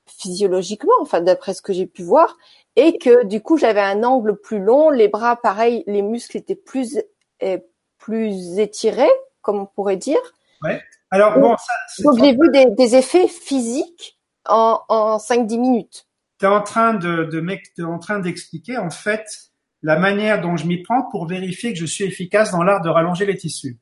[0.08, 2.38] physiologiquement, enfin d'après ce que j'ai pu voir,
[2.76, 6.56] et que du coup j'avais un angle plus long, les bras pareil, les muscles étaient
[6.56, 7.00] plus
[7.44, 7.58] euh,
[7.98, 9.12] plus étirés,
[9.42, 10.20] comme on pourrait dire.
[10.62, 10.82] Ouais.
[11.12, 12.04] Alors bon, ça.
[12.04, 16.08] Donc j'ai vu des, des, effets physiques en, en 5-10 minutes?
[16.40, 19.52] Tu es en train de, de en train d'expliquer en fait
[19.86, 22.90] la manière dont je m'y prends pour vérifier que je suis efficace dans l'art de
[22.90, 23.78] rallonger les tissus.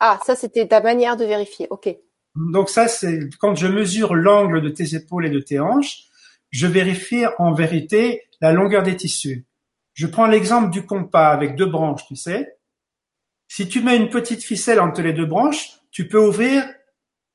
[0.00, 1.66] Ah, ça c'était ta manière de vérifier.
[1.68, 1.94] Ok.
[2.34, 6.04] Donc ça, c'est quand je mesure l'angle de tes épaules et de tes hanches,
[6.50, 9.44] je vérifie en vérité la longueur des tissus.
[9.92, 12.56] Je prends l'exemple du compas avec deux branches, tu sais.
[13.48, 16.64] Si tu mets une petite ficelle entre les deux branches, tu peux ouvrir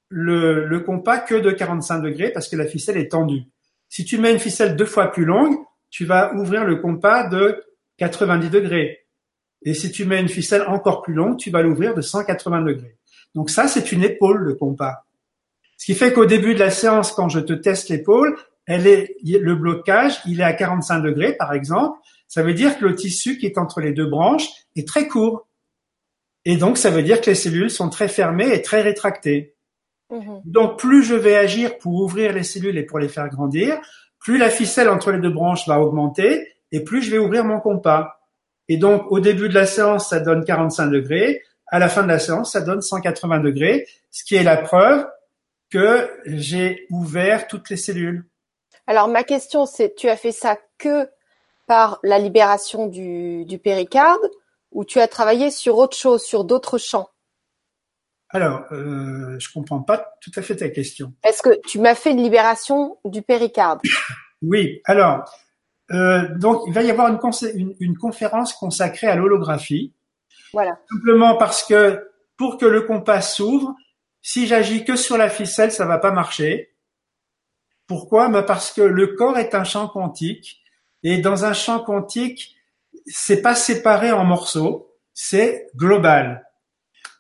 [0.10, 3.44] le, le compas que de 45 degrés parce que la ficelle est tendue.
[3.88, 5.56] Si tu mets une ficelle deux fois plus longue,
[5.92, 7.64] tu vas ouvrir le compas de
[8.04, 9.06] 90 degrés.
[9.64, 12.98] Et si tu mets une ficelle encore plus longue, tu vas l'ouvrir de 180 degrés.
[13.34, 15.06] Donc ça, c'est une épaule, le compas.
[15.78, 19.16] Ce qui fait qu'au début de la séance, quand je te teste l'épaule, elle est,
[19.24, 21.98] le blocage, il est à 45 degrés, par exemple.
[22.28, 25.48] Ça veut dire que le tissu qui est entre les deux branches est très court.
[26.46, 29.56] Et donc, ça veut dire que les cellules sont très fermées et très rétractées.
[30.10, 30.40] Mmh.
[30.46, 33.80] Donc, plus je vais agir pour ouvrir les cellules et pour les faire grandir,
[34.20, 37.62] plus la ficelle entre les deux branches va augmenter et plus je vais ouvrir mon
[37.62, 38.20] compas.
[38.68, 42.08] Et donc, au début de la séance, ça donne 45 degrés à la fin de
[42.08, 45.08] la séance, ça donne 180 degrés, ce qui est la preuve
[45.72, 48.26] que j'ai ouvert toutes les cellules.
[48.86, 51.10] Alors ma question c'est, tu as fait ça que
[51.66, 54.22] par la libération du, péricarde
[54.72, 57.10] ou tu as travaillé sur autre chose, sur d'autres champs?
[58.30, 61.14] Alors, euh, je comprends pas tout à fait ta question.
[61.24, 63.80] Est-ce que tu m'as fait une libération du péricarde?
[64.42, 64.82] Oui.
[64.86, 65.24] Alors,
[65.90, 69.94] donc il va y avoir une, une conférence consacrée à l'holographie
[70.54, 70.80] voilà.
[70.90, 72.08] Simplement parce que
[72.38, 73.76] pour que le compas s'ouvre,
[74.22, 76.76] si j'agis que sur la ficelle, ça va pas marcher.
[77.88, 78.30] Pourquoi?
[78.30, 80.62] Ben Parce que le corps est un champ quantique
[81.02, 82.56] et dans un champ quantique,
[83.08, 86.48] c'est pas séparé en morceaux, c'est global.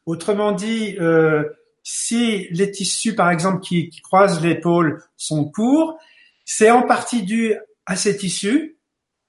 [0.05, 1.43] Autrement dit, euh,
[1.81, 5.97] si les tissus, par exemple, qui, qui croisent l'épaule sont courts,
[6.45, 8.77] c'est en partie dû à ces tissus,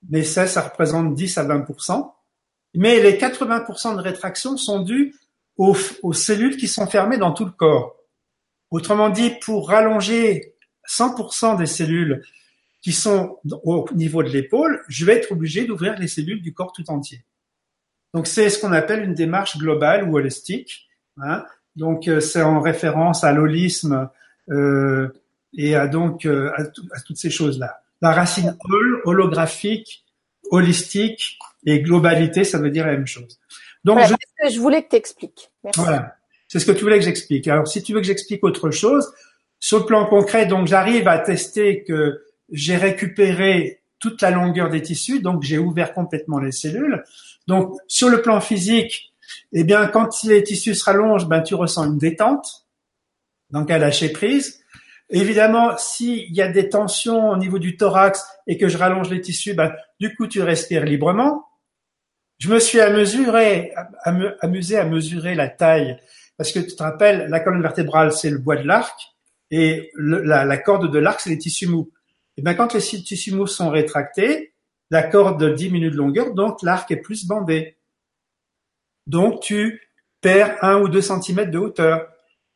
[0.08, 2.14] mais ça, ça représente 10 à 20%
[2.74, 5.14] mais les 80% de rétraction sont dus
[5.56, 5.76] aux,
[6.12, 7.96] cellules qui sont fermées dans tout le corps.
[8.70, 10.54] Autrement dit, pour rallonger
[10.88, 12.24] 100% des cellules
[12.82, 16.72] qui sont au niveau de l'épaule, je vais être obligé d'ouvrir les cellules du corps
[16.72, 17.24] tout entier.
[18.12, 20.88] Donc c'est ce qu'on appelle une démarche globale ou holistique.
[21.18, 21.44] Hein.
[21.76, 24.10] Donc euh, c'est en référence à l'holisme
[24.50, 25.08] euh,
[25.56, 27.83] et à donc à, à toutes ces choses-là.
[28.04, 30.04] La racine hol, holographique,
[30.50, 33.40] holistique et globalité, ça veut dire la même chose.
[33.82, 34.12] Donc, je...
[34.12, 35.50] que je voulais que tu expliques.
[35.64, 35.80] Merci.
[35.80, 36.14] Voilà.
[36.46, 37.48] C'est ce que tu voulais que j'explique.
[37.48, 39.10] Alors, si tu veux que j'explique autre chose,
[39.58, 42.22] sur le plan concret, donc j'arrive à tester que
[42.52, 47.02] j'ai récupéré toute la longueur des tissus, donc j'ai ouvert complètement les cellules.
[47.46, 49.14] Donc, sur le plan physique,
[49.54, 52.66] eh bien, quand les tissus se rallongent, ben, tu ressens une détente,
[53.48, 54.62] donc à lâcher prise.
[55.10, 59.20] Évidemment, s'il y a des tensions au niveau du thorax et que je rallonge les
[59.20, 61.44] tissus, ben, du coup, tu respires librement.
[62.38, 65.98] Je me suis amusé à mesurer la taille
[66.36, 69.14] parce que tu te rappelles, la colonne vertébrale, c'est le bois de l'arc
[69.50, 71.92] et la, corde de l'arc, c'est les tissus mous.
[72.36, 74.52] Et bien, quand les tissus mous sont rétractés,
[74.90, 77.78] la corde diminue de longueur, donc l'arc est plus bandé.
[79.06, 79.90] Donc, tu
[80.20, 82.08] perds un ou deux centimètres de hauteur.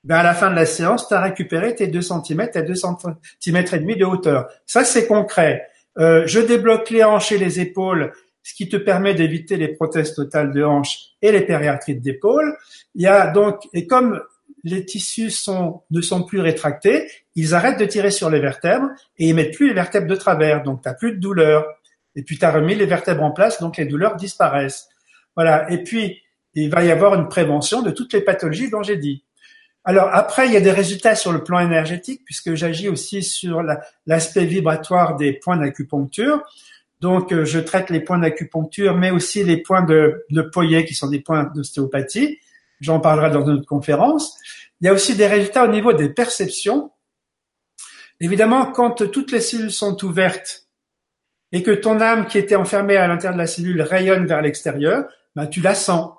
[0.09, 2.74] Ben, à la fin de la séance, tu as récupéré tes deux centimètres à deux
[2.74, 4.48] centimètres et demi de hauteur.
[4.64, 5.68] Ça, c'est concret.
[5.98, 10.14] Euh, je débloque les hanches et les épaules, ce qui te permet d'éviter les prothèses
[10.14, 12.56] totales de hanches et les périarthrites d'épaule.
[12.94, 14.22] Il y a donc, et comme
[14.64, 19.28] les tissus sont, ne sont plus rétractés, ils arrêtent de tirer sur les vertèbres et
[19.28, 21.66] ils mettent plus les vertèbres de travers, donc tu plus de douleur.
[22.16, 24.89] Et puis tu as remis les vertèbres en place, donc les douleurs disparaissent.
[25.36, 25.70] Voilà.
[25.70, 26.22] Et puis,
[26.55, 29.22] il va y avoir une prévention de toutes les pathologies dont j'ai dit.
[29.84, 33.62] Alors après, il y a des résultats sur le plan énergétique, puisque j'agis aussi sur
[34.06, 36.42] l'aspect vibratoire des points d'acupuncture.
[37.00, 41.09] Donc, euh, je traite les points d'acupuncture, mais aussi les points de, de qui sont
[41.09, 42.38] des points d'ostéopathie.
[42.80, 44.36] J'en parlerai dans une autre conférence.
[44.80, 46.90] Il y a aussi des résultats au niveau des perceptions.
[48.20, 50.66] Évidemment, quand toutes les cellules sont ouvertes
[51.52, 55.05] et que ton âme qui était enfermée à l'intérieur de la cellule rayonne vers l'extérieur,
[55.36, 56.18] ben, tu la sens.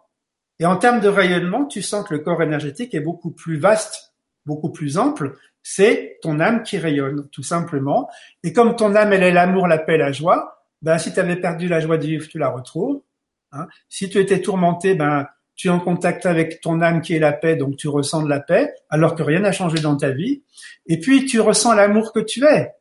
[0.60, 4.14] Et en termes de rayonnement, tu sens que le corps énergétique est beaucoup plus vaste,
[4.45, 5.38] beaucoup plus ample.
[5.64, 8.10] C'est ton âme qui rayonne, tout simplement.
[8.44, 11.36] Et comme ton âme, elle est l'amour, la paix, la joie, ben, si tu avais
[11.36, 13.02] perdu la joie de vivre, tu la retrouves.
[13.52, 13.68] Hein.
[13.90, 17.34] Si tu étais tourmenté, ben, tu es en contact avec ton âme qui est la
[17.34, 20.41] paix, donc tu ressens de la paix, alors que rien n'a changé dans ta vie.
[20.88, 22.73] Et puis, tu ressens l'amour que tu es.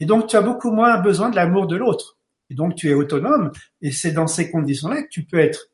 [0.00, 2.16] Et donc, tu as beaucoup moins besoin de l'amour de l'autre.
[2.50, 3.52] Et donc, tu es autonome.
[3.82, 5.68] Et c'est dans ces conditions-là que tu peux être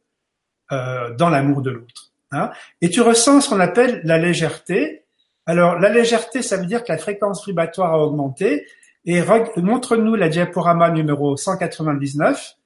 [0.72, 2.12] euh, dans l'amour de l'autre.
[2.32, 2.50] Hein.
[2.80, 5.04] Et tu ressens ce qu'on appelle la légèreté.
[5.46, 8.66] Alors, la légèreté, ça veut dire que la fréquence vibratoire a augmenté.
[9.04, 9.22] Et
[9.56, 12.56] montre-nous la diaporama numéro 199.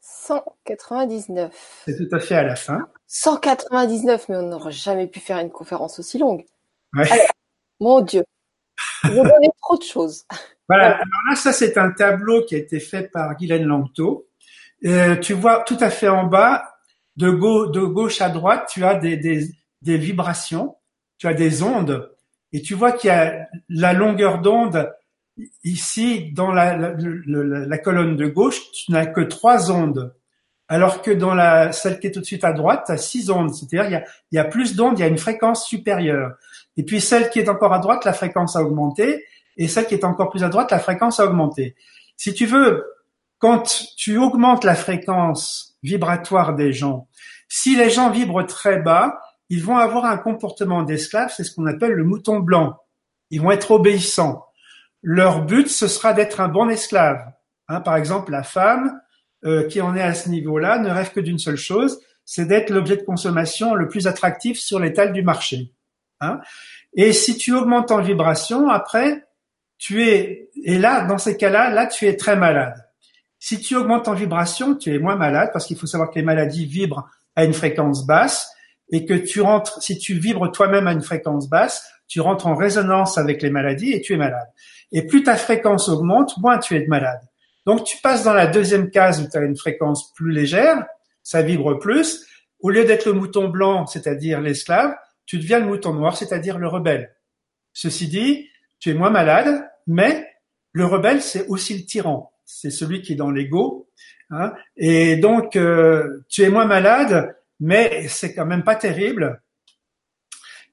[0.00, 1.82] 199.
[1.86, 2.86] C'est tout à fait à la fin.
[3.06, 6.44] 199, mais on n'aurait jamais pu faire une conférence aussi longue.
[7.80, 8.24] mon Dieu,
[9.04, 10.26] vous donnez trop de choses.
[10.68, 10.96] Voilà.
[10.96, 14.27] Alors là, ça c'est un tableau qui a été fait par Guylaine Langto.
[14.84, 16.64] Euh, tu vois tout à fait en bas,
[17.16, 19.48] de, gauche à droite, tu as des, des,
[19.82, 20.76] des, vibrations,
[21.18, 22.10] tu as des ondes,
[22.52, 24.92] et tu vois qu'il y a la longueur d'onde
[25.64, 30.14] ici dans la, la, la colonne de gauche, tu n'as que trois ondes
[30.68, 33.30] alors que dans la celle qui est tout de suite à droite, tu as six
[33.30, 35.66] ondes, c'est-à-dire il y a, il y a plus d'ondes, il y a une fréquence
[35.66, 36.32] supérieure.
[36.76, 39.24] Et puis celle qui est encore à droite, la fréquence a augmenté,
[39.56, 41.74] et celle qui est encore plus à droite, la fréquence a augmenté.
[42.16, 42.84] Si tu veux,
[43.38, 43.62] quand
[43.96, 47.08] tu augmentes la fréquence vibratoire des gens,
[47.48, 51.66] si les gens vibrent très bas, ils vont avoir un comportement d'esclave, c'est ce qu'on
[51.66, 52.76] appelle le mouton blanc.
[53.30, 54.44] Ils vont être obéissants.
[55.02, 57.24] Leur but, ce sera d'être un bon esclave.
[57.68, 59.00] Hein, par exemple, la femme,
[59.44, 62.70] euh, qui en est à ce niveau-là ne rêve que d'une seule chose, c'est d'être
[62.70, 65.72] l'objet de consommation le plus attractif sur l'étal du marché.
[66.20, 66.40] Hein
[66.94, 69.24] et si tu augmentes en vibration, après,
[69.78, 72.87] tu es et là, dans ces cas-là, là, tu es très malade.
[73.38, 76.24] Si tu augmentes en vibration, tu es moins malade parce qu'il faut savoir que les
[76.24, 78.50] maladies vibrent à une fréquence basse
[78.90, 82.56] et que tu rentres, si tu vibres toi-même à une fréquence basse, tu rentres en
[82.56, 84.48] résonance avec les maladies et tu es malade.
[84.92, 87.20] Et plus ta fréquence augmente, moins tu es malade.
[87.66, 90.86] Donc tu passes dans la deuxième case où tu as une fréquence plus légère,
[91.22, 92.26] ça vibre plus.
[92.60, 94.94] Au lieu d'être le mouton blanc, c'est-à-dire l'esclave,
[95.26, 97.14] tu deviens le mouton noir, c'est-à-dire le rebelle.
[97.74, 98.48] Ceci dit,
[98.80, 100.26] tu es moins malade, mais
[100.72, 102.32] le rebelle, c'est aussi le tyran.
[102.50, 103.90] C'est celui qui est dans l'ego.
[104.30, 104.54] Hein.
[104.78, 109.42] Et donc, euh, tu es moins malade, mais c'est quand même pas terrible.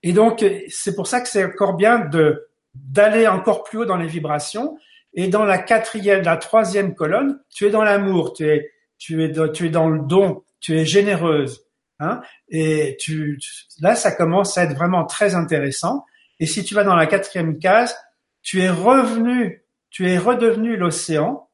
[0.02, 3.98] Et donc, c'est pour ça que c'est encore bien de d'aller encore plus haut dans
[3.98, 4.78] les vibrations
[5.14, 9.34] et dans la quatrième, la troisième colonne, tu es dans l'amour, tu es, tu es,
[9.52, 11.66] tu es dans le don, tu es généreuse.
[12.00, 13.38] Hein, et tu,
[13.82, 16.06] là, ça commence à être vraiment très intéressant.
[16.40, 17.98] Et si tu vas dans la quatrième case,
[18.42, 21.46] tu es revenu, tu es redevenu l'océan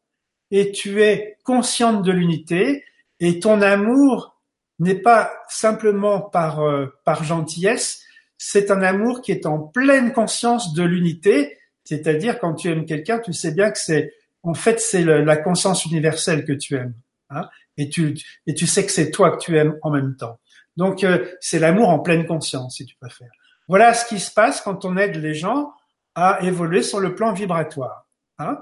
[0.51, 2.83] et tu es consciente de l'unité
[3.19, 4.39] et ton amour
[4.79, 8.03] n'est pas simplement par, euh, par gentillesse,
[8.37, 13.19] c'est un amour qui est en pleine conscience de l'unité, c'est-à-dire quand tu aimes quelqu'un,
[13.19, 14.11] tu sais bien que c'est,
[14.43, 16.95] en fait, c'est la conscience universelle que tu aimes,
[17.29, 17.47] hein,
[17.77, 18.17] et tu
[18.47, 20.39] et tu sais que c'est toi que tu aimes en même temps.
[20.75, 23.29] Donc euh, c'est l'amour en pleine conscience, si tu préfères.
[23.67, 25.71] Voilà ce qui se passe quand on aide les gens
[26.15, 28.07] à évoluer sur le plan vibratoire.
[28.39, 28.57] Hein.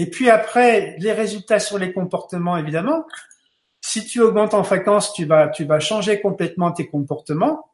[0.00, 3.04] Et puis après, les résultats sur les comportements, évidemment.
[3.82, 7.70] Si tu augmentes en fréquence, tu vas, tu vas changer complètement tes comportements.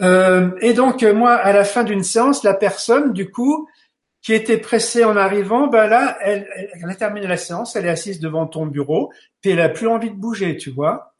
[0.00, 3.68] Euh, et donc moi, à la fin d'une séance, la personne, du coup,
[4.22, 7.90] qui était pressée en arrivant, ben là, elle, elle, a terminé la séance, elle est
[7.90, 9.12] assise devant ton bureau,
[9.42, 11.14] puis elle a plus envie de bouger, tu vois.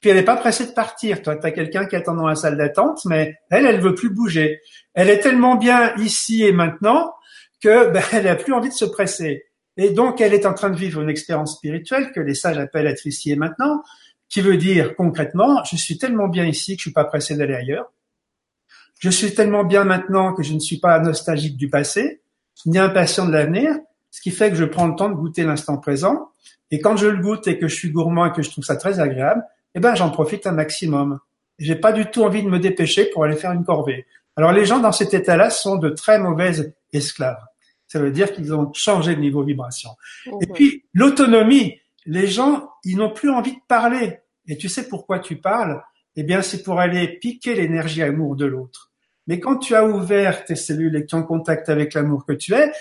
[0.00, 1.22] Puis elle n'est pas pressée de partir.
[1.22, 4.10] Toi, tu as quelqu'un qui attend dans la salle d'attente, mais elle, elle veut plus
[4.10, 4.60] bouger.
[4.92, 7.14] Elle est tellement bien ici et maintenant
[7.60, 9.44] que ben, elle a plus envie de se presser.
[9.76, 12.88] Et donc, elle est en train de vivre une expérience spirituelle que les sages appellent
[12.88, 13.82] être ici et maintenant,
[14.28, 17.54] qui veut dire concrètement, je suis tellement bien ici que je suis pas pressé d'aller
[17.54, 17.92] ailleurs.
[18.98, 22.20] Je suis tellement bien maintenant que je ne suis pas nostalgique du passé,
[22.66, 23.70] ni impatient de l'avenir,
[24.10, 26.30] ce qui fait que je prends le temps de goûter l'instant présent.
[26.72, 28.76] Et quand je le goûte et que je suis gourmand et que je trouve ça
[28.76, 29.44] très agréable,
[29.74, 31.20] eh ben, j'en profite un maximum.
[31.58, 34.06] J'ai pas du tout envie de me dépêcher pour aller faire une corvée.
[34.36, 37.40] Alors les gens dans cet état-là sont de très mauvaises esclaves.
[37.88, 39.90] Ça veut dire qu'ils ont changé de niveau vibration.
[40.26, 40.54] Et mhm.
[40.54, 44.18] puis l'autonomie, les gens, ils n'ont plus envie de parler.
[44.46, 45.82] Et tu sais pourquoi tu parles?
[46.16, 48.92] Eh bien, c'est pour aller piquer l'énergie amour de l'autre.
[49.26, 52.24] Mais quand tu as ouvert tes cellules et que tu es en contact avec l'amour
[52.26, 52.72] que tu es,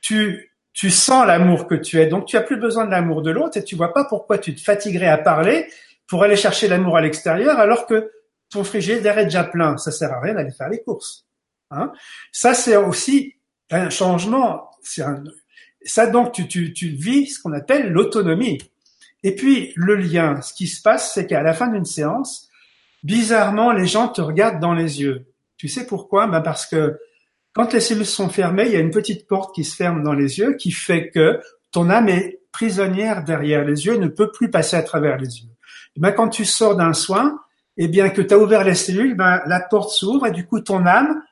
[0.00, 2.06] tu tu sens l'amour que tu es.
[2.06, 4.54] Donc tu as plus besoin de l'amour de l'autre et tu vois pas pourquoi tu
[4.54, 5.66] te fatiguerais à parler
[6.06, 8.10] pour aller chercher l'amour à l'extérieur alors que
[8.50, 9.76] ton frigidaire est déjà plein.
[9.76, 11.26] Ça sert à rien d'aller faire les courses.
[11.70, 11.92] Hein
[12.32, 13.36] ça, c'est aussi
[13.70, 14.70] un changement.
[14.98, 15.24] Un...
[15.84, 18.58] Ça, donc, tu, tu, tu vis ce qu'on appelle l'autonomie.
[19.22, 20.40] Et puis, le lien.
[20.40, 22.48] Ce qui se passe, c'est qu'à la fin d'une séance,
[23.02, 25.26] bizarrement, les gens te regardent dans les yeux.
[25.56, 26.26] Tu sais pourquoi?
[26.26, 26.98] Ben Parce que
[27.52, 30.14] quand les cellules sont fermées, il y a une petite porte qui se ferme dans
[30.14, 31.40] les yeux qui fait que
[31.70, 35.48] ton âme est prisonnière derrière les yeux ne peut plus passer à travers les yeux.
[35.96, 37.38] Ben, quand tu sors d'un soin,
[37.76, 40.46] et eh bien que tu as ouvert les cellules, ben, la porte s'ouvre et du
[40.46, 41.22] coup ton âme,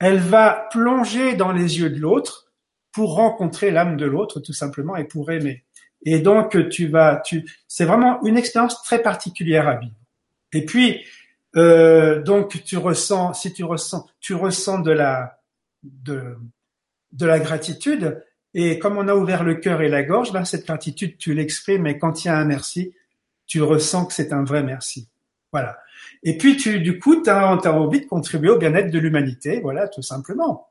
[0.00, 2.50] elle va plonger dans les yeux de l'autre
[2.90, 5.64] pour rencontrer l'âme de l'autre tout simplement et pour aimer.
[6.04, 9.94] Et donc tu vas, tu, c'est vraiment une expérience très particulière à vivre.
[10.52, 11.04] Et puis
[11.56, 15.38] euh, donc tu ressens, si tu ressens, tu ressens de la
[15.82, 16.36] de
[17.12, 18.24] de la gratitude.
[18.54, 21.86] Et comme on a ouvert le cœur et la gorge, ben cette gratitude tu l'exprimes.
[21.86, 22.94] Et quand il y a un merci,
[23.46, 25.08] tu ressens que c'est un vrai merci.
[25.52, 25.78] Voilà.
[26.22, 29.88] Et puis, tu, du coup, tu as, envie de contribuer au bien-être de l'humanité, voilà,
[29.88, 30.68] tout simplement.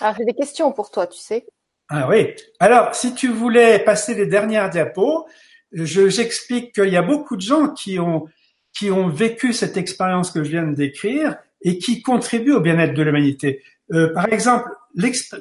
[0.00, 1.46] Alors, j'ai des questions pour toi, tu sais.
[1.88, 2.34] Ah oui.
[2.58, 5.26] Alors, si tu voulais passer les dernières diapos,
[5.72, 8.26] j'explique qu'il y a beaucoup de gens qui ont,
[8.72, 12.94] qui ont vécu cette expérience que je viens de décrire et qui contribuent au bien-être
[12.94, 13.62] de l'humanité.
[13.92, 14.68] Euh, par exemple,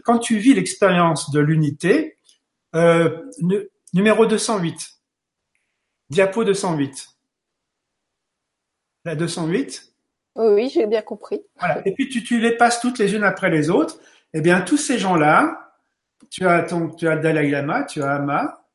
[0.04, 2.18] quand tu vis l'expérience de l'unité,
[2.76, 3.10] euh,
[3.94, 4.76] numéro 208,
[6.10, 7.13] Diapo 208.
[9.06, 9.94] La 208
[10.36, 11.42] Oui, j'ai bien compris.
[11.60, 11.86] Voilà.
[11.88, 14.00] Et puis tu, tu les passes toutes les unes après les autres.
[14.34, 15.76] Eh bien, tous ces gens-là,
[16.30, 18.66] tu as ton, tu as Dalai Lama, tu as Ama,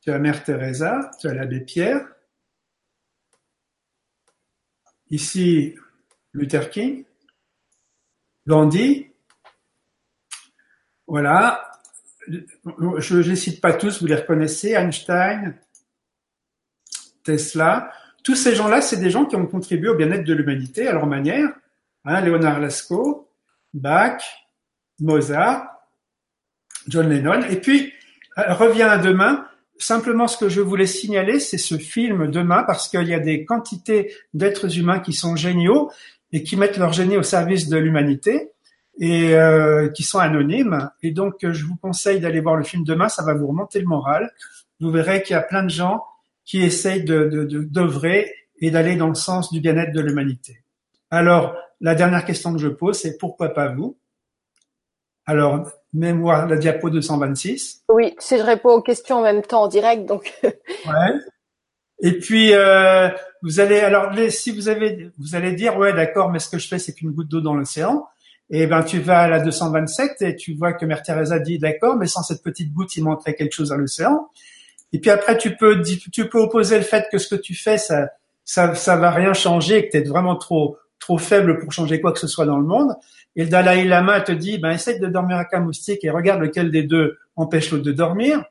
[0.00, 2.06] tu as Mère Teresa, tu as l'abbé Pierre.
[5.10, 5.76] Ici,
[6.32, 7.04] Luther King,
[8.46, 9.10] Gandhi.
[11.06, 11.70] Voilà.
[12.26, 14.74] Je ne les cite pas tous, vous les reconnaissez.
[14.74, 15.58] Einstein,
[17.22, 17.92] Tesla,
[18.24, 21.06] tous ces gens-là, c'est des gens qui ont contribué au bien-être de l'humanité à leur
[21.06, 21.50] manière.
[22.06, 23.28] Hein, Léonard Lascaux,
[23.74, 24.22] Bach,
[24.98, 25.66] Mozart,
[26.88, 27.42] John Lennon.
[27.50, 27.92] Et puis,
[28.38, 29.46] euh, revient à demain.
[29.78, 33.44] Simplement, ce que je voulais signaler, c'est ce film demain, parce qu'il y a des
[33.44, 35.90] quantités d'êtres humains qui sont géniaux
[36.32, 38.52] et qui mettent leur génie au service de l'humanité
[39.00, 40.90] et euh, qui sont anonymes.
[41.02, 43.10] Et donc, je vous conseille d'aller voir le film demain.
[43.10, 44.32] Ça va vous remonter le moral.
[44.80, 46.02] Vous verrez qu'il y a plein de gens
[46.44, 50.62] qui essaye de, d'œuvrer et d'aller dans le sens du bien-être de l'humanité.
[51.10, 53.96] Alors, la dernière question que je pose, c'est pourquoi pas vous?
[55.26, 57.84] Alors, mémoire, la diapo 226.
[57.88, 60.34] Oui, si je réponds aux questions en même temps en direct, donc.
[60.42, 61.14] ouais.
[62.00, 63.08] Et puis, euh,
[63.42, 66.68] vous allez, alors, si vous avez, vous allez dire, ouais, d'accord, mais ce que je
[66.68, 68.06] fais, c'est qu'une goutte d'eau dans l'océan.
[68.50, 71.96] Et ben, tu vas à la 227 et tu vois que Mère Teresa dit, d'accord,
[71.96, 74.28] mais sans cette petite goutte, il manquerait quelque chose à l'océan.
[74.94, 77.78] Et puis après, tu peux, tu peux opposer le fait que ce que tu fais,
[77.78, 78.10] ça,
[78.44, 82.12] ça, ça va rien changer, que tu es vraiment trop, trop faible pour changer quoi
[82.12, 82.94] que ce soit dans le monde.
[83.34, 86.40] Et le Dalai Lama te dit, ben, essaye de dormir avec un moustique et regarde
[86.40, 88.44] lequel des deux empêche l'autre de dormir.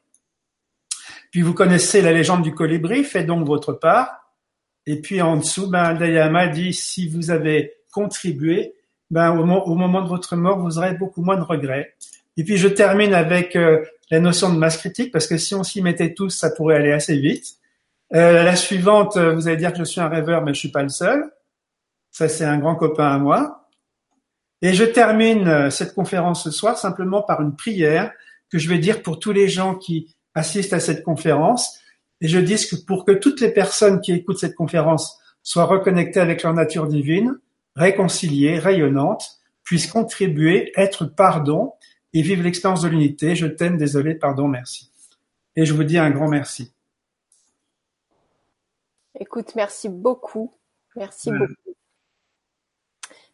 [1.32, 4.34] Puis vous connaissez la légende du colibri, faites donc votre part.
[4.86, 8.74] Et puis en dessous, ben, Dayama dit si vous avez contribué,
[9.10, 11.96] ben, au, au, moment de votre mort, vous aurez beaucoup moins de regrets.
[12.36, 13.82] Et puis je termine avec euh,
[14.14, 16.92] la notion de masse critique, parce que si on s'y mettait tous, ça pourrait aller
[16.92, 17.56] assez vite.
[18.14, 20.70] Euh, la suivante, euh, vous allez dire que je suis un rêveur, mais je suis
[20.70, 21.32] pas le seul.
[22.12, 23.68] Ça, c'est un grand copain à moi.
[24.62, 28.12] Et je termine euh, cette conférence ce soir simplement par une prière
[28.52, 31.80] que je vais dire pour tous les gens qui assistent à cette conférence.
[32.22, 36.20] Et je dis que pour que toutes les personnes qui écoutent cette conférence soient reconnectées
[36.20, 37.40] avec leur nature divine,
[37.76, 41.74] réconciliées, rayonnantes, puissent contribuer, être pardon
[42.14, 43.36] et vivre l'expérience de l'unité.
[43.36, 44.92] Je t'aime, désolé, pardon, merci.
[45.56, 46.74] Et je vous dis un grand merci.
[49.20, 50.54] Écoute, merci beaucoup.
[50.96, 51.54] Merci beaucoup.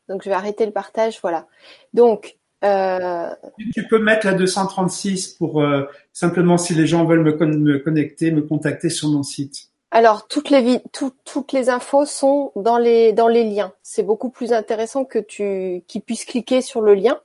[0.07, 1.19] Donc, je vais arrêter le partage.
[1.21, 1.47] Voilà.
[1.93, 3.29] Donc, euh...
[3.73, 7.79] tu peux mettre la 236 pour euh, simplement si les gens veulent me, con me,
[7.79, 9.69] connecter, me contacter sur mon site.
[9.91, 13.73] Alors toutes les tout, toutes les infos sont dans les dans les liens.
[13.81, 17.19] C'est beaucoup plus intéressant que tu qu'ils puissent cliquer sur le lien.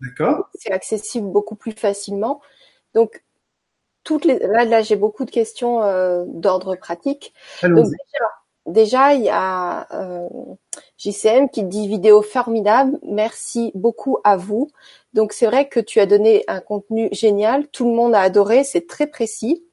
[0.00, 0.48] D'accord.
[0.54, 2.40] C'est accessible beaucoup plus facilement.
[2.94, 3.22] Donc
[4.04, 7.34] toutes les là là j'ai beaucoup de questions euh, d'ordre pratique.
[7.62, 8.26] Donc déjà,
[8.66, 10.28] déjà il y a euh,
[10.98, 12.98] JCM qui dit vidéo formidable.
[13.02, 14.70] Merci beaucoup à vous.
[15.12, 17.66] Donc c'est vrai que tu as donné un contenu génial.
[17.68, 18.64] Tout le monde a adoré.
[18.64, 19.64] C'est très précis.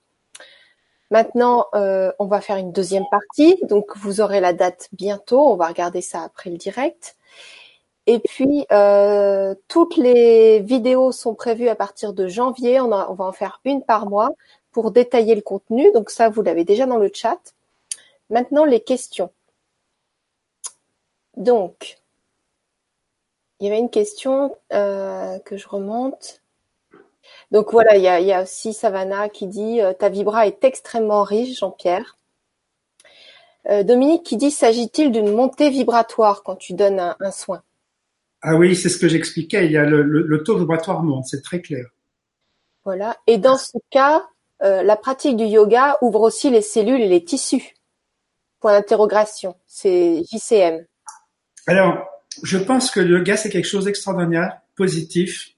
[1.09, 3.57] Maintenant, euh, on va faire une deuxième partie.
[3.63, 5.47] Donc vous aurez la date bientôt.
[5.47, 7.15] On va regarder ça après le direct.
[8.07, 12.79] Et puis, euh, toutes les vidéos sont prévues à partir de janvier.
[12.79, 14.29] On, va en faire une par mois
[14.71, 15.91] pour détailler le contenu.
[15.91, 17.39] Donc ça, vous l'avez déjà dans le chat.
[18.29, 19.29] Maintenant, les questions.
[21.35, 21.99] Donc,
[23.59, 26.41] il y avait une question euh, que je remonte.
[27.51, 31.59] Donc voilà, il y a, aussi Savannah qui dit euh, ta vibra est extrêmement riche,
[31.59, 32.17] Jean-Pierre.
[33.69, 37.61] Euh, Dominique qui dit s'agit-il d'une montée vibratoire quand tu donnes un soin?
[38.41, 39.65] Ah oui, c'est ce que j'expliquais.
[39.65, 41.85] Il y a le, le, le, taux vibratoire monte, c'est très clair.
[42.85, 43.17] Voilà.
[43.25, 44.25] Et dans ce cas,
[44.63, 47.73] euh, la pratique du yoga ouvre aussi les cellules et les tissus.
[48.59, 49.55] Point d'interrogation.
[49.65, 50.85] C'est JCM.
[51.67, 52.05] Alors,
[52.43, 55.49] je pense que le yoga c'est quelque chose d'extraordinaire, positif,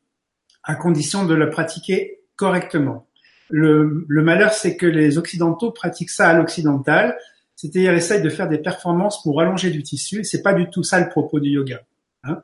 [0.64, 3.07] à condition de le pratiquer correctement.
[3.49, 7.18] Le, le malheur, c'est que les occidentaux pratiquent ça à l'occidental,
[7.56, 10.23] c'est-à-dire essayent de faire des performances pour allonger du tissu.
[10.23, 11.81] C'est pas du tout ça le propos du yoga.
[12.24, 12.41] Hein.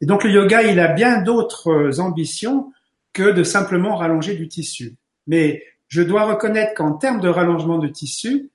[0.00, 2.72] Et donc le yoga, il a bien d'autres ambitions
[3.12, 4.96] que de simplement rallonger du tissu.
[5.26, 8.50] Mais je dois reconnaître qu'en termes de rallongement de tissu,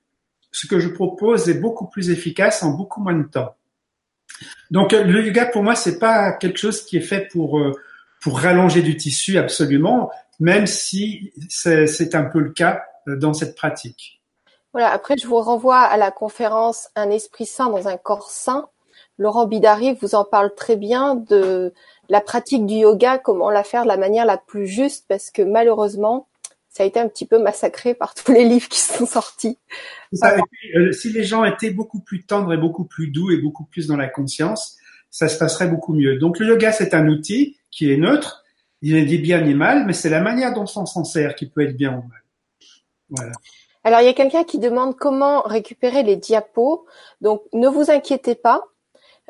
[0.52, 3.56] ce que je propose est beaucoup plus efficace en beaucoup moins de temps.
[4.70, 7.60] Donc le yoga pour moi c'est pas quelque chose qui est fait pour
[8.22, 10.10] pour rallonger du tissu absolument,
[10.40, 14.22] même si c'est un peu le cas dans cette pratique.
[14.72, 18.66] Voilà, après je vous renvoie à la conférence Un esprit sain dans un corps sain.
[19.18, 21.72] Laurent Bidari vous en parle très bien de
[22.08, 25.42] la pratique du yoga, comment la faire de la manière la plus juste, parce que
[25.42, 26.26] malheureusement,
[26.68, 29.58] ça a été un petit peu massacré par tous les livres qui sont sortis.
[30.12, 30.36] Ça,
[30.76, 33.86] euh, si les gens étaient beaucoup plus tendres et beaucoup plus doux et beaucoup plus
[33.86, 34.76] dans la conscience,
[35.10, 36.18] ça se passerait beaucoup mieux.
[36.18, 38.42] Donc le yoga, c'est un outil qui est neutre.
[38.82, 41.46] Il n'est ni bien ni mal, mais c'est la manière dont on s'en sert qui
[41.46, 42.22] peut être bien ou mal.
[43.08, 43.32] Voilà.
[43.84, 46.84] Alors il y a quelqu'un qui demande comment récupérer les diapos.
[47.20, 48.64] Donc ne vous inquiétez pas.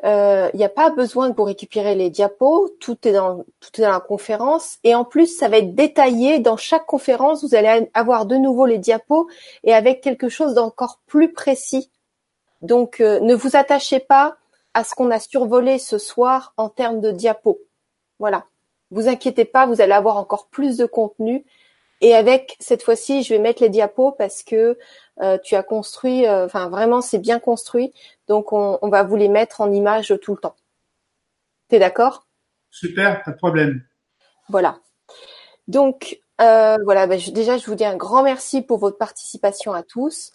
[0.03, 3.81] Euh, il n'y a pas besoin vous récupérer les diapos, tout est dans tout est
[3.81, 7.43] dans la conférence et en plus ça va être détaillé dans chaque conférence.
[7.43, 9.29] Vous allez avoir de nouveau les diapos
[9.63, 11.89] et avec quelque chose d'encore plus précis.
[12.61, 14.37] Donc euh, ne vous attachez pas
[14.73, 17.59] à ce qu'on a survolé ce soir en termes de diapos.
[18.19, 18.45] Voilà,
[18.91, 21.45] vous inquiétez pas, vous allez avoir encore plus de contenu
[22.01, 24.75] et avec cette fois-ci, je vais mettre les diapos parce que euh,
[25.43, 27.93] tu as construit, euh, enfin vraiment c'est bien construit,
[28.27, 30.55] donc on, on, va vous les mettre en image tout le temps.
[31.67, 32.27] T'es d'accord?
[32.69, 33.81] Super, pas de problème.
[34.49, 34.79] Voilà.
[35.67, 39.73] Donc euh, voilà, bah, je, déjà je vous dis un grand merci pour votre participation
[39.73, 40.31] à tous.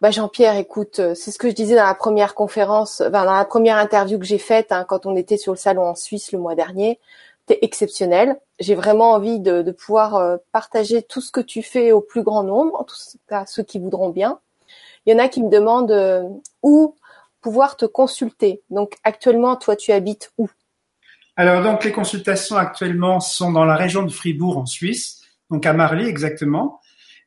[0.00, 3.44] Bah, Jean-Pierre, écoute, c'est ce que je disais dans la première conférence, enfin, dans la
[3.46, 6.38] première interview que j'ai faite hein, quand on était sur le salon en Suisse le
[6.38, 6.98] mois dernier
[7.46, 8.38] t'es exceptionnel.
[8.58, 12.22] J'ai vraiment envie de, de pouvoir euh, partager tout ce que tu fais au plus
[12.22, 12.96] grand nombre, en tout
[13.28, 14.40] cas ceux qui voudront bien.
[15.06, 16.24] Il y en a qui me demandent euh,
[16.62, 16.96] où
[17.40, 18.62] pouvoir te consulter.
[18.70, 20.50] Donc actuellement, toi, tu habites où?
[21.36, 25.20] Alors donc les consultations actuellement sont dans la région de Fribourg en Suisse,
[25.50, 26.80] donc à Marly exactement.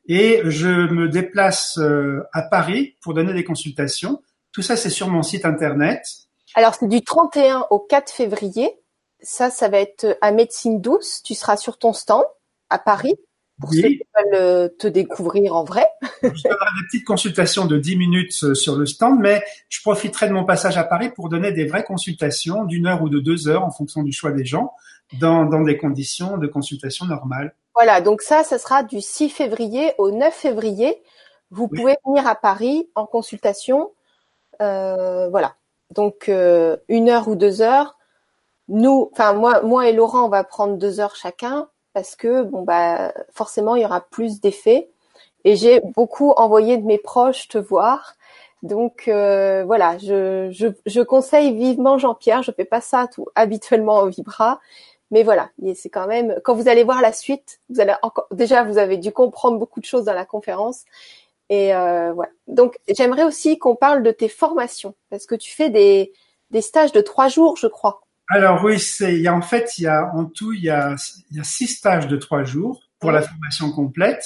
[0.07, 4.21] Et je me déplace euh, à Paris pour donner des consultations.
[4.51, 6.01] Tout ça, c'est sur mon site internet.
[6.55, 8.78] Alors c'est du 31 au 4 février
[9.21, 11.21] ça, ça va être à Médecine Douce.
[11.23, 12.23] Tu seras sur ton stand
[12.69, 13.15] à Paris.
[13.59, 15.85] pour ceux qui veulent te découvrir en vrai.
[16.23, 20.33] je donnerai des petites consultations de 10 minutes sur le stand, mais je profiterai de
[20.33, 23.63] mon passage à Paris pour donner des vraies consultations d'une heure ou de deux heures
[23.63, 24.71] en fonction du choix des gens,
[25.19, 27.53] dans, dans des conditions de consultation normales.
[27.75, 31.01] Voilà, donc ça, ce sera du 6 février au 9 février.
[31.51, 33.91] Vous pouvez venir à Paris en consultation.
[34.61, 35.55] Euh, voilà.
[35.91, 37.97] Donc euh, une heure ou deux heures.
[38.69, 42.61] Nous, enfin moi, moi et Laurent, on va prendre deux heures chacun parce que bon
[42.63, 44.89] bah forcément il y aura plus d'effets.
[45.45, 48.15] Et j'ai beaucoup envoyé de mes proches te voir.
[48.63, 52.43] Donc euh, voilà, je, je, je, conseille vivement Jean-Pierre.
[52.43, 54.59] Je fais pas ça tout habituellement au Vibra,
[55.11, 58.63] mais voilà, c'est quand même quand vous allez voir la suite, vous allez encore déjà
[58.63, 60.83] vous avez dû comprendre beaucoup de choses dans la conférence
[61.49, 62.31] et euh, voilà.
[62.47, 66.13] Donc j'aimerais aussi qu'on parle de tes formations parce que tu fais des
[66.51, 68.01] des stages de trois jours, je crois.
[68.31, 70.69] Alors oui, c'est il y a en fait il y a en tout il y
[70.69, 70.95] a
[71.31, 74.23] il y a six stages de trois jours pour la formation complète.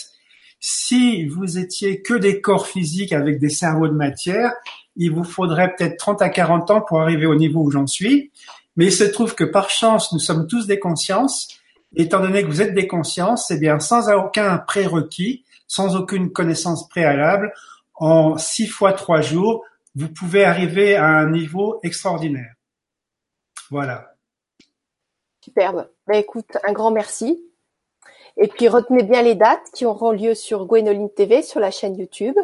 [0.59, 4.51] Si vous étiez que des corps physiques avec des cerveaux de matière,
[4.97, 8.31] il vous faudrait peut-être 30 à 40 ans pour arriver au niveau où j'en suis.
[8.75, 11.49] Mais il se trouve que par chance, nous sommes tous des consciences.
[11.95, 16.87] Étant donné que vous êtes des consciences, eh bien, sans aucun prérequis, sans aucune connaissance
[16.89, 17.53] préalable,
[17.95, 19.63] en six fois trois jours,
[19.95, 22.52] vous pouvez arriver à un niveau extraordinaire.
[23.73, 24.13] Voilà.
[25.43, 25.89] Superbe.
[26.05, 27.43] Ben, écoute, un grand merci.
[28.37, 31.97] Et puis retenez bien les dates qui auront lieu sur Gwenoline TV, sur la chaîne
[31.97, 32.35] YouTube.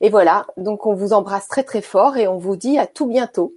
[0.00, 3.06] Et voilà, donc on vous embrasse très très fort et on vous dit à tout
[3.06, 3.54] bientôt.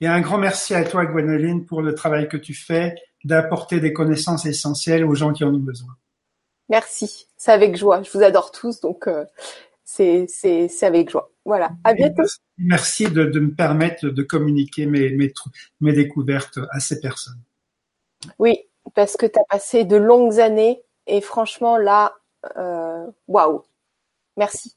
[0.00, 2.94] Et un grand merci à toi, Gwenoline, pour le travail que tu fais
[3.24, 5.96] d'apporter des connaissances essentielles aux gens qui en ont besoin.
[6.68, 8.04] Merci, c'est avec joie.
[8.04, 9.24] Je vous adore tous, donc euh,
[9.94, 11.30] c'est avec joie.
[11.44, 12.22] Voilà, à bientôt.
[12.58, 15.32] Merci de, de me permettre de communiquer mes, mes,
[15.80, 17.40] mes découvertes à ces personnes.
[18.38, 18.58] Oui,
[18.94, 22.14] parce que tu as passé de longues années et franchement là,
[22.56, 23.64] euh, waouh, wow.
[24.36, 24.76] merci.